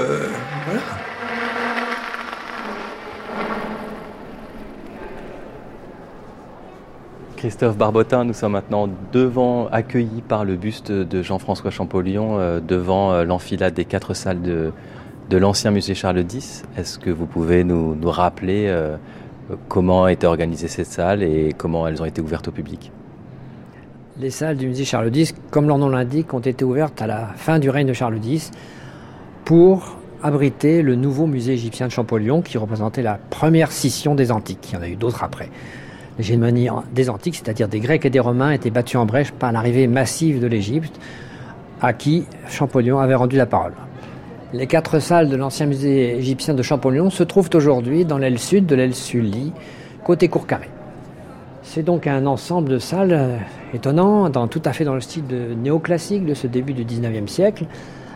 Christophe 7.36 7.78
Barbotin, 7.78 8.24
nous 8.24 8.34
sommes 8.34 8.52
maintenant 8.52 8.90
devant, 9.12 9.66
accueillis 9.68 10.20
par 10.20 10.44
le 10.44 10.56
buste 10.56 10.92
de 10.92 11.22
Jean-François 11.22 11.70
Champollion, 11.70 12.60
devant 12.60 13.24
l'enfilade 13.24 13.72
des 13.72 13.86
quatre 13.86 14.12
salles 14.12 14.42
de, 14.42 14.72
de 15.30 15.38
l'ancien 15.38 15.70
musée 15.70 15.94
Charles 15.94 16.24
X. 16.28 16.64
Est-ce 16.76 16.98
que 16.98 17.08
vous 17.08 17.24
pouvez 17.24 17.62
nous, 17.62 17.96
rappeler 18.04 18.66
euh, 18.66 18.96
comment 19.68 20.04
a 20.04 20.12
été 20.12 20.26
organisée 20.26 20.66
cette 20.66 20.88
salle 20.88 21.22
et 21.22 21.54
comment 21.56 21.86
elles 21.86 22.02
ont 22.02 22.04
été 22.04 22.20
ouvertes 22.20 22.48
au 22.48 22.50
public? 22.50 22.90
Les 24.18 24.30
salles 24.30 24.56
du 24.56 24.66
musée 24.66 24.84
Charles 24.84 25.14
X, 25.14 25.32
comme 25.50 25.68
leur 25.68 25.78
nom 25.78 25.88
l'indique, 25.88 26.34
ont 26.34 26.40
été 26.40 26.64
ouvertes 26.64 27.00
à 27.00 27.06
la 27.06 27.26
fin 27.36 27.60
du 27.60 27.70
règne 27.70 27.86
de 27.86 27.92
Charles 27.92 28.18
X 28.22 28.50
pour 29.44 29.96
abriter 30.20 30.82
le 30.82 30.96
nouveau 30.96 31.26
musée 31.26 31.52
égyptien 31.52 31.86
de 31.86 31.92
Champollion 31.92 32.42
qui 32.42 32.58
représentait 32.58 33.02
la 33.02 33.14
première 33.30 33.70
scission 33.70 34.16
des 34.16 34.32
Antiques. 34.32 34.70
Il 34.72 34.74
y 34.74 34.78
en 34.78 34.82
a 34.82 34.88
eu 34.88 34.96
d'autres 34.96 35.22
après. 35.22 35.48
L'hégémonie 36.18 36.68
des 36.92 37.08
Antiques, 37.08 37.36
c'est-à-dire 37.36 37.68
des 37.68 37.78
Grecs 37.78 38.04
et 38.04 38.10
des 38.10 38.20
Romains, 38.20 38.50
était 38.50 38.70
battue 38.70 38.96
en 38.96 39.06
brèche 39.06 39.30
par 39.30 39.52
l'arrivée 39.52 39.86
massive 39.86 40.40
de 40.40 40.48
l'Égypte, 40.48 41.00
à 41.80 41.92
qui 41.92 42.26
Champollion 42.48 42.98
avait 42.98 43.14
rendu 43.14 43.36
la 43.36 43.46
parole. 43.46 43.72
Les 44.52 44.66
quatre 44.66 44.98
salles 44.98 45.28
de 45.28 45.36
l'ancien 45.36 45.66
musée 45.66 46.16
égyptien 46.16 46.54
de 46.54 46.62
Champollion 46.62 47.08
se 47.08 47.22
trouvent 47.22 47.50
aujourd'hui 47.54 48.04
dans 48.04 48.18
l'aile 48.18 48.40
sud 48.40 48.66
de 48.66 48.74
l'aile 48.74 48.96
Sully, 48.96 49.52
côté 50.02 50.26
cour 50.26 50.44
carré. 50.48 50.68
C'est 51.62 51.84
donc 51.84 52.08
un 52.08 52.26
ensemble 52.26 52.68
de 52.68 52.78
salles 52.78 53.12
euh, 53.12 53.36
étonnant, 53.72 54.28
tout 54.48 54.62
à 54.64 54.72
fait 54.72 54.82
dans 54.82 54.94
le 54.94 55.00
style 55.00 55.22
néoclassique 55.62 56.26
de 56.26 56.34
ce 56.34 56.48
début 56.48 56.72
du 56.72 56.84
19e 56.84 57.28
siècle, 57.28 57.66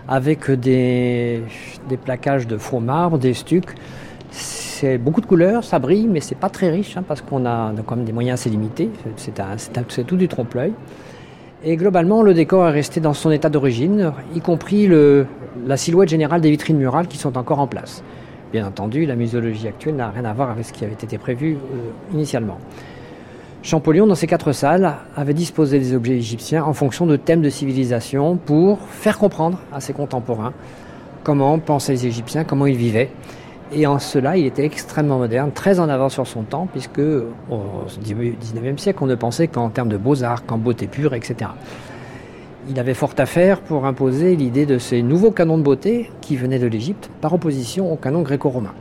avec 0.08 0.50
des, 0.50 1.44
des 1.88 1.96
plaquages 1.96 2.48
de 2.48 2.58
faux 2.58 2.80
marbre, 2.80 3.16
des 3.16 3.34
stucs. 3.34 3.72
C'est 4.32 4.98
beaucoup 4.98 5.20
de 5.20 5.26
couleurs, 5.26 5.62
ça 5.62 5.78
brille, 5.78 6.08
mais 6.10 6.18
c'est 6.18 6.34
pas 6.34 6.50
très 6.50 6.68
riche, 6.68 6.96
hein, 6.96 7.04
parce 7.06 7.20
qu'on 7.20 7.46
a, 7.46 7.72
quand 7.86 7.94
même 7.94 8.04
des 8.04 8.12
moyens 8.12 8.40
assez 8.40 8.50
limités. 8.50 8.90
C'est 9.16 10.04
tout 10.04 10.16
du 10.16 10.26
trompe-l'œil. 10.26 10.72
Et 11.62 11.76
globalement, 11.76 12.22
le 12.22 12.34
décor 12.34 12.66
est 12.66 12.72
resté 12.72 13.00
dans 13.00 13.14
son 13.14 13.30
état 13.30 13.50
d'origine, 13.50 14.12
y 14.34 14.40
compris 14.40 14.88
le, 14.88 15.26
la 15.66 15.76
silhouette 15.76 16.08
générale 16.08 16.40
des 16.40 16.50
vitrines 16.50 16.78
murales 16.78 17.08
qui 17.08 17.18
sont 17.18 17.36
encore 17.36 17.60
en 17.60 17.66
place. 17.66 18.02
Bien 18.52 18.66
entendu, 18.66 19.06
la 19.06 19.16
muséologie 19.16 19.68
actuelle 19.68 19.96
n'a 19.96 20.10
rien 20.10 20.24
à 20.24 20.32
voir 20.32 20.50
avec 20.50 20.64
ce 20.64 20.72
qui 20.72 20.84
avait 20.84 20.92
été 20.94 21.18
prévu 21.18 21.54
euh, 21.54 22.14
initialement. 22.14 22.58
Champollion, 23.62 24.06
dans 24.06 24.14
ses 24.14 24.26
quatre 24.26 24.52
salles, 24.52 24.94
avait 25.16 25.34
disposé 25.34 25.78
des 25.78 25.94
objets 25.94 26.16
égyptiens 26.16 26.64
en 26.64 26.74
fonction 26.74 27.06
de 27.06 27.16
thèmes 27.16 27.40
de 27.40 27.48
civilisation 27.48 28.36
pour 28.36 28.78
faire 28.80 29.18
comprendre 29.18 29.58
à 29.72 29.80
ses 29.80 29.92
contemporains 29.92 30.52
comment 31.24 31.58
pensaient 31.58 31.92
les 31.92 32.06
Égyptiens, 32.06 32.44
comment 32.44 32.66
ils 32.66 32.76
vivaient. 32.76 33.10
Et 33.72 33.86
en 33.86 33.98
cela, 33.98 34.36
il 34.36 34.46
était 34.46 34.64
extrêmement 34.64 35.18
moderne, 35.18 35.50
très 35.50 35.80
en 35.80 35.88
avance 35.88 36.12
sur 36.12 36.26
son 36.26 36.42
temps, 36.42 36.68
puisque 36.70 37.00
au 37.00 37.60
XIXe 38.00 38.80
siècle, 38.80 38.98
on 39.02 39.06
ne 39.06 39.14
pensait 39.14 39.48
qu'en 39.48 39.70
termes 39.70 39.88
de 39.88 39.96
beaux-arts, 39.96 40.44
qu'en 40.46 40.58
beauté 40.58 40.86
pure, 40.86 41.14
etc. 41.14 41.50
Il 42.68 42.78
avait 42.80 42.94
fort 42.94 43.12
à 43.18 43.26
faire 43.26 43.60
pour 43.60 43.84
imposer 43.84 44.36
l'idée 44.36 44.64
de 44.64 44.78
ces 44.78 45.02
nouveaux 45.02 45.30
canons 45.30 45.58
de 45.58 45.62
beauté 45.62 46.10
qui 46.22 46.36
venaient 46.36 46.58
de 46.58 46.66
l'Égypte, 46.66 47.10
par 47.20 47.32
opposition 47.34 47.92
aux 47.92 47.96
canons 47.96 48.22
gréco-romains. 48.22 48.74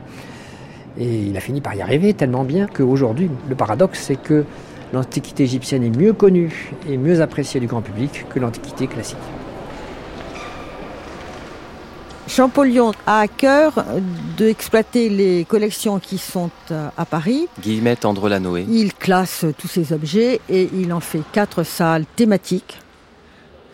Et 0.98 1.24
il 1.24 1.36
a 1.36 1.40
fini 1.40 1.60
par 1.60 1.76
y 1.76 1.82
arriver 1.82 2.14
tellement 2.14 2.44
bien 2.44 2.68
qu'aujourd'hui, 2.68 3.30
le 3.50 3.56
paradoxe, 3.56 4.00
c'est 4.02 4.16
que 4.16 4.46
l'Antiquité 4.94 5.44
égyptienne 5.44 5.84
est 5.84 5.98
mieux 5.98 6.14
connue 6.14 6.72
et 6.88 6.98
mieux 6.98 7.22
appréciée 7.22 7.60
du 7.60 7.68
grand 7.68 7.82
public 7.82 8.26
que 8.30 8.40
l'Antiquité 8.40 8.88
classique. 8.88 9.18
Champollion 12.28 12.94
a 13.06 13.20
à 13.20 13.28
cœur 13.28 13.84
d'exploiter 14.38 15.10
les 15.10 15.46
collections 15.46 16.00
qui 16.00 16.18
sont 16.18 16.50
euh, 16.72 16.88
à 16.98 17.06
Paris. 17.06 17.48
Guillemette 17.62 18.06
Andrelanoé. 18.06 18.66
Il 18.70 18.94
classe 18.94 19.46
tous 19.58 19.68
ces 19.68 19.92
objets 19.92 20.40
et 20.50 20.70
il 20.74 20.94
en 20.94 21.02
fait 21.02 21.22
quatre 21.34 21.64
salles 21.64 22.06
thématiques, 22.16 22.80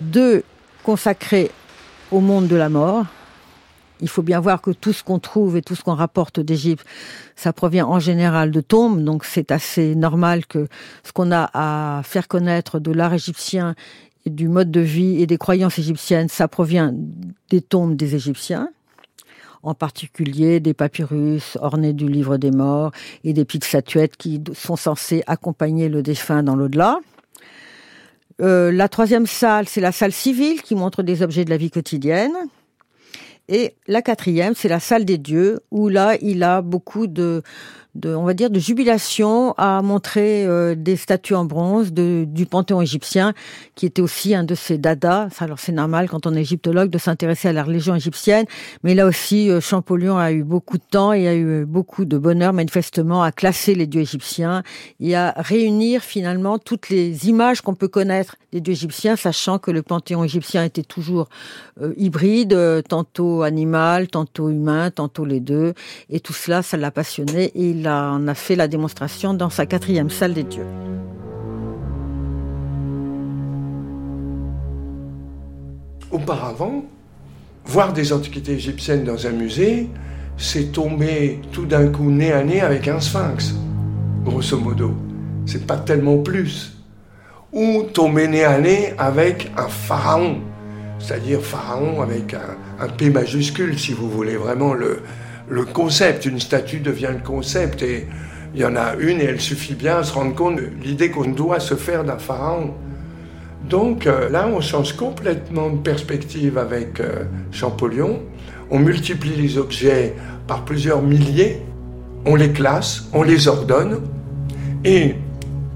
deux 0.02 0.44
consacrées 0.84 1.52
au 2.12 2.20
monde 2.20 2.48
de 2.48 2.56
la 2.56 2.70
mort, 2.70 3.06
il 4.02 4.08
faut 4.08 4.22
bien 4.22 4.40
voir 4.40 4.62
que 4.62 4.72
tout 4.72 4.94
ce 4.94 5.04
qu'on 5.04 5.20
trouve 5.20 5.58
et 5.58 5.62
tout 5.62 5.76
ce 5.76 5.84
qu'on 5.84 5.96
rapporte 5.96 6.40
d'Égypte, 6.40 6.86
ça 7.36 7.54
provient 7.54 7.86
en 7.86 8.00
général 8.00 8.52
de 8.52 8.62
tombes, 8.62 9.04
donc 9.04 9.26
c'est 9.26 9.52
assez 9.52 9.96
normal 9.96 10.46
que 10.46 10.68
ce 11.04 11.12
qu'on 11.12 11.32
a 11.32 11.50
à 11.54 12.02
faire 12.04 12.28
connaître 12.28 12.80
de 12.80 12.92
l'art 12.92 13.14
égyptien 13.14 13.76
et 14.26 14.30
du 14.30 14.48
mode 14.48 14.72
de 14.72 14.82
vie 14.82 15.22
et 15.22 15.28
des 15.28 15.38
croyances 15.38 15.80
égyptiennes, 15.80 16.30
ça 16.30 16.48
provient 16.48 16.94
des 17.50 17.62
tombes 17.62 17.96
des 17.96 18.16
Égyptiens, 18.16 18.70
en 19.64 19.74
particulier 19.74 20.60
des 20.60 20.74
papyrus 20.74 21.58
ornés 21.62 21.94
du 21.94 22.08
livre 22.08 22.38
des 22.38 22.52
morts 22.52 22.92
et 23.24 23.34
des 23.34 23.46
petites 23.46 23.66
statuettes 23.66 24.18
qui 24.18 24.42
sont 24.54 24.76
censées 24.76 25.24
accompagner 25.28 25.90
le 25.90 26.02
défunt 26.02 26.44
dans 26.44 26.56
l'au-delà. 26.56 27.00
Euh, 28.42 28.72
la 28.72 28.88
troisième 28.88 29.26
salle, 29.26 29.68
c'est 29.68 29.82
la 29.82 29.92
salle 29.92 30.14
civile 30.14 30.62
qui 30.62 30.76
montre 30.76 31.04
des 31.04 31.22
objets 31.22 31.46
de 31.46 31.50
la 31.50 31.58
vie 31.58 31.72
quotidienne. 31.72 32.34
Et 33.48 33.76
la 33.88 34.02
quatrième, 34.02 34.54
c'est 34.56 34.70
la 34.70 34.80
salle 34.80 35.06
des 35.06 35.18
dieux, 35.18 35.60
où 35.72 35.90
là, 35.90 36.16
il 36.22 36.44
a 36.44 36.62
beaucoup 36.62 37.08
de, 37.08 37.42
on 38.06 38.24
va 38.24 38.34
dire, 38.34 38.50
de 38.50 38.60
jubilation 38.60 39.54
à 39.58 39.82
montrer 39.82 40.46
euh, 40.46 40.76
des 40.76 40.96
statues 40.96 41.36
en 41.36 41.46
bronze 41.46 41.92
du 41.92 42.46
panthéon 42.46 42.82
égyptien, 42.82 43.34
qui 43.76 43.86
était 43.86 44.02
aussi 44.02 44.36
un 44.36 44.44
de 44.44 44.56
ses 44.56 44.78
dadas. 44.78 45.30
Alors 45.40 45.60
c'est 45.60 45.72
normal 45.72 46.10
quand 46.10 46.26
on 46.28 46.36
est 46.36 46.42
égyptologue 46.42 46.90
de 46.90 46.98
s'intéresser 46.98 47.48
à 47.50 47.54
la 47.54 47.64
religion 47.64 47.96
égyptienne, 47.96 48.46
mais 48.84 48.96
là 48.96 49.06
aussi 49.06 49.50
euh, 49.50 49.62
Champollion 49.62 50.18
a 50.18 50.32
eu 50.32 50.44
beaucoup 50.44 50.78
de 50.78 50.84
temps 50.90 51.14
et 51.14 51.28
a 51.28 51.36
eu 51.36 51.66
beaucoup 51.66 52.06
de 52.06 52.18
bonheur 52.18 52.54
manifestement 52.54 53.24
à 53.24 53.32
classer 53.32 53.76
les 53.76 53.88
dieux 53.88 54.02
égyptiens 54.02 54.64
et 55.00 55.16
à 55.16 55.34
réunir 55.38 56.02
finalement 56.02 56.58
toutes 56.60 56.90
les 56.90 57.28
images 57.28 57.62
qu'on 57.62 57.76
peut 57.76 57.88
connaître 57.88 58.36
des 58.52 58.62
dieux 58.62 58.74
égyptiens, 58.74 59.16
sachant 59.16 59.60
que 59.60 59.72
le 59.72 59.84
panthéon 59.84 60.24
égyptien 60.24 60.64
était 60.64 60.84
toujours 60.84 61.30
euh, 61.82 61.94
hybride, 61.98 62.84
tantôt 62.88 63.44
animal, 63.44 64.08
tantôt 64.08 64.50
humain, 64.50 64.92
tantôt 64.92 65.26
les 65.26 65.40
deux, 65.40 65.74
et 66.10 66.20
tout 66.20 66.34
cela, 66.34 66.62
ça 66.62 66.78
l'a 66.78 66.92
passionné 66.92 67.52
et 67.56 67.70
il 67.72 67.88
en 67.90 68.28
a 68.28 68.34
fait 68.34 68.56
la 68.56 68.68
démonstration 68.68 69.34
dans 69.34 69.50
sa 69.50 69.66
quatrième 69.66 70.10
salle 70.10 70.34
des 70.34 70.44
dieux. 70.44 70.66
Auparavant, 76.12 76.86
voir 77.66 77.94
des 77.94 78.14
antiquités 78.14 78.54
égyptiennes 78.54 79.04
dans 79.04 79.28
un 79.28 79.32
musée, 79.32 79.90
c'est 80.38 80.72
tomber 80.72 81.42
tout 81.52 81.66
d'un 81.66 81.88
coup 81.88 82.10
nez 82.10 82.32
à 82.32 82.44
nez 82.44 82.62
avec 82.62 82.88
un 82.88 83.00
sphinx, 83.00 83.54
grosso 84.24 84.58
modo. 84.58 84.96
C'est 85.46 85.68
pas 85.68 85.78
tellement 85.78 86.18
plus. 86.18 86.78
Ou 87.52 87.84
tomber 87.94 88.28
nez 88.28 88.46
à 88.46 88.60
nez 88.60 88.94
avec 88.98 89.52
un 89.58 89.68
pharaon, 89.68 90.38
c'est-à-dire 91.00 91.42
pharaon 91.42 92.02
avec 92.02 92.34
un, 92.34 92.58
un 92.80 92.88
P 92.88 93.10
majuscule, 93.10 93.78
si 93.78 93.94
vous 93.94 94.10
voulez 94.10 94.38
vraiment 94.38 94.74
le, 94.74 95.02
le 95.50 95.66
concept. 95.66 96.26
Une 96.26 96.40
statue 96.40 96.80
devient 96.80 97.12
le 97.12 97.24
concept 97.26 97.82
et 97.82 98.08
il 98.54 98.62
y 98.62 98.66
en 98.66 98.76
a 98.76 98.96
une 98.96 99.22
et 99.22 99.26
elle 99.26 99.42
suffit 99.42 99.76
bien 99.76 99.98
à 99.98 100.04
se 100.04 100.14
rendre 100.14 100.36
compte 100.36 100.58
de 100.58 100.70
l'idée 100.82 101.12
qu'on 101.12 101.30
doit 101.30 101.60
se 101.60 101.76
faire 101.76 102.04
d'un 102.04 102.18
pharaon. 102.18 102.74
Donc 103.70 104.08
euh, 104.08 104.30
là, 104.30 104.48
on 104.48 104.62
change 104.62 104.94
complètement 104.94 105.70
de 105.70 105.78
perspective 105.78 106.58
avec 106.58 107.00
euh, 107.00 107.26
Champollion. 107.52 108.22
On 108.72 108.80
multiplie 108.80 109.36
les 109.36 109.58
objets 109.58 110.16
par 110.48 110.66
plusieurs 110.66 111.02
milliers, 111.02 111.62
on 112.26 112.36
les 112.36 112.52
classe, 112.52 113.08
on 113.14 113.24
les 113.24 113.48
ordonne 113.48 114.02
et 114.84 115.16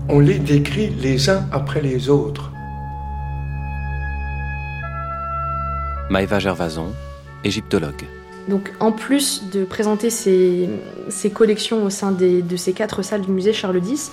on 0.10 0.20
les 0.20 0.40
décrit 0.40 0.90
les 0.90 1.30
uns 1.30 1.46
après 1.52 1.82
les 1.82 2.10
autres. 2.10 2.52
Maëva 6.10 6.40
Gervason, 6.40 6.88
égyptologue. 7.44 8.06
Donc 8.48 8.74
en 8.80 8.92
plus 8.92 9.44
de 9.52 9.64
présenter 9.64 10.10
ses, 10.10 10.70
collections 11.34 11.86
au 11.86 11.90
sein 11.90 12.12
de 12.12 12.58
ces 12.58 12.74
quatre 12.74 13.02
salles 13.02 13.22
du 13.22 13.32
musée 13.32 13.54
Charles 13.54 13.82
X, 13.86 14.12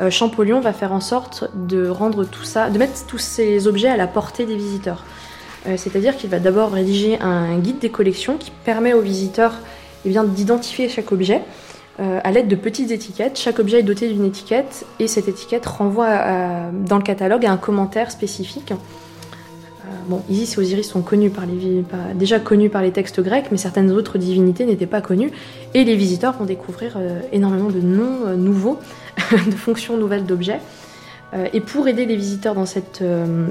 euh, 0.00 0.10
Champollion 0.10 0.60
va 0.60 0.72
faire 0.72 0.92
en 0.92 1.00
sorte 1.00 1.50
de 1.54 1.90
mettre 2.78 3.06
tous 3.06 3.18
ces 3.18 3.66
objets 3.66 3.88
à 3.88 3.96
la 3.96 4.06
portée 4.06 4.46
des 4.46 4.56
visiteurs. 4.56 5.04
Euh, 5.66 5.76
c'est-à-dire 5.76 6.16
qu'il 6.16 6.30
va 6.30 6.38
d'abord 6.38 6.72
rédiger 6.72 7.20
un 7.20 7.58
guide 7.58 7.78
des 7.78 7.90
collections 7.90 8.38
qui 8.38 8.50
permet 8.64 8.94
aux 8.94 9.02
visiteurs 9.02 9.54
eh 10.06 10.10
d'identifier 10.10 10.88
chaque 10.88 11.12
objet 11.12 11.42
euh, 12.00 12.18
à 12.24 12.30
l'aide 12.30 12.48
de 12.48 12.56
petites 12.56 12.90
étiquettes. 12.90 13.38
Chaque 13.38 13.58
objet 13.58 13.80
est 13.80 13.82
doté 13.82 14.08
d'une 14.08 14.24
étiquette 14.24 14.86
et 14.98 15.06
cette 15.06 15.28
étiquette 15.28 15.66
renvoie 15.66 16.70
dans 16.72 16.96
le 16.96 17.02
catalogue 17.02 17.44
à 17.44 17.52
un 17.52 17.58
commentaire 17.58 18.10
spécifique. 18.10 18.72
Bon, 20.06 20.22
Isis 20.28 20.56
et 20.56 20.60
Osiris 20.60 20.88
sont 20.88 21.04
déjà 22.14 22.40
connus 22.40 22.70
par 22.70 22.82
les 22.82 22.90
textes 22.90 23.20
grecs, 23.20 23.46
mais 23.50 23.56
certaines 23.56 23.90
autres 23.90 24.18
divinités 24.18 24.64
n'étaient 24.64 24.86
pas 24.86 25.00
connues, 25.00 25.32
et 25.74 25.84
les 25.84 25.96
visiteurs 25.96 26.34
vont 26.34 26.44
découvrir 26.44 26.94
euh, 26.96 27.20
énormément 27.32 27.70
de 27.70 27.80
noms 27.80 28.26
euh, 28.26 28.36
nouveaux, 28.36 28.78
de 29.32 29.50
fonctions 29.52 29.96
nouvelles 29.96 30.26
d'objets. 30.26 30.60
Euh, 31.34 31.46
et 31.52 31.60
pour 31.60 31.88
aider 31.88 32.06
les 32.06 32.16
visiteurs 32.16 32.54
dans 32.54 32.66
cette 32.66 33.02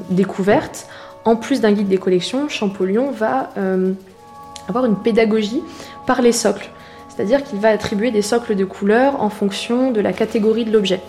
découverte, 0.09 0.87
en 1.25 1.35
plus 1.35 1.61
d'un 1.61 1.71
guide 1.71 1.87
des 1.87 1.97
collections, 1.97 2.47
Champollion 2.49 3.11
va 3.11 3.49
avoir 4.67 4.85
une 4.85 4.95
pédagogie 4.95 5.61
par 6.05 6.21
les 6.21 6.31
socles, 6.31 6.69
c'est-à-dire 7.09 7.43
qu'il 7.43 7.59
va 7.59 7.69
attribuer 7.69 8.11
des 8.11 8.21
socles 8.21 8.55
de 8.55 8.65
couleurs 8.65 9.21
en 9.21 9.29
fonction 9.29 9.91
de 9.91 9.99
la 9.99 10.13
catégorie 10.13 10.63
de 10.63 10.71
l'objet. 10.71 11.01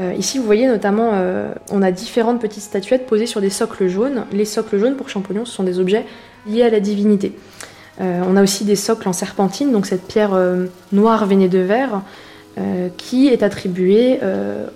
Euh, 0.00 0.14
ici, 0.16 0.38
vous 0.38 0.44
voyez 0.44 0.66
notamment, 0.68 1.10
euh, 1.14 1.52
on 1.70 1.82
a 1.82 1.90
différentes 1.90 2.40
petites 2.40 2.62
statuettes 2.62 3.06
posées 3.06 3.26
sur 3.26 3.40
des 3.40 3.50
socles 3.50 3.88
jaunes. 3.88 4.24
Les 4.32 4.44
socles 4.44 4.78
jaunes, 4.78 4.94
pour 4.94 5.08
Champollion, 5.08 5.44
ce 5.44 5.52
sont 5.52 5.64
des 5.64 5.80
objets 5.80 6.04
liés 6.46 6.62
à 6.62 6.70
la 6.70 6.80
divinité. 6.80 7.32
Euh, 8.00 8.22
on 8.26 8.36
a 8.36 8.42
aussi 8.42 8.64
des 8.64 8.76
socles 8.76 9.08
en 9.08 9.12
serpentine, 9.12 9.72
donc 9.72 9.86
cette 9.86 10.06
pierre 10.06 10.38
noire 10.92 11.26
veinée 11.26 11.48
de 11.48 11.58
verre, 11.58 12.02
qui 12.96 13.28
est 13.28 13.44
attribuée 13.44 14.18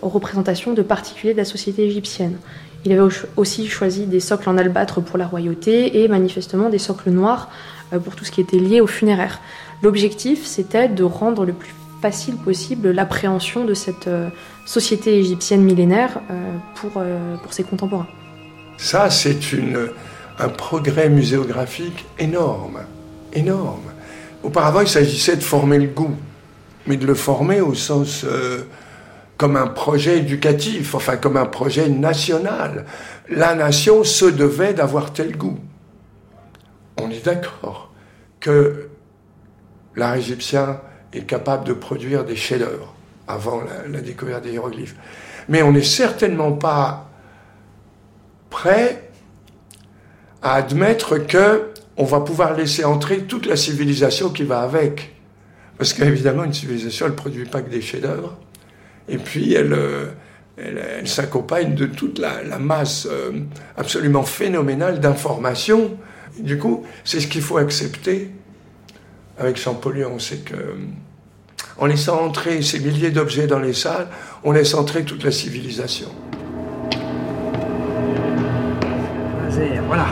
aux 0.02 0.08
représentations 0.08 0.72
de 0.72 0.82
particuliers 0.82 1.32
de 1.32 1.38
la 1.38 1.44
société 1.44 1.84
égyptienne. 1.84 2.36
Il 2.84 2.92
avait 2.92 3.12
aussi 3.36 3.66
choisi 3.66 4.06
des 4.06 4.20
socles 4.20 4.48
en 4.48 4.56
albâtre 4.56 5.00
pour 5.00 5.18
la 5.18 5.26
royauté 5.26 6.02
et 6.02 6.06
manifestement 6.06 6.68
des 6.68 6.78
socles 6.78 7.10
noirs 7.10 7.50
pour 8.04 8.14
tout 8.14 8.24
ce 8.24 8.30
qui 8.30 8.40
était 8.40 8.58
lié 8.58 8.80
aux 8.80 8.86
funéraires. 8.86 9.40
L'objectif, 9.82 10.46
c'était 10.46 10.88
de 10.88 11.02
rendre 11.02 11.44
le 11.44 11.52
plus 11.52 11.74
facile 12.00 12.36
possible 12.36 12.90
l'appréhension 12.92 13.64
de 13.64 13.74
cette 13.74 14.08
société 14.64 15.18
égyptienne 15.18 15.62
millénaire 15.62 16.20
euh, 16.30 16.56
pour, 16.74 16.92
euh, 16.96 17.36
pour 17.36 17.52
ses 17.52 17.64
contemporains. 17.64 18.08
Ça, 18.76 19.10
c'est 19.10 19.38
un 20.38 20.48
progrès 20.48 21.08
muséographique 21.08 22.06
énorme, 22.18 22.80
énorme. 23.32 23.92
Auparavant, 24.42 24.80
il 24.80 24.88
s'agissait 24.88 25.36
de 25.36 25.42
former 25.42 25.78
le 25.78 25.88
goût, 25.88 26.16
mais 26.86 26.96
de 26.96 27.06
le 27.06 27.14
former 27.14 27.60
au 27.60 27.74
sens 27.74 28.24
euh, 28.24 28.62
comme 29.36 29.56
un 29.56 29.68
projet 29.68 30.18
éducatif, 30.18 30.94
enfin 30.94 31.16
comme 31.16 31.36
un 31.36 31.46
projet 31.46 31.88
national. 31.88 32.86
La 33.28 33.54
nation 33.54 34.04
se 34.04 34.24
devait 34.24 34.74
d'avoir 34.74 35.12
tel 35.12 35.36
goût. 35.36 35.58
On 37.00 37.10
est 37.10 37.24
d'accord 37.24 37.92
que 38.40 38.88
l'art 39.94 40.16
égyptien 40.16 40.80
est 41.12 41.26
capable 41.26 41.64
de 41.64 41.72
produire 41.72 42.24
des 42.24 42.36
chefs-d'œuvre 42.36 42.94
avant 43.26 43.62
la, 43.88 44.00
découverte 44.00 44.44
des 44.44 44.52
hiéroglyphes. 44.52 44.96
Mais 45.48 45.62
on 45.62 45.72
n'est 45.72 45.82
certainement 45.82 46.52
pas 46.52 47.10
prêt 48.50 49.10
à 50.42 50.54
admettre 50.54 51.18
que 51.18 51.70
on 51.96 52.04
va 52.04 52.20
pouvoir 52.20 52.54
laisser 52.54 52.84
entrer 52.84 53.24
toute 53.24 53.46
la 53.46 53.56
civilisation 53.56 54.30
qui 54.30 54.44
va 54.44 54.60
avec. 54.60 55.14
Parce 55.78 55.92
qu'évidemment, 55.92 56.44
une 56.44 56.52
civilisation, 56.52 57.06
elle 57.06 57.12
ne 57.12 57.16
produit 57.16 57.44
pas 57.44 57.60
que 57.60 57.70
des 57.70 57.82
chefs-d'œuvre. 57.82 58.38
Et 59.08 59.18
puis, 59.18 59.52
elle, 59.52 59.72
euh, 59.72 60.06
elle, 60.56 61.08
s'accompagne 61.08 61.74
de 61.74 61.86
toute 61.86 62.18
la, 62.18 62.58
masse 62.58 63.06
euh, 63.10 63.32
absolument 63.76 64.22
phénoménale 64.22 65.00
d'informations. 65.00 65.96
Du 66.38 66.58
coup, 66.58 66.86
c'est 67.04 67.20
ce 67.20 67.26
qu'il 67.26 67.42
faut 67.42 67.58
accepter 67.58 68.30
avec 69.38 69.56
Champollion, 69.56 70.18
c'est 70.18 70.44
que 70.44 70.76
en 71.78 71.86
laissant 71.86 72.24
entrer 72.24 72.62
ces 72.62 72.78
milliers 72.78 73.10
d'objets 73.10 73.46
dans 73.46 73.58
les 73.58 73.72
salles, 73.72 74.08
on 74.44 74.52
laisse 74.52 74.74
entrer 74.74 75.04
toute 75.04 75.24
la 75.24 75.30
civilisation. 75.30 76.08
Voilà, 79.86 80.06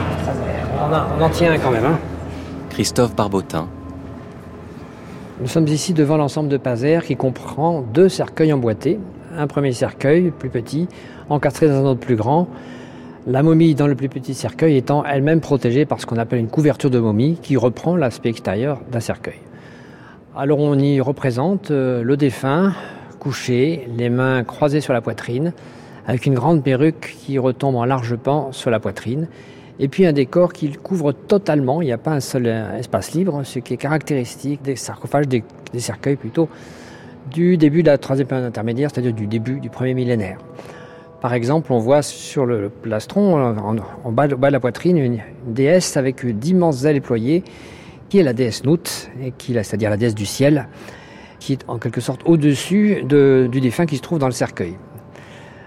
on, 1.17 1.21
en 1.21 1.29
tient 1.29 1.57
quand 1.57 1.71
même. 1.71 1.85
Hein. 1.85 1.99
Christophe 2.69 3.15
Barbotin. 3.15 3.67
Nous 5.39 5.47
sommes 5.47 5.67
ici 5.67 5.93
devant 5.93 6.17
l'ensemble 6.17 6.49
de 6.49 6.57
Pazer 6.57 7.03
qui 7.03 7.15
comprend 7.15 7.81
deux 7.81 8.09
cercueils 8.09 8.53
emboîtés. 8.53 8.99
Un 9.35 9.47
premier 9.47 9.71
cercueil, 9.71 10.31
plus 10.31 10.49
petit, 10.49 10.87
encastré 11.29 11.67
dans 11.67 11.83
un 11.83 11.85
autre 11.85 11.99
plus 11.99 12.15
grand. 12.15 12.47
La 13.25 13.41
momie 13.41 13.73
dans 13.73 13.87
le 13.87 13.95
plus 13.95 14.09
petit 14.09 14.33
cercueil 14.33 14.77
étant 14.77 15.03
elle-même 15.03 15.41
protégée 15.41 15.85
par 15.85 15.99
ce 15.99 16.05
qu'on 16.05 16.17
appelle 16.17 16.39
une 16.39 16.49
couverture 16.49 16.89
de 16.89 16.99
momie 16.99 17.39
qui 17.41 17.57
reprend 17.57 17.95
l'aspect 17.95 18.29
extérieur 18.29 18.81
d'un 18.91 18.99
cercueil. 18.99 19.39
Alors 20.33 20.59
on 20.59 20.79
y 20.79 21.01
représente 21.01 21.71
euh, 21.71 22.03
le 22.03 22.15
défunt 22.15 22.73
couché, 23.19 23.85
les 23.97 24.09
mains 24.09 24.45
croisées 24.45 24.79
sur 24.79 24.93
la 24.93 25.01
poitrine, 25.01 25.51
avec 26.07 26.25
une 26.25 26.35
grande 26.35 26.63
perruque 26.63 27.17
qui 27.19 27.37
retombe 27.37 27.75
en 27.75 27.83
large 27.83 28.15
pan 28.15 28.53
sur 28.53 28.71
la 28.71 28.79
poitrine, 28.79 29.27
et 29.77 29.89
puis 29.89 30.05
un 30.05 30.13
décor 30.13 30.53
qui 30.53 30.71
couvre 30.71 31.11
totalement, 31.11 31.81
il 31.81 31.87
n'y 31.87 31.91
a 31.91 31.97
pas 31.97 32.11
un 32.11 32.21
seul 32.21 32.45
euh, 32.47 32.77
espace 32.77 33.13
libre, 33.13 33.41
ce 33.43 33.59
qui 33.59 33.73
est 33.73 33.77
caractéristique 33.77 34.61
des 34.61 34.77
sarcophages, 34.77 35.27
des, 35.27 35.43
cercueils 35.79 36.15
plutôt, 36.15 36.47
du 37.29 37.57
début 37.57 37.83
de 37.83 37.87
la 37.87 37.97
troisième 37.97 38.27
période 38.27 38.47
intermédiaire, 38.47 38.89
c'est-à-dire 38.89 39.13
du 39.13 39.27
début 39.27 39.59
du 39.59 39.69
premier 39.69 39.93
millénaire. 39.93 40.37
Par 41.19 41.33
exemple, 41.33 41.73
on 41.73 41.79
voit 41.79 42.01
sur 42.01 42.45
le 42.45 42.69
plastron, 42.69 43.53
en, 44.05 44.11
bas, 44.13 44.27
de 44.27 44.35
la 44.47 44.59
poitrine, 44.61 44.97
une 44.97 45.19
déesse 45.45 45.97
avec 45.97 46.25
d'immenses 46.25 46.85
ailes 46.85 46.95
déployées 46.95 47.43
qui 48.11 48.19
est 48.19 48.23
la 48.23 48.33
déesse 48.33 48.65
Nout, 48.65 49.09
c'est-à-dire 49.39 49.89
la 49.89 49.95
déesse 49.95 50.15
du 50.15 50.25
ciel, 50.25 50.67
qui 51.39 51.53
est 51.53 51.63
en 51.69 51.77
quelque 51.77 52.01
sorte 52.01 52.19
au-dessus 52.25 53.03
du 53.05 53.61
défunt 53.61 53.85
qui 53.85 53.95
se 53.95 54.01
trouve 54.01 54.19
dans 54.19 54.25
le 54.25 54.33
cercueil. 54.33 54.75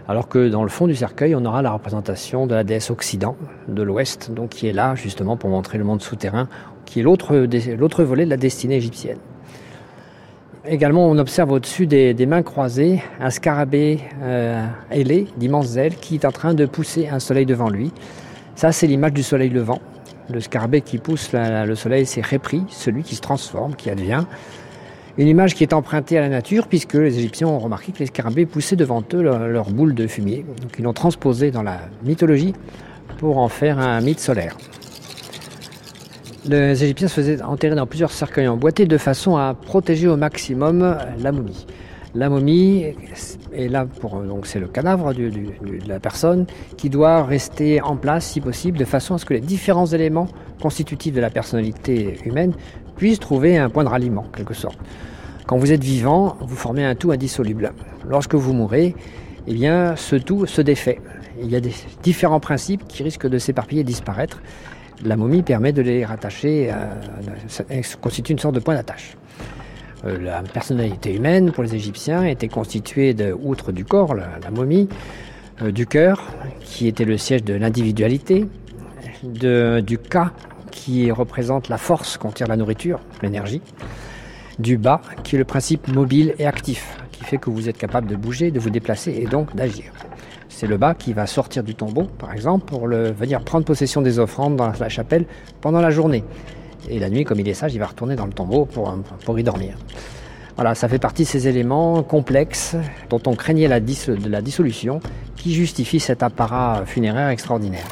Alors 0.07 0.29
que 0.29 0.51
dans 0.51 0.63
le 0.63 0.69
fond 0.69 0.87
du 0.87 0.95
cercueil, 0.95 1.35
on 1.35 1.43
aura 1.47 1.63
la 1.63 1.71
représentation 1.71 2.47
de 2.47 2.55
la 2.55 2.63
déesse 2.63 2.91
Occident, 2.91 3.39
de 3.67 3.83
l'Ouest, 3.83 4.31
donc 4.31 4.51
qui 4.51 4.69
est 4.69 4.75
là 4.75 4.95
justement 4.95 5.39
pour 5.39 5.49
montrer 5.49 5.79
le 5.79 5.85
monde 5.85 6.03
souterrain, 6.03 6.47
qui 6.85 7.01
est 7.01 7.03
l'autre 7.03 8.05
volet 8.05 8.27
de 8.27 8.31
la 8.31 8.37
destinée 8.37 8.77
égyptienne. 8.77 9.21
Également, 10.67 11.09
on 11.09 11.17
observe 11.17 11.51
au-dessus 11.51 11.87
des, 11.87 12.27
mains 12.27 12.43
croisées 12.43 13.03
un 13.21 13.31
scarabée 13.31 14.01
euh, 14.23 14.67
ailé, 14.91 15.29
d'immenses 15.39 15.77
ailes, 15.77 15.97
qui 15.97 16.17
est 16.17 16.27
en 16.27 16.33
train 16.33 16.53
de 16.53 16.67
pousser 16.67 17.09
un 17.09 17.21
soleil 17.21 17.47
devant 17.47 17.71
lui. 17.71 17.91
Ça, 18.55 18.71
c'est 18.71 18.87
l'image 18.87 19.15
du 19.15 19.23
soleil 19.23 19.49
levant. 19.49 19.81
Le 20.31 20.41
scarabée 20.41 20.81
qui 20.81 20.99
pousse 20.99 21.31
le 21.33 21.75
soleil, 21.75 22.07
c'est 22.07 22.25
Répri, 22.25 22.63
celui 22.69 23.03
qui 23.03 23.15
se 23.15 23.21
transforme, 23.21 23.75
qui 23.77 23.91
advient. 23.91 24.25
Une 25.17 25.29
image 25.29 25.55
qui 25.55 25.63
est 25.63 25.73
empruntée 25.73 26.19
à 26.19 26.23
la 26.23 26.29
nature, 26.29 26.67
puisque 26.67 26.95
les 26.95 27.19
Égyptiens 27.19 27.47
ont 27.47 27.59
remarqué 27.59 27.93
que 27.93 27.99
les 27.99 28.07
scarabées 28.07 28.47
poussaient 28.47 28.75
devant 28.75 29.03
eux 29.13 29.23
leur, 29.23 29.47
leur 29.47 29.71
boule 29.71 29.95
de 29.95 30.07
fumier. 30.07 30.45
Donc 30.61 30.73
ils 30.79 30.83
l'ont 30.83 30.93
transposé 30.93 31.51
dans 31.51 31.63
la 31.63 31.79
mythologie 32.03 32.55
pour 33.19 33.39
en 33.39 33.49
faire 33.49 33.79
un 33.79 34.01
mythe 34.01 34.19
solaire. 34.19 34.57
Les 36.47 36.83
Égyptiens 36.83 37.09
se 37.09 37.15
faisaient 37.15 37.43
enterrer 37.43 37.77
dans 37.77 37.87
plusieurs 37.87 38.11
cercueils 38.11 38.49
emboîtés 38.49 38.87
de 38.87 38.99
façon 38.99 39.37
à 39.37 39.55
protéger 39.55 40.09
au 40.09 40.17
maximum 40.17 40.99
la 41.19 41.33
momie. 41.33 41.67
La 42.17 42.29
momie 42.29 42.85
est 43.53 43.69
là 43.69 43.87
pour 43.87 44.23
donc 44.23 44.47
c'est 44.47 44.61
le 44.61 44.69
cadavre 44.69 45.13
de 45.13 45.29
la 45.89 45.99
personne 45.99 46.47
qui 46.77 46.89
doit 46.89 47.25
rester 47.25 47.81
en 47.81 47.97
place 47.97 48.27
si 48.27 48.41
possible 48.41 48.79
de 48.79 48.85
façon 48.85 49.15
à 49.15 49.19
ce 49.19 49.25
que 49.25 49.35
les 49.35 49.41
différents 49.41 49.87
éléments 49.87 50.29
constitutifs 50.63 51.13
de 51.13 51.21
la 51.21 51.31
personnalité 51.31 52.21
humaine 52.25 52.53
puissent 52.97 53.19
trouver 53.19 53.59
un 53.59 53.69
point 53.69 53.83
de 53.83 53.89
ralliement, 53.89 54.23
en 54.29 54.37
quelque 54.37 54.55
sorte. 54.55 54.79
Quand 55.47 55.59
vous 55.59 55.73
êtes 55.73 55.83
vivant, 55.83 56.37
vous 56.41 56.55
formez 56.55 56.85
un 56.85 56.95
tout 56.95 57.11
indissoluble. 57.11 57.73
Lorsque 58.09 58.37
vous 58.37 58.53
mourrez, 58.53 58.95
eh 59.49 59.53
bien, 59.53 59.97
ce 59.97 60.15
tout 60.15 60.47
se 60.47 60.63
défait. 60.63 61.01
Il 61.43 61.51
y 61.51 61.57
a 61.57 61.61
des 61.61 61.75
différents 62.05 62.39
principes 62.39 62.87
qui 62.87 63.03
risquent 63.03 63.27
de 63.27 63.39
s'éparpiller 63.39 63.81
et 63.81 63.85
disparaître. 63.85 64.41
La 65.05 65.17
momie 65.17 65.43
permet 65.43 65.73
de 65.73 65.83
les 65.83 66.05
rattacher, 66.05 66.73
constitue 68.01 68.33
une 68.33 68.39
sorte 68.39 68.55
de 68.55 68.61
point 68.61 68.75
d'attache. 68.75 69.17
Euh, 70.07 70.19
la 70.21 70.43
personnalité 70.43 71.15
humaine 71.15 71.53
pour 71.53 71.63
les 71.63 71.75
Égyptiens 71.75 72.25
était 72.25 72.49
constituée 72.49 73.15
de, 73.15 73.33
outre 73.33 73.73
du 73.73 73.85
corps, 73.85 74.15
la, 74.15 74.51
momie, 74.51 74.89
euh, 75.63 75.71
du 75.71 75.87
cœur, 75.87 76.23
qui 76.61 76.89
était 76.89 77.05
le 77.05 77.17
siège 77.17 77.45
de 77.45 77.55
l'individualité, 77.55 78.47
du 79.23 79.99
cas, 79.99 80.33
qui 80.71 81.11
représente 81.11 81.69
la 81.69 81.79
force 81.79 82.19
qu'on 82.19 82.31
tire 82.31 82.47
de 82.47 82.51
la 82.51 82.57
nourriture, 82.57 83.01
l'énergie, 83.23 83.63
du 84.59 84.77
bas, 84.77 85.01
qui 85.23 85.37
est 85.37 85.39
le 85.39 85.47
principe 85.47 85.89
mobile 85.89 86.35
et 86.39 86.47
actif, 86.47 86.99
qui 87.11 87.25
fait 87.25 87.39
que 87.39 87.49
vous 87.49 87.69
êtes 87.69 87.79
capable 87.79 88.07
de 88.07 88.17
bouger, 88.17 88.51
de 88.51 88.61
vous 88.61 88.71
déplacer 88.71 89.13
et 89.13 89.27
donc 89.27 89.55
d'agir. 89.57 89.93
C'est 90.51 90.67
le 90.67 90.77
bas 90.77 90.95
qui 90.95 91.15
va 91.15 91.27
sortir 91.27 91.65
du 91.65 91.75
tombeau, 91.75 92.05
par 92.05 92.33
exemple, 92.33 92.67
pour 92.67 92.87
venir 92.87 93.43
prendre 93.43 93.65
possession 93.65 94.03
des 94.03 94.19
offrandes 94.19 94.57
dans 94.57 94.73
la 94.79 94.89
chapelle 94.89 95.25
pendant 95.63 95.81
la 95.81 95.91
journée. 95.91 96.23
Et 96.89 96.99
la 96.99 97.09
nuit, 97.09 97.25
comme 97.25 97.41
il 97.41 97.49
est 97.49 97.55
sage, 97.55 97.75
il 97.75 97.79
va 97.79 97.87
retourner 97.87 98.17
dans 98.17 98.27
le 98.27 98.33
tombeau 98.33 98.65
pour, 98.65 98.97
pour 99.25 99.39
y 99.39 99.43
dormir. 99.43 99.77
Voilà, 100.57 100.77
ça 100.77 100.89
fait 100.89 101.01
partie 101.01 101.25
de 101.25 101.29
ces 101.29 101.49
éléments 101.49 102.03
complexes 102.05 102.77
dont 103.11 103.21
on 103.27 103.35
craignait 103.35 103.67
la, 103.67 103.81
dissolution 103.81 105.01
qui 105.37 105.53
justifie 105.53 105.99
cet 105.99 106.23
apparat 106.23 106.85
funéraire 106.87 107.29
extraordinaire. 107.29 107.87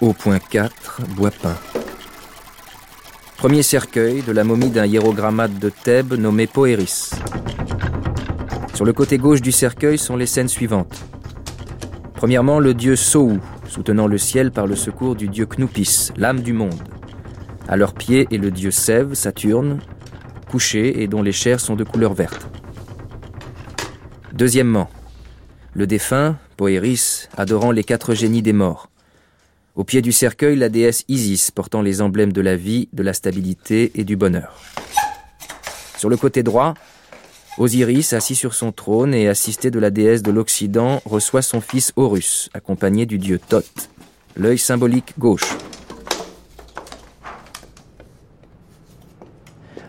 Au 0.00 0.12
point 0.12 0.38
4, 0.38 1.02
bois 1.14 1.30
peint. 1.30 1.56
Premier 3.36 3.62
cercueil 3.62 4.22
de 4.22 4.32
la 4.32 4.44
momie 4.44 4.70
d'un 4.70 4.86
hiérogrammate 4.86 5.58
de 5.58 5.68
Thèbes 5.68 6.14
nommé 6.14 6.46
Poéris. 6.46 7.10
Sur 8.72 8.86
le 8.86 8.94
côté 8.94 9.18
gauche 9.18 9.42
du 9.42 9.52
cercueil 9.52 9.98
sont 9.98 10.16
les 10.16 10.26
scènes 10.26 10.48
suivantes. 10.48 11.04
Premièrement, 12.14 12.60
le 12.60 12.72
dieu 12.72 12.96
Soou, 12.96 13.40
soutenant 13.76 14.06
le 14.06 14.16
ciel 14.16 14.52
par 14.52 14.66
le 14.66 14.74
secours 14.74 15.16
du 15.16 15.28
dieu 15.28 15.44
Knoupis, 15.44 16.10
l'âme 16.16 16.40
du 16.40 16.54
monde. 16.54 16.82
À 17.68 17.76
leurs 17.76 17.92
pieds 17.92 18.26
est 18.32 18.38
le 18.38 18.50
dieu 18.50 18.70
Sève, 18.70 19.12
Saturne, 19.12 19.80
couché 20.48 21.02
et 21.02 21.08
dont 21.08 21.20
les 21.20 21.30
chairs 21.30 21.60
sont 21.60 21.76
de 21.76 21.84
couleur 21.84 22.14
verte. 22.14 22.48
Deuxièmement, 24.32 24.88
le 25.74 25.86
défunt, 25.86 26.38
Poéris, 26.56 27.28
adorant 27.36 27.70
les 27.70 27.84
quatre 27.84 28.14
génies 28.14 28.40
des 28.40 28.54
morts. 28.54 28.88
Au 29.74 29.84
pied 29.84 30.00
du 30.00 30.10
cercueil, 30.10 30.56
la 30.56 30.70
déesse 30.70 31.04
Isis, 31.08 31.50
portant 31.50 31.82
les 31.82 32.00
emblèmes 32.00 32.32
de 32.32 32.40
la 32.40 32.56
vie, 32.56 32.88
de 32.94 33.02
la 33.02 33.12
stabilité 33.12 33.92
et 33.94 34.04
du 34.04 34.16
bonheur. 34.16 34.58
Sur 35.98 36.08
le 36.08 36.16
côté 36.16 36.42
droit, 36.42 36.72
Osiris, 37.58 38.12
assis 38.12 38.34
sur 38.34 38.52
son 38.52 38.70
trône 38.70 39.14
et 39.14 39.28
assisté 39.28 39.70
de 39.70 39.78
la 39.78 39.88
déesse 39.88 40.22
de 40.22 40.30
l'Occident, 40.30 41.00
reçoit 41.06 41.40
son 41.40 41.62
fils 41.62 41.90
Horus, 41.96 42.50
accompagné 42.52 43.06
du 43.06 43.16
dieu 43.16 43.38
Thoth, 43.38 43.88
l'œil 44.36 44.58
symbolique 44.58 45.14
gauche. 45.18 45.56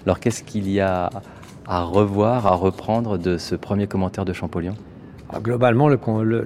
Alors 0.05 0.21
qu'est-ce 0.21 0.43
qu'il 0.43 0.71
y 0.71 0.79
a 0.79 1.09
à 1.65 1.83
revoir, 1.83 2.47
à 2.47 2.55
reprendre 2.55 3.17
de 3.17 3.37
ce 3.37 3.55
premier 3.55 3.87
commentaire 3.87 4.23
de 4.23 4.31
Champollion? 4.31 4.75
Ah, 5.29 5.41
Globalement, 5.41 5.89
le, 5.89 5.97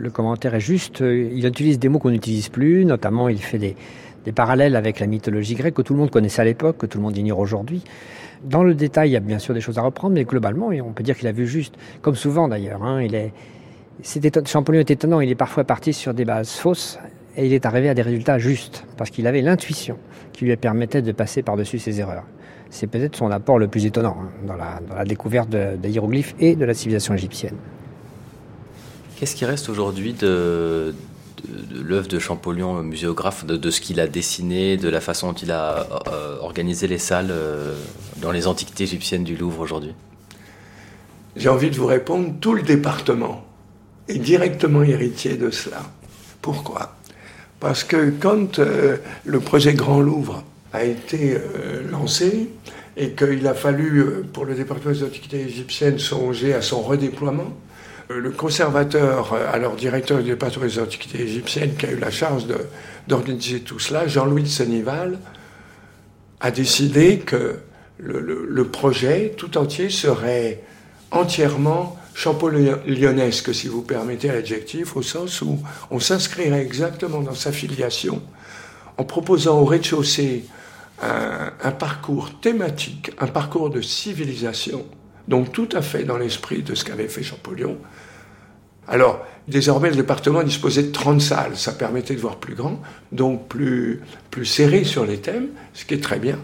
commentaire 0.09 0.55
est 0.55 0.59
juste. 0.59 1.01
Il 1.01 1.45
utilise 1.45 1.78
des 1.78 1.88
mots 1.88 1.99
qu'on 1.99 2.09
n'utilise 2.09 2.49
plus, 2.49 2.84
notamment 2.84 3.30
il 3.30 3.38
fait 3.38 3.59
des, 3.59 3.76
parallèles 4.34 4.76
avec 4.76 4.99
la 4.99 5.05
mythologie 5.05 5.53
grecque 5.53 5.76
que 5.76 5.84
tout 5.84 5.93
le 5.93 5.99
monde 5.99 6.09
connaissait 6.09 6.41
à 6.41 6.45
l'époque, 6.45 6.78
que 6.80 6.88
tout 6.88 6.97
le 6.97 7.03
monde 7.03 7.15
ignore 7.15 7.38
aujourd'hui. 7.38 7.84
Dans 8.44 8.64
le 8.64 8.74
détail, 8.74 9.10
il 9.10 9.14
y 9.14 9.18
a 9.18 9.20
bien 9.20 9.39
sûr 9.39 9.54
des 9.54 9.62
choses 9.62 9.78
à 9.78 9.82
reprendre, 9.82 10.16
mais 10.16 10.24
globalement, 10.24 10.68
on 10.68 10.94
peut 10.94 11.04
dire 11.04 11.18
qu'il 11.18 11.28
a 11.28 11.32
vu 11.32 11.48
juste, 11.48 11.76
comme 12.02 12.16
souvent 12.16 12.48
d'ailleurs. 12.48 12.84
Hein, 12.84 13.00
est, 13.00 13.32
Champollion 14.48 14.80
est 14.80 14.92
étonnant, 14.92 15.22
il 15.22 15.30
est 15.30 15.36
parfois 15.36 15.64
parti 15.64 15.94
sur 15.94 16.14
des 16.14 16.26
bases 16.26 16.52
fausses 16.52 16.98
et 17.38 17.46
il 17.46 17.54
est 17.54 17.66
arrivé 17.66 17.88
à 17.89 17.94
des 17.94 18.02
résultats 18.02 18.39
justes 18.39 18.86
parce 18.98 19.10
qu'il 19.10 19.28
avait 19.28 19.42
l'intuition 19.42 19.98
qui 20.34 20.46
lui 20.46 20.56
permettait 20.56 21.02
de 21.02 21.12
passer 21.12 21.44
par-dessus 21.44 21.78
ses 21.78 22.00
erreurs 22.00 22.26
c'est 22.72 22.88
peut-être 22.88 23.16
son 23.16 23.30
apport 23.30 23.60
le 23.60 23.68
plus 23.68 23.86
étonnant 23.86 24.18
hein, 24.20 24.30
dans, 24.48 24.56
la, 24.96 25.06
découverte 25.06 25.50
des 25.50 25.89
hiéroglyphes 25.89 26.34
et 26.39 26.56
de 26.56 26.66
la 26.66 26.74
civilisation 26.74 27.14
égyptienne. 27.14 27.56
Qu'est-ce 29.18 29.36
qui 29.36 29.46
reste 29.46 29.70
aujourd'hui 29.70 30.14
de, 30.14 30.96
l'œuvre 31.74 32.08
de 32.08 32.20
Champollion, 32.20 32.82
muséographe, 32.84 33.46
de, 33.46 33.72
ce 33.72 33.82
qu'il 33.82 34.00
a 34.00 34.08
dessiné, 34.08 34.78
de 34.78 34.89
la 34.89 35.02
façon 35.02 35.28
dont 35.28 35.38
il 35.38 35.52
a 35.52 35.88
euh, 36.08 36.38
organisé 36.39 36.88
les 36.88 36.98
salles 36.98 37.32
euh, 37.32 37.76
dans 38.22 38.32
les 38.32 38.48
antiquités 38.48 38.84
égyptiennes 38.84 39.24
du 39.24 39.36
Louvre 39.36 39.60
aujourd'hui 39.60 39.94
J'ai 41.36 41.50
envie 41.50 41.70
de 41.70 41.76
vous 41.76 41.88
répondre, 41.88 42.34
tout 42.39 42.54
le 42.54 42.62
département 42.62 43.46
est 44.08 44.18
directement 44.18 44.84
héritier 44.84 45.38
de 45.38 45.50
cela. 45.50 45.82
Pourquoi? 46.42 46.96
Parce 47.60 47.84
que 47.84 48.12
quand 48.20 48.60
euh, 48.60 48.98
le 49.24 49.39
projet 49.39 49.74
Grand 49.74 50.02
Louvre 50.02 50.44
a 50.74 50.84
été 50.84 51.36
euh, 51.36 51.89
lancé 51.92 52.50
et 52.98 53.12
qu'il 53.12 53.46
a 53.48 53.54
fallu, 53.54 54.00
euh, 54.00 54.26
pour 54.34 54.46
le 54.46 54.56
département 54.56 54.92
des 54.92 55.04
antiquités 55.04 55.42
égyptiennes, 55.42 56.00
songer 56.00 56.54
à 56.54 56.62
son 56.62 56.82
redéploiement. 56.82 57.56
Euh, 58.12 58.20
le 58.20 58.32
conservateur, 58.32 59.34
alors 59.34 59.76
directeur 59.76 60.20
du 60.20 60.30
département 60.30 60.66
des 60.66 60.80
antiquités 60.80 61.22
égyptiennes, 61.22 61.76
qui 61.76 61.86
a 61.86 61.91
eu 61.91 61.97
la 61.97 62.12
charge 62.12 62.45
d'organiser 63.07 63.62
tout 63.62 63.80
cela, 63.80 64.07
Jean-Louis 64.07 64.43
de 64.43 64.47
Sénival, 64.47 65.20
a 66.39 66.51
décidé 66.51 67.20
que 67.20 67.59
le, 67.97 68.64
projet 68.66 69.34
tout 69.38 69.57
entier 69.57 69.89
serait 69.89 70.64
entièrement 71.12 71.97
champollionnесque, 72.16 73.53
si 73.53 73.68
vous 73.68 73.84
permettez 73.84 74.30
l'adjectif, 74.30 74.95
au 74.97 75.03
sens 75.03 75.41
où 75.41 75.59
on 75.91 75.99
s'inscrirait 75.99 76.62
exactement 76.62 77.22
dans 77.22 77.36
sa 77.36 77.51
filiation 77.51 78.22
en 78.97 79.03
proposant 79.03 79.59
au 79.59 79.66
rez-de-chaussée 79.66 80.45
un, 81.01 81.72
parcours 81.72 82.39
thématique, 82.39 83.12
un 83.20 83.28
parcours 83.28 83.70
de 83.70 83.82
civilisation, 83.82 84.86
donc 85.28 85.51
tout 85.51 85.70
à 85.74 85.82
fait 85.82 86.03
dans 86.03 86.18
l'esprit 86.18 86.64
de 86.64 86.76
ce 86.76 86.84
qu'avait 86.84 87.07
fait 87.07 87.24
Champollion. 87.24 87.78
Alors, 88.92 89.26
désormais, 89.48 89.89
le 89.89 89.96
département 89.96 90.44
disposait 90.44 90.84
de 90.84 90.92
30 90.92 91.22
salles, 91.22 91.56
ça 91.56 91.72
permettait 91.72 92.14
de 92.14 92.20
voir 92.20 92.36
plus 92.36 92.56
grand, 92.56 92.82
donc 93.14 93.48
plus, 93.48 94.02
serré 94.44 94.84
sur 94.84 95.06
les 95.06 95.18
thèmes, 95.18 95.48
ce 95.74 95.86
qui 95.86 95.94
est 95.94 96.04
très 96.04 96.20
bien. 96.20 96.38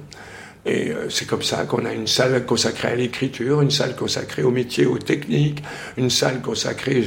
Et 0.66 0.92
euh, 0.92 1.10
c'est 1.10 1.26
comme 1.26 1.44
ça 1.44 1.66
qu'on 1.66 1.84
a 1.86 1.92
une 1.92 2.08
salle 2.08 2.46
consacrée 2.46 2.88
à 2.88 2.96
l'écriture, 2.96 3.62
une 3.62 3.70
salle 3.70 3.98
consacrée 3.98 4.44
au 4.44 4.52
métier, 4.52 4.86
aux 4.86 4.98
techniques, 4.98 5.62
une 5.98 6.10
salle 6.10 6.42
consacrée 6.42 7.04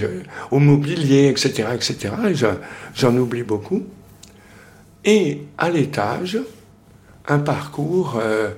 au 0.51 0.59
mobilier, 0.59 1.29
etc., 1.29 1.69
etc. 1.75 2.13
J'en 2.95 3.17
oublie 3.17 3.43
beaucoup. 3.43 3.87
Et 5.07 5.43
à 5.57 5.71
l'étage, 5.71 6.39
un 7.29 7.39
parcours 7.39 8.19
euh, 8.21 8.51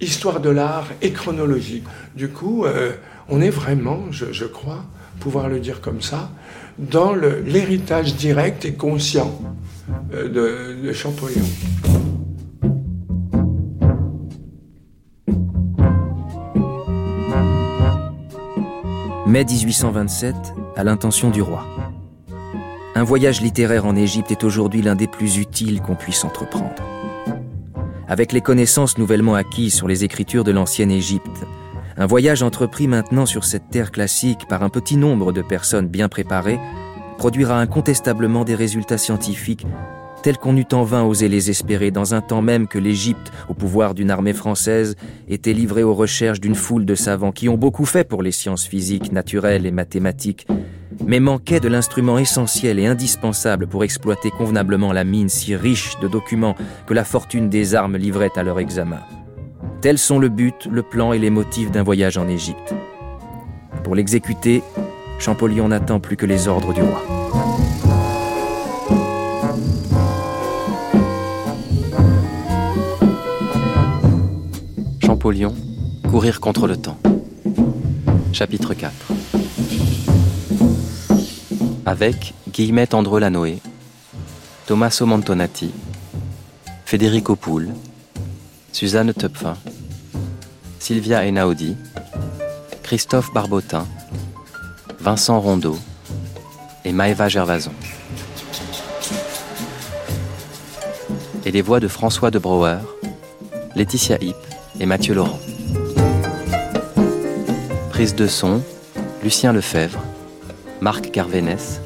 histoire 0.00 0.40
de 0.40 0.50
l'art 0.50 0.88
et 1.00 1.12
chronologique. 1.12 1.84
Du 2.16 2.28
coup, 2.30 2.64
euh, 2.64 2.92
on 3.28 3.40
est 3.40 3.50
vraiment, 3.50 4.06
je, 4.10 4.44
crois, 4.44 4.84
pouvoir 5.22 5.48
le 5.48 5.60
dire 5.60 5.80
comme 5.80 6.02
ça, 6.02 6.32
dans 6.78 7.14
l'héritage 7.14 8.16
direct 8.16 8.64
et 8.64 8.72
conscient 8.72 9.40
euh, 10.12 10.28
de, 10.28 10.84
de 10.84 10.92
Champollion. 10.92 11.44
Mai 19.26 19.44
1827, 19.44 20.34
à 20.74 20.82
l'intention 20.82 21.30
du 21.30 21.40
roi. 21.40 21.64
Un 22.96 23.04
voyage 23.04 23.40
littéraire 23.40 23.86
en 23.86 23.94
Égypte 23.94 24.32
est 24.32 24.42
aujourd'hui 24.42 24.82
l'un 24.82 24.96
des 24.96 25.06
plus 25.06 25.38
utiles 25.38 25.80
qu'on 25.82 25.94
puisse 25.94 26.24
entreprendre. 26.24 26.82
Avec 28.08 28.32
les 28.32 28.40
connaissances 28.40 28.98
nouvellement 28.98 29.36
acquises 29.36 29.74
sur 29.74 29.86
les 29.86 30.02
écritures 30.02 30.42
de 30.42 30.50
l'ancienne 30.50 30.90
Égypte, 30.90 31.46
un 31.96 32.06
voyage 32.06 32.42
entrepris 32.42 32.88
maintenant 32.88 33.26
sur 33.26 33.44
cette 33.44 33.70
terre 33.70 33.90
classique 33.90 34.46
par 34.48 34.62
un 34.62 34.68
petit 34.68 34.96
nombre 34.96 35.32
de 35.32 35.42
personnes 35.42 35.88
bien 35.88 36.08
préparées 36.08 36.58
produira 37.18 37.60
incontestablement 37.60 38.44
des 38.44 38.54
résultats 38.54 38.98
scientifiques 38.98 39.66
tels 40.22 40.38
qu'on 40.38 40.56
eût 40.56 40.66
en 40.72 40.84
vain 40.84 41.02
osé 41.02 41.28
les 41.28 41.50
espérer 41.50 41.90
dans 41.90 42.14
un 42.14 42.20
temps 42.20 42.42
même 42.42 42.68
que 42.68 42.78
l'Égypte, 42.78 43.32
au 43.48 43.54
pouvoir 43.54 43.94
d'une 43.94 44.10
armée 44.10 44.32
française, 44.32 44.94
était 45.28 45.52
livrée 45.52 45.82
aux 45.82 45.94
recherches 45.94 46.40
d'une 46.40 46.54
foule 46.54 46.86
de 46.86 46.94
savants 46.94 47.32
qui 47.32 47.48
ont 47.48 47.58
beaucoup 47.58 47.84
fait 47.84 48.04
pour 48.04 48.22
les 48.22 48.32
sciences 48.32 48.64
physiques, 48.64 49.12
naturelles 49.12 49.66
et 49.66 49.72
mathématiques, 49.72 50.46
mais 51.04 51.20
manquaient 51.20 51.60
de 51.60 51.68
l'instrument 51.68 52.18
essentiel 52.18 52.78
et 52.78 52.86
indispensable 52.86 53.66
pour 53.66 53.84
exploiter 53.84 54.30
convenablement 54.30 54.92
la 54.92 55.04
mine 55.04 55.28
si 55.28 55.56
riche 55.56 55.98
de 56.00 56.08
documents 56.08 56.56
que 56.86 56.94
la 56.94 57.04
fortune 57.04 57.50
des 57.50 57.74
armes 57.74 57.96
livrait 57.96 58.30
à 58.36 58.44
leur 58.44 58.60
examen. 58.60 59.00
Tels 59.82 59.98
sont 59.98 60.18
le 60.18 60.28
but, 60.30 60.66
le 60.70 60.82
plan 60.82 61.12
et 61.12 61.18
les 61.18 61.28
motifs 61.28 61.70
d'un 61.70 61.82
voyage 61.82 62.16
en 62.16 62.28
Égypte. 62.28 62.74
Pour 63.84 63.94
l'exécuter, 63.94 64.62
Champollion 65.18 65.68
n'attend 65.68 66.00
plus 66.00 66.16
que 66.16 66.24
les 66.24 66.48
ordres 66.48 66.72
du 66.72 66.80
roi. 66.80 67.02
Champollion, 75.04 75.54
courir 76.08 76.40
contre 76.40 76.66
le 76.66 76.76
temps. 76.76 76.98
Chapitre 78.32 78.72
4 78.72 78.92
avec 81.84 82.32
Guillemette 82.48 82.94
Andro 82.94 83.18
Lanoé, 83.18 83.58
Tommaso 84.66 85.04
Montonati, 85.04 85.72
Federico 86.84 87.36
Poul, 87.36 87.68
Suzanne 88.72 89.12
Töpfin, 89.12 89.56
Sylvia 90.92 91.26
Enaudi, 91.26 91.74
Christophe 92.82 93.32
Barbotin, 93.32 93.86
Vincent 95.00 95.40
Rondeau 95.40 95.78
et 96.84 96.92
Maëva 96.92 97.30
Gervason. 97.30 97.72
Et 101.46 101.50
les 101.50 101.62
voix 101.62 101.80
de 101.80 101.88
François 101.88 102.30
de 102.30 102.38
Brouwer, 102.38 102.76
Laetitia 103.74 104.18
Hipp 104.20 104.36
et 104.80 104.84
Mathieu 104.84 105.14
Laurent. 105.14 105.40
Prise 107.88 108.14
de 108.14 108.26
son, 108.26 108.60
Lucien 109.24 109.54
Lefebvre, 109.54 110.02
Marc 110.82 111.10
Carvénès, 111.10 111.80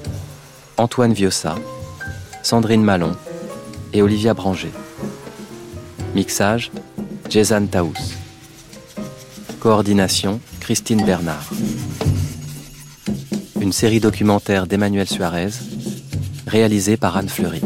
Antoine 0.78 1.12
Viossa, 1.12 1.54
Sandrine 2.42 2.82
Malon 2.82 3.14
et 3.92 4.02
Olivia 4.02 4.34
Branger. 4.34 4.72
Mixage, 6.16 6.72
Jason 7.30 7.68
Taous. 7.68 8.15
Coordination, 9.66 10.38
Christine 10.60 11.04
Bernard. 11.04 11.50
Une 13.60 13.72
série 13.72 13.98
documentaire 13.98 14.68
d'Emmanuel 14.68 15.08
Suarez, 15.08 15.48
réalisée 16.46 16.96
par 16.96 17.16
Anne 17.16 17.28
Fleury. 17.28 17.62